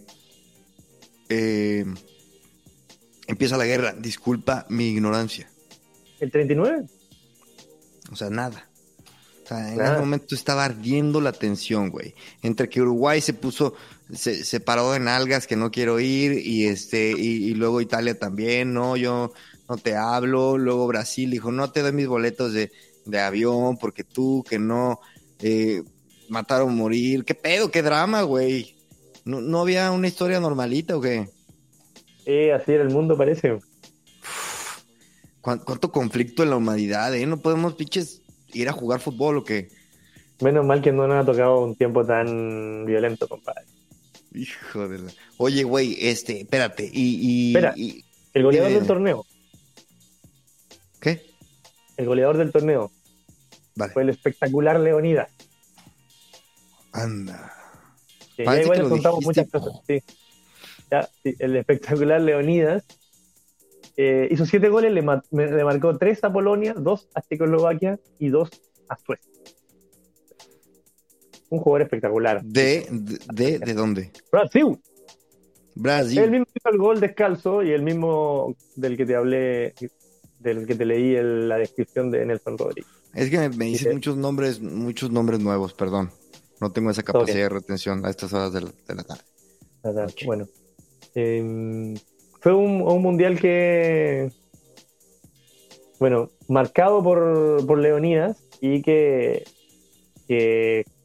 eh, 1.30 1.86
empieza 3.28 3.58
la 3.58 3.66
guerra. 3.66 3.94
Disculpa 3.94 4.66
mi 4.70 4.90
ignorancia. 4.90 5.50
¿El 6.20 6.32
39? 6.32 6.86
O 8.12 8.16
sea, 8.16 8.30
nada. 8.30 8.70
Sea, 9.58 9.74
en 9.74 9.82
ese 9.82 10.00
momento 10.00 10.36
estaba 10.36 10.66
ardiendo 10.66 11.22
la 11.22 11.32
tensión, 11.32 11.90
güey. 11.90 12.16
Entre 12.42 12.70
que 12.70 12.82
Uruguay 12.82 13.22
se 13.22 13.34
puso, 13.34 13.76
se, 14.14 14.60
paró 14.60 14.96
en 14.96 15.08
algas 15.08 15.48
que 15.48 15.56
no 15.56 15.72
quiero 15.72 16.00
ir, 16.00 16.46
y 16.46 16.66
este, 16.68 17.12
y, 17.12 17.54
luego 17.54 17.82
Italia 17.82 18.18
también, 18.18 18.74
no, 18.74 18.98
yo 18.98 19.34
no 19.70 19.78
te 19.78 19.96
hablo. 19.96 20.58
Luego 20.58 20.88
Brasil 20.88 21.32
dijo, 21.32 21.52
no 21.52 21.72
te 21.72 21.82
doy 21.82 21.92
mis 21.92 22.08
boletos 22.08 22.54
de, 22.54 22.72
avión, 23.20 23.78
porque 23.78 24.04
tú 24.04 24.44
que 24.48 24.60
no 24.60 25.00
eh, 25.40 25.84
mataron 26.30 26.76
morir. 26.76 27.26
¿Qué 27.26 27.36
pedo? 27.36 27.72
¿Qué 27.72 27.82
drama, 27.82 28.22
güey? 28.24 28.76
¿No, 29.26 29.42
¿No 29.42 29.62
había 29.62 29.92
una 29.92 30.08
historia 30.08 30.40
normalita 30.40 30.98
o 30.98 31.02
qué? 31.02 31.30
Eh, 32.26 32.54
así 32.54 32.72
era 32.72 32.84
el 32.84 32.90
mundo, 32.90 33.18
parece. 33.18 33.60
¿Cuánto 35.42 35.92
conflicto 35.92 36.44
en 36.44 36.52
la 36.52 36.56
humanidad, 36.56 37.14
eh? 37.14 37.26
No 37.26 37.38
podemos, 37.38 37.74
pinches, 37.74 38.22
ir 38.54 38.70
a 38.70 38.74
jugar 38.74 39.00
fútbol 39.00 39.38
o 39.38 39.44
qué. 39.44 39.70
Menos 40.42 40.66
mal 40.66 40.82
que 40.82 40.92
no 40.92 41.08
nos 41.08 41.22
ha 41.22 41.26
tocado 41.26 41.64
un 41.64 41.76
tiempo 41.76 42.06
tan 42.06 42.86
violento, 42.86 43.28
compadre. 43.28 43.66
Hijo 44.34 44.88
de 44.88 45.00
la... 45.00 45.12
Oye, 45.38 45.64
güey, 45.64 45.98
este, 46.00 46.42
espérate, 46.42 46.90
y... 46.92 47.20
y 47.22 47.56
Espera, 47.56 47.76
el 48.34 48.44
goleador 48.44 48.72
del 48.72 48.88
torneo. 48.88 49.26
¿Qué? 51.00 51.22
El 51.98 52.06
goleador 52.08 52.38
del 52.38 52.52
torneo. 52.52 52.92
Fue 53.94 54.04
el 54.04 54.10
espectacular 54.10 54.80
Leonidas. 54.80 55.30
Anda. 56.92 57.54
Sí, 58.36 58.44
ya 58.46 58.62
igual 58.62 58.90
contamos 58.90 59.24
muchas 59.24 59.50
cosas, 59.50 59.74
sí 59.88 60.02
el 61.40 61.56
espectacular 61.56 62.22
Leonidas 62.22 62.84
eh, 63.98 64.28
hizo 64.32 64.46
siete 64.46 64.70
goles, 64.70 64.94
le, 64.94 65.02
marcó 65.02 65.98
tres 65.98 66.24
a 66.24 66.32
Polonia, 66.32 66.74
dos 66.74 67.10
a 67.14 67.22
Checoslovaquia 67.22 68.00
y 68.20 68.30
dos 68.30 68.50
a 68.90 68.98
Suecia. 68.98 69.32
Un 71.50 71.60
jugador 71.60 71.84
espectacular. 71.84 72.44
¿De, 72.44 72.88
de, 73.32 73.60
de, 73.60 73.74
dónde? 73.74 74.12
Brasil. 74.32 74.80
Brasil. 75.76 76.20
El 76.20 76.32
mismo 76.32 76.46
hizo 76.54 76.70
el 76.70 76.78
gol 76.78 77.00
descalzo 77.00 77.62
y 77.62 77.72
el 77.72 77.84
mismo 77.84 78.56
del 78.76 78.98
que 78.98 79.06
te 79.06 79.16
hablé, 79.16 79.76
del 80.40 80.66
que 80.66 80.76
te 80.76 80.86
leí 80.86 81.16
la 81.22 81.58
descripción 81.58 82.10
de 82.10 82.26
Nelson 82.26 82.58
Rodríguez. 82.58 82.92
Es 83.14 83.30
que 83.30 83.50
me, 83.50 83.66
dicen 83.66 83.94
muchos 83.94 84.18
nombres, 84.18 84.60
muchos 84.60 85.12
nombres 85.12 85.40
nuevos, 85.40 85.74
perdón. 85.74 86.10
No 86.60 86.72
tengo 86.72 86.90
esa 86.90 87.04
capacidad 87.04 87.44
de 87.44 87.50
retención 87.50 88.04
a 88.06 88.10
estas 88.10 88.34
horas 88.34 88.54
de 88.54 88.62
la, 88.96 89.04
tarde. 89.04 90.14
Bueno, 90.26 90.48
Em, 91.16 91.96
fue 92.44 92.54
un, 92.54 93.02
mundial 93.02 93.40
que, 93.40 94.30
bueno, 95.98 96.30
marcado 96.50 97.02
por, 97.02 97.66
por 97.66 97.78
Leonidas 97.80 98.38
y 98.60 98.82
que, 98.82 99.46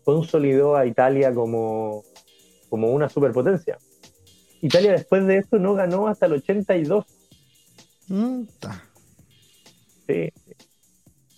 consolidó 0.02 0.74
a 0.74 0.84
Italia 0.84 1.32
como, 1.32 2.02
como 2.68 2.90
una 2.90 3.08
superpotencia. 3.08 3.78
Italia 4.62 4.90
después 4.90 5.28
de 5.28 5.36
esto 5.36 5.60
no 5.60 5.74
ganó 5.74 6.08
hasta 6.08 6.26
el 6.26 6.32
82. 6.32 7.04
Mm. 8.08 8.42
Sí. 10.08 10.32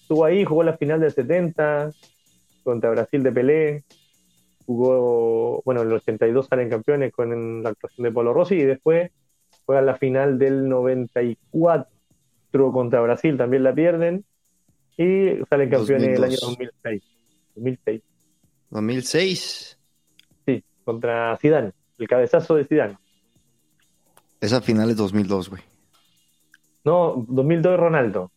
Estuvo 0.01 0.25
ahí, 0.25 0.47
jugó 0.47 0.63
la 0.63 0.79
final 0.79 1.01
del 1.01 1.13
70 1.13 1.91
contra 2.65 2.91
Brasil 2.91 3.23
de 3.23 3.33
Pelé. 3.33 3.85
Jugó, 4.65 5.61
bueno, 5.67 5.83
en 5.83 5.89
el 5.89 5.95
82 5.95 6.47
salen 6.47 6.71
campeones 6.71 7.13
con 7.13 7.63
la 7.63 7.69
actuación 7.69 8.05
de 8.05 8.13
Polo 8.13 8.33
Rossi 8.33 8.55
y 8.55 8.65
después 8.65 9.11
juegan 9.71 9.87
la 9.87 9.97
final 9.97 10.37
del 10.37 10.69
94 10.69 11.87
contra 12.73 13.01
Brasil, 13.03 13.37
también 13.37 13.63
la 13.63 13.73
pierden. 13.73 14.25
Y 14.97 15.39
salen 15.49 15.71
campeones 15.71 16.19
el 16.19 16.25
año 16.25 16.37
2002. 16.41 16.75
2006. 16.81 17.03
2006, 17.55 18.03
2006. 18.71 19.79
sí, 20.45 20.65
contra 20.85 21.39
Zidane, 21.41 21.71
el 21.99 22.09
cabezazo 22.09 22.57
de 22.57 22.65
Zidane. 22.65 22.99
Esa 24.41 24.61
final 24.61 24.91
es 24.91 24.97
2002, 24.97 25.51
güey. 25.51 25.63
No, 26.83 27.25
2002 27.29 27.79
Ronaldo. 27.79 28.33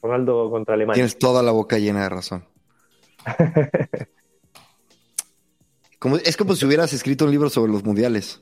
Ronaldo 0.00 0.50
contra 0.50 0.74
Alemania. 0.74 0.94
Tienes 0.94 1.18
toda 1.18 1.42
la 1.42 1.50
boca 1.50 1.78
llena 1.78 2.04
de 2.04 2.08
razón. 2.10 2.44
Como, 5.98 6.16
es 6.16 6.38
como 6.38 6.54
si 6.54 6.64
hubieras 6.64 6.94
escrito 6.94 7.26
un 7.26 7.30
libro 7.30 7.50
sobre 7.50 7.70
los 7.70 7.84
mundiales. 7.84 8.40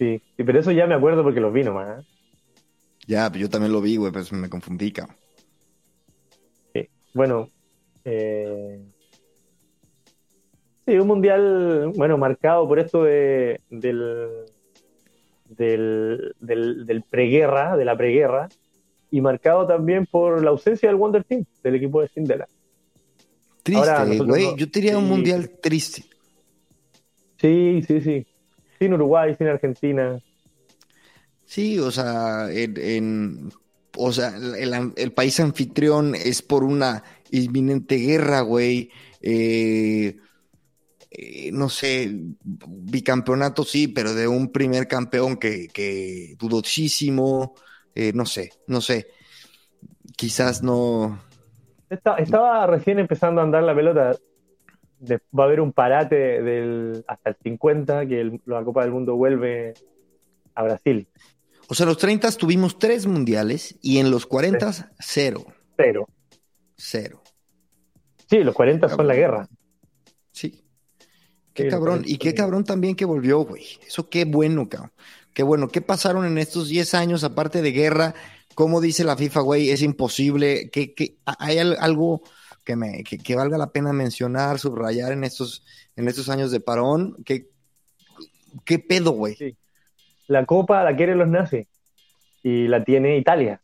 Sí, 0.00 0.20
sí, 0.36 0.42
pero 0.44 0.58
eso 0.58 0.72
ya 0.72 0.86
me 0.86 0.94
acuerdo 0.94 1.22
porque 1.22 1.40
los 1.40 1.52
vi 1.52 1.62
nomás. 1.62 2.00
¿eh? 2.00 2.06
Ya, 3.06 3.28
pues 3.28 3.40
yo 3.42 3.50
también 3.50 3.72
lo 3.72 3.80
vi, 3.82 3.96
güey, 3.98 4.10
pero 4.10 4.24
me 4.32 4.48
confundí, 4.48 4.90
cabrón. 4.92 5.14
Sí. 6.72 6.88
Bueno, 7.12 7.50
eh, 8.04 8.80
sí, 10.86 10.92
un 10.96 11.06
mundial, 11.06 11.92
bueno, 11.96 12.16
marcado 12.16 12.66
por 12.66 12.78
esto 12.78 13.04
de, 13.04 13.60
del, 13.68 14.46
del, 15.50 16.34
del, 16.40 16.86
del 16.86 17.02
preguerra, 17.02 17.76
de 17.76 17.84
la 17.84 17.94
preguerra, 17.96 18.48
y 19.10 19.20
marcado 19.20 19.66
también 19.66 20.06
por 20.06 20.42
la 20.42 20.48
ausencia 20.50 20.88
del 20.88 20.96
Wonder 20.96 21.24
Team, 21.24 21.44
del 21.62 21.74
equipo 21.74 22.00
de. 22.00 22.08
Ahora, 23.74 24.04
Triste, 24.06 24.24
güey. 24.24 24.46
no- 24.46 24.56
Yo 24.56 24.70
tenía 24.70 24.96
un 24.96 25.04
sí. 25.04 25.10
mundial 25.10 25.50
triste. 25.60 26.04
Sí, 27.38 27.82
sí, 27.86 28.00
sí. 28.00 28.26
Sin 28.80 28.94
Uruguay, 28.94 29.36
sin 29.36 29.46
Argentina. 29.46 30.20
Sí, 31.44 31.78
o 31.78 31.90
sea, 31.90 32.50
en, 32.50 32.74
en- 32.78 33.52
o 33.96 34.12
sea, 34.12 34.28
el, 34.36 34.92
el 34.96 35.12
país 35.12 35.40
anfitrión 35.40 36.14
es 36.14 36.42
por 36.42 36.62
una 36.64 37.02
inminente 37.30 37.96
guerra, 37.96 38.40
güey. 38.42 38.90
Eh, 39.20 40.16
eh, 41.10 41.50
no 41.52 41.68
sé, 41.68 42.10
bicampeonato 42.42 43.64
sí, 43.64 43.88
pero 43.88 44.14
de 44.14 44.28
un 44.28 44.52
primer 44.52 44.86
campeón 44.88 45.36
que, 45.36 45.68
que 45.68 46.36
dudosísimo. 46.38 47.54
Eh, 47.94 48.12
no 48.14 48.26
sé, 48.26 48.50
no 48.68 48.80
sé. 48.80 49.08
Quizás 50.16 50.62
no. 50.62 51.18
Esta- 51.88 52.16
estaba 52.16 52.66
recién 52.66 52.98
empezando 52.98 53.40
a 53.40 53.44
andar 53.44 53.62
la 53.62 53.74
pelota. 53.74 54.12
De- 55.00 55.20
va 55.36 55.44
a 55.44 55.46
haber 55.46 55.60
un 55.60 55.72
parate 55.72 56.14
del, 56.42 57.04
hasta 57.08 57.30
el 57.30 57.36
50, 57.42 58.06
que 58.06 58.20
el- 58.20 58.40
la 58.46 58.62
Copa 58.62 58.82
del 58.82 58.92
Mundo 58.92 59.16
vuelve 59.16 59.74
a 60.54 60.62
Brasil. 60.62 61.08
O 61.68 61.74
sea, 61.74 61.84
en 61.84 61.88
los 61.88 61.98
30 61.98 62.30
tuvimos 62.32 62.78
tres 62.78 63.06
mundiales 63.06 63.76
y 63.82 63.98
en 63.98 64.10
los 64.10 64.26
40 64.26 64.92
cero. 64.98 65.44
Pero, 65.76 66.06
Cero. 66.76 67.22
sí, 68.28 68.38
los 68.44 68.54
40 68.54 68.88
son 68.88 69.06
la 69.06 69.14
guerra. 69.14 69.48
Sí. 70.32 70.62
Qué 71.54 71.64
Sí, 71.64 71.68
cabrón. 71.70 71.98
40 72.00 72.10
Y 72.10 72.18
qué 72.18 72.34
cabrón 72.34 72.64
también 72.64 72.94
que 72.94 73.04
volvió, 73.04 73.40
güey. 73.40 73.64
Eso 73.86 74.08
qué 74.08 74.24
bueno, 74.24 74.68
cabrón. 74.68 74.92
Qué 75.34 75.42
bueno. 75.42 75.68
¿Qué 75.68 75.80
pasaron 75.80 76.26
en 76.26 76.38
estos 76.38 76.68
10 76.68 76.92
años, 76.94 77.24
aparte 77.24 77.62
de 77.62 77.72
guerra? 77.72 78.14
¿Cómo 78.54 78.80
dice 78.80 79.04
la 79.04 79.16
FIFA, 79.16 79.40
güey? 79.40 79.70
Es 79.70 79.80
imposible. 79.82 80.70
¿Qué, 80.70 80.92
qué- 80.94 81.16
hay 81.24 81.58
al- 81.58 81.76
algo 81.80 82.22
que, 82.64 82.76
me, 82.76 83.02
que, 83.04 83.18
que 83.18 83.36
valga 83.36 83.58
la 83.58 83.70
pena 83.70 83.92
mencionar, 83.92 84.58
subrayar 84.58 85.12
en 85.12 85.24
estos, 85.24 85.64
en 85.96 86.08
estos 86.08 86.28
años 86.28 86.50
de 86.50 86.60
parón? 86.60 87.16
¿Qué, 87.24 87.48
qué 88.64 88.78
pedo, 88.78 89.12
güey? 89.12 89.34
Sí. 89.34 89.56
La 90.28 90.46
Copa 90.46 90.84
la 90.84 90.94
quieren 90.94 91.18
los 91.18 91.28
nazis 91.28 91.66
y 92.42 92.68
la 92.68 92.84
tiene 92.84 93.16
Italia. 93.16 93.60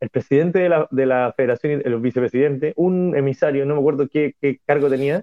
El 0.00 0.10
presidente 0.10 0.58
de 0.58 0.68
la, 0.68 0.86
de 0.90 1.06
la 1.06 1.32
federación, 1.34 1.82
el 1.84 1.98
vicepresidente, 1.98 2.74
un 2.76 3.16
emisario, 3.16 3.64
no 3.64 3.74
me 3.74 3.80
acuerdo 3.80 4.08
qué, 4.08 4.34
qué 4.40 4.60
cargo 4.66 4.90
tenía, 4.90 5.22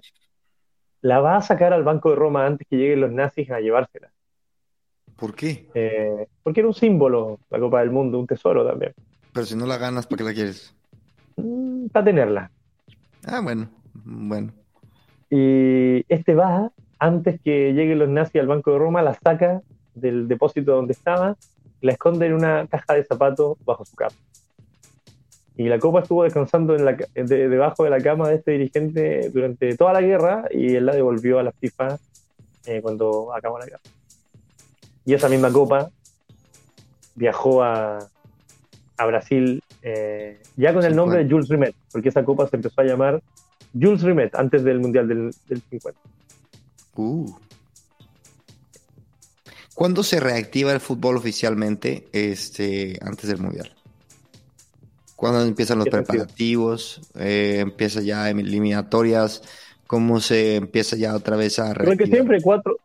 la 1.02 1.20
va 1.20 1.36
a 1.36 1.42
sacar 1.42 1.72
al 1.72 1.84
Banco 1.84 2.10
de 2.10 2.16
Roma 2.16 2.46
antes 2.46 2.66
que 2.68 2.76
lleguen 2.76 3.00
los 3.00 3.12
nazis 3.12 3.50
a 3.50 3.60
llevársela. 3.60 4.12
¿Por 5.16 5.34
qué? 5.34 5.68
Eh, 5.74 6.26
porque 6.42 6.60
era 6.60 6.68
un 6.68 6.74
símbolo, 6.74 7.38
la 7.50 7.60
Copa 7.60 7.80
del 7.80 7.90
Mundo, 7.90 8.18
un 8.18 8.26
tesoro 8.26 8.66
también. 8.66 8.92
Pero 9.32 9.46
si 9.46 9.54
no 9.54 9.66
la 9.66 9.78
ganas, 9.78 10.06
¿para 10.06 10.18
qué 10.18 10.24
la 10.24 10.34
quieres? 10.34 10.74
Mm, 11.36 11.86
para 11.88 12.04
tenerla. 12.04 12.50
Ah, 13.26 13.40
bueno. 13.42 13.68
Bueno. 14.04 14.52
Y 15.30 16.04
este 16.12 16.34
va, 16.34 16.70
antes 16.98 17.40
que 17.40 17.72
lleguen 17.72 17.98
los 17.98 18.08
nazis 18.08 18.40
al 18.40 18.46
Banco 18.46 18.72
de 18.72 18.78
Roma, 18.78 19.02
la 19.02 19.14
saca 19.14 19.62
del 19.94 20.28
depósito 20.28 20.74
donde 20.74 20.92
estaba, 20.92 21.36
la 21.80 21.92
esconde 21.92 22.26
en 22.26 22.34
una 22.34 22.66
caja 22.66 22.94
de 22.94 23.04
zapatos 23.04 23.56
bajo 23.64 23.84
su 23.84 23.96
cama. 23.96 24.14
Y 25.56 25.64
la 25.68 25.78
copa 25.78 26.00
estuvo 26.00 26.24
descansando 26.24 26.74
en 26.74 26.84
la, 26.84 26.92
de- 26.92 27.48
debajo 27.48 27.84
de 27.84 27.90
la 27.90 28.00
cama 28.00 28.28
de 28.28 28.36
este 28.36 28.52
dirigente 28.52 29.28
durante 29.30 29.76
toda 29.76 29.92
la 29.92 30.00
guerra 30.00 30.44
y 30.50 30.74
él 30.76 30.86
la 30.86 30.94
devolvió 30.94 31.38
a 31.38 31.42
la 31.42 31.52
FIFA 31.52 31.98
eh, 32.66 32.80
cuando 32.80 33.34
acabó 33.34 33.58
la 33.58 33.66
guerra. 33.66 33.80
Y 35.04 35.12
esa 35.14 35.28
misma 35.28 35.52
copa 35.52 35.90
viajó 37.14 37.62
a, 37.62 37.98
a 38.96 39.06
Brasil 39.06 39.62
eh, 39.82 40.40
ya 40.56 40.72
con 40.72 40.84
el 40.84 40.94
nombre 40.94 41.24
de 41.24 41.30
Jules 41.30 41.48
Rimet, 41.48 41.74
porque 41.90 42.08
esa 42.08 42.24
copa 42.24 42.48
se 42.48 42.56
empezó 42.56 42.80
a 42.80 42.84
llamar 42.84 43.22
Jules 43.78 44.02
Rimet 44.02 44.34
antes 44.34 44.64
del 44.64 44.80
Mundial 44.80 45.08
del, 45.08 45.34
del 45.48 45.62
50. 45.70 46.00
Uh. 46.96 47.34
¿Cuándo 49.74 50.02
se 50.02 50.20
reactiva 50.20 50.72
el 50.72 50.80
fútbol 50.80 51.16
oficialmente 51.16 52.06
este, 52.12 52.98
antes 53.02 53.28
del 53.28 53.38
Mundial? 53.38 53.74
¿Cuándo 55.16 55.42
empiezan 55.42 55.78
los 55.78 55.88
preparativos? 55.88 57.00
Eh, 57.14 57.58
¿Empieza 57.60 58.00
ya 58.00 58.28
eliminatorias? 58.28 59.42
¿Cómo 59.86 60.20
se 60.20 60.56
empieza 60.56 60.96
ya 60.96 61.14
otra 61.14 61.36
vez 61.36 61.58
a 61.58 61.72
Creo 61.74 61.92
que 61.92 61.96
reactivar? 61.96 62.10
siempre 62.10 62.42
cuatro, 62.42 62.78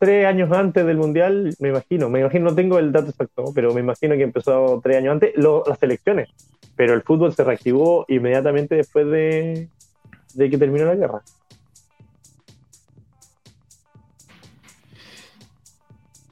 tres 0.00 0.24
años 0.26 0.50
antes 0.50 0.84
del 0.86 0.96
Mundial, 0.96 1.54
me 1.60 1.68
imagino, 1.68 2.08
me 2.08 2.20
imagino, 2.20 2.46
no 2.46 2.54
tengo 2.56 2.78
el 2.78 2.90
dato 2.90 3.10
exacto, 3.10 3.44
pero 3.54 3.74
me 3.74 3.80
imagino 3.80 4.16
que 4.16 4.22
empezó 4.22 4.80
tres 4.82 4.96
años 4.96 5.12
antes 5.12 5.34
las 5.36 5.82
elecciones, 5.82 6.30
pero 6.74 6.94
el 6.94 7.02
fútbol 7.02 7.34
se 7.34 7.44
reactivó 7.44 8.06
inmediatamente 8.08 8.76
después 8.76 9.06
de, 9.10 9.68
que 10.36 10.58
terminó 10.58 10.86
la 10.86 10.94
guerra. 10.94 11.20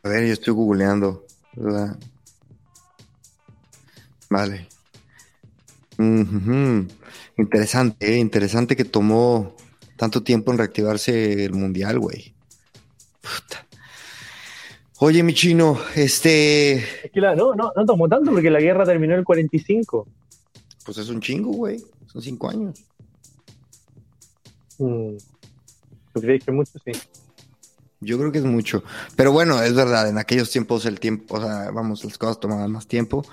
A 0.02 0.08
ver, 0.08 0.26
yo 0.26 0.32
estoy 0.32 0.54
googleando. 0.54 1.24
la- 1.56 1.98
Vale. 4.30 4.66
Interesante, 7.36 8.14
eh, 8.14 8.18
interesante 8.18 8.76
que 8.76 8.84
tomó 8.84 9.54
tanto 9.96 10.22
tiempo 10.22 10.52
en 10.52 10.58
reactivarse 10.58 11.44
el 11.44 11.52
mundial, 11.52 11.98
güey. 11.98 12.37
Oye, 15.00 15.22
mi 15.22 15.32
chino, 15.32 15.78
este, 15.94 16.74
Es 16.74 17.12
que 17.12 17.20
la, 17.20 17.36
no, 17.36 17.54
no, 17.54 17.72
no 17.74 17.86
tomó 17.86 18.08
tanto 18.08 18.32
porque 18.32 18.50
la 18.50 18.60
guerra 18.60 18.84
terminó 18.84 19.12
en 19.12 19.20
el 19.20 19.24
45. 19.24 20.08
pues 20.84 20.98
es 20.98 21.08
un 21.08 21.20
chingo, 21.20 21.52
güey. 21.52 21.80
Son 22.06 22.20
cinco 22.20 22.50
años. 22.50 22.82
Mm. 24.78 25.16
¿Tú 26.12 26.20
crees 26.20 26.44
que 26.44 26.50
mucho? 26.50 26.72
Sí. 26.84 26.92
Yo 28.00 28.18
creo 28.18 28.32
que 28.32 28.38
es 28.38 28.44
mucho. 28.44 28.82
Pero 29.14 29.32
bueno, 29.32 29.62
es 29.62 29.74
verdad, 29.74 30.08
en 30.08 30.18
aquellos 30.18 30.50
tiempos 30.50 30.86
el 30.86 30.98
tiempo, 30.98 31.36
o 31.36 31.40
sea, 31.40 31.70
vamos, 31.70 32.04
las 32.04 32.18
cosas 32.18 32.40
tomaban 32.40 32.70
más 32.70 32.86
tiempo. 32.86 33.24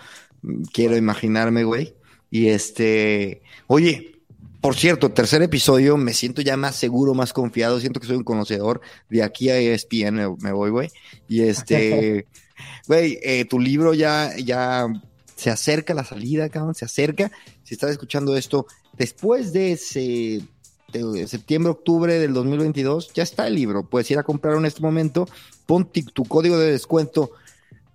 Mm, 0.42 0.64
Quiero 0.74 0.98
imaginarme, 0.98 1.64
güey. 1.64 1.96
Y 2.30 2.50
este, 2.50 3.42
oye, 3.68 4.15
por 4.66 4.76
cierto, 4.76 5.12
tercer 5.12 5.44
episodio, 5.44 5.96
me 5.96 6.12
siento 6.12 6.42
ya 6.42 6.58
más 6.58 6.76
seguro, 6.76 7.14
más 7.14 7.34
confiado, 7.34 7.80
siento 7.80 8.00
que 8.00 8.08
soy 8.08 8.16
un 8.16 8.24
conocedor. 8.24 8.82
De 9.12 9.22
aquí 9.22 9.52
a 9.52 9.60
ESPN 9.60 10.16
me, 10.16 10.36
me 10.40 10.52
voy, 10.54 10.72
güey. 10.72 10.90
Y 11.28 11.42
este, 11.42 12.26
güey, 12.88 13.20
eh, 13.22 13.46
tu 13.46 13.60
libro 13.60 13.94
ya, 13.94 14.36
ya 14.38 14.88
se 15.36 15.52
acerca 15.52 15.94
la 15.94 16.04
salida, 16.04 16.50
cabrón, 16.50 16.74
se 16.74 16.84
acerca. 16.84 17.32
Si 17.64 17.76
estás 17.76 17.92
escuchando 17.92 18.36
esto 18.36 18.66
después 18.94 19.54
de 19.54 19.74
ese 19.74 20.42
de 20.92 21.28
septiembre, 21.28 21.70
octubre 21.70 22.18
del 22.18 22.34
2022, 22.34 23.14
ya 23.14 23.22
está 23.22 23.46
el 23.46 23.54
libro. 23.54 23.88
Puedes 23.88 24.10
ir 24.10 24.18
a 24.18 24.24
comprarlo 24.24 24.58
en 24.62 24.66
este 24.66 24.82
momento, 24.82 25.28
pon 25.68 25.88
tu 26.12 26.26
código 26.26 26.58
de 26.58 26.72
descuento, 26.72 27.34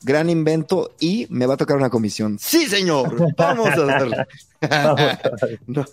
gran 0.02 0.30
invento, 0.30 0.92
y 1.00 1.26
me 1.30 1.46
va 1.46 1.54
a 1.54 1.56
tocar 1.56 1.76
una 1.76 1.90
comisión. 1.90 2.38
¡Sí, 2.38 2.66
señor! 2.66 3.16
¡Vamos 3.36 3.68
a 3.68 3.72
hacerlo! 3.72 4.16
Vamos 4.60 5.00
a 5.00 5.04
ver. 5.46 5.60
No, 5.66 5.84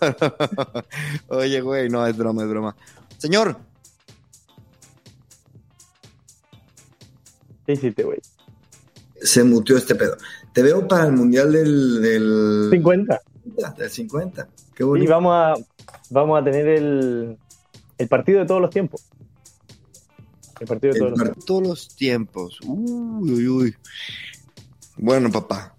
Oye, 1.28 1.60
güey, 1.60 1.88
no, 1.88 2.06
es 2.06 2.16
broma, 2.16 2.42
es 2.42 2.48
broma. 2.48 2.76
Señor. 3.18 3.56
¿Qué 7.66 7.72
hiciste, 7.74 8.02
güey? 8.04 8.18
Se 9.20 9.44
muteó 9.44 9.76
este 9.76 9.94
pedo. 9.94 10.16
Te 10.52 10.62
veo 10.62 10.86
para 10.88 11.06
el 11.06 11.12
mundial 11.12 11.52
del, 11.52 12.00
del 12.00 12.68
50. 12.70 13.20
del 13.76 13.90
50. 13.90 14.48
Qué 14.74 14.82
Y 14.82 14.86
bonito. 14.86 15.10
vamos 15.10 15.32
a, 15.34 15.54
vamos 16.10 16.40
a 16.40 16.44
tener 16.44 16.66
el, 16.68 17.36
el 17.98 18.08
partido 18.08 18.40
de 18.40 18.46
todos 18.46 18.60
los 18.60 18.70
tiempos. 18.70 19.04
El 20.60 20.66
partido 20.66 20.94
de 20.94 20.98
todos 21.00 21.12
El 21.12 21.18
los 21.18 21.24
tiempos. 21.24 21.44
todos 21.44 21.62
los 21.62 21.88
tiempos. 21.96 22.58
Uy, 22.64 23.30
uy, 23.32 23.48
uy. 23.48 23.74
Bueno, 24.96 25.30
papá. 25.30 25.74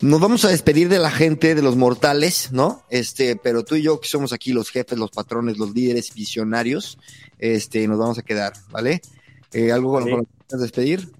Nos 0.00 0.20
vamos 0.20 0.44
a 0.44 0.48
despedir 0.48 0.90
de 0.90 0.98
la 0.98 1.10
gente, 1.10 1.54
de 1.54 1.62
los 1.62 1.76
mortales, 1.76 2.50
¿no? 2.52 2.82
Este, 2.90 3.36
pero 3.36 3.64
tú 3.64 3.76
y 3.76 3.82
yo, 3.82 3.98
que 4.00 4.08
somos 4.08 4.32
aquí 4.34 4.52
los 4.52 4.70
jefes, 4.70 4.98
los 4.98 5.10
patrones, 5.10 5.56
los 5.56 5.74
líderes 5.74 6.12
visionarios, 6.14 6.98
este, 7.38 7.88
nos 7.88 7.98
vamos 7.98 8.18
a 8.18 8.22
quedar, 8.22 8.52
¿vale? 8.70 9.00
Eh, 9.52 9.72
¿Algo 9.72 9.92
con 9.92 10.04
Sí. 10.04 10.10
lo 10.10 10.18
que 10.18 10.26
quieras 10.48 10.60
despedir? 10.62 11.10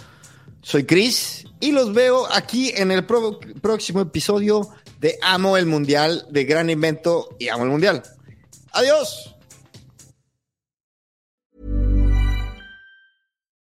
soy 0.62 0.84
Chris 0.84 1.44
y 1.60 1.72
los 1.72 1.92
veo 1.92 2.26
aquí 2.32 2.72
en 2.76 2.90
el 2.90 3.04
próximo 3.04 4.00
episodio 4.00 4.68
de 5.00 5.18
Amo 5.22 5.56
el 5.56 5.66
Mundial, 5.66 6.26
de 6.30 6.44
Gran 6.44 6.70
Invento 6.70 7.36
y 7.38 7.48
Amo 7.48 7.64
el 7.64 7.70
Mundial. 7.70 8.02
Adiós. 8.72 9.34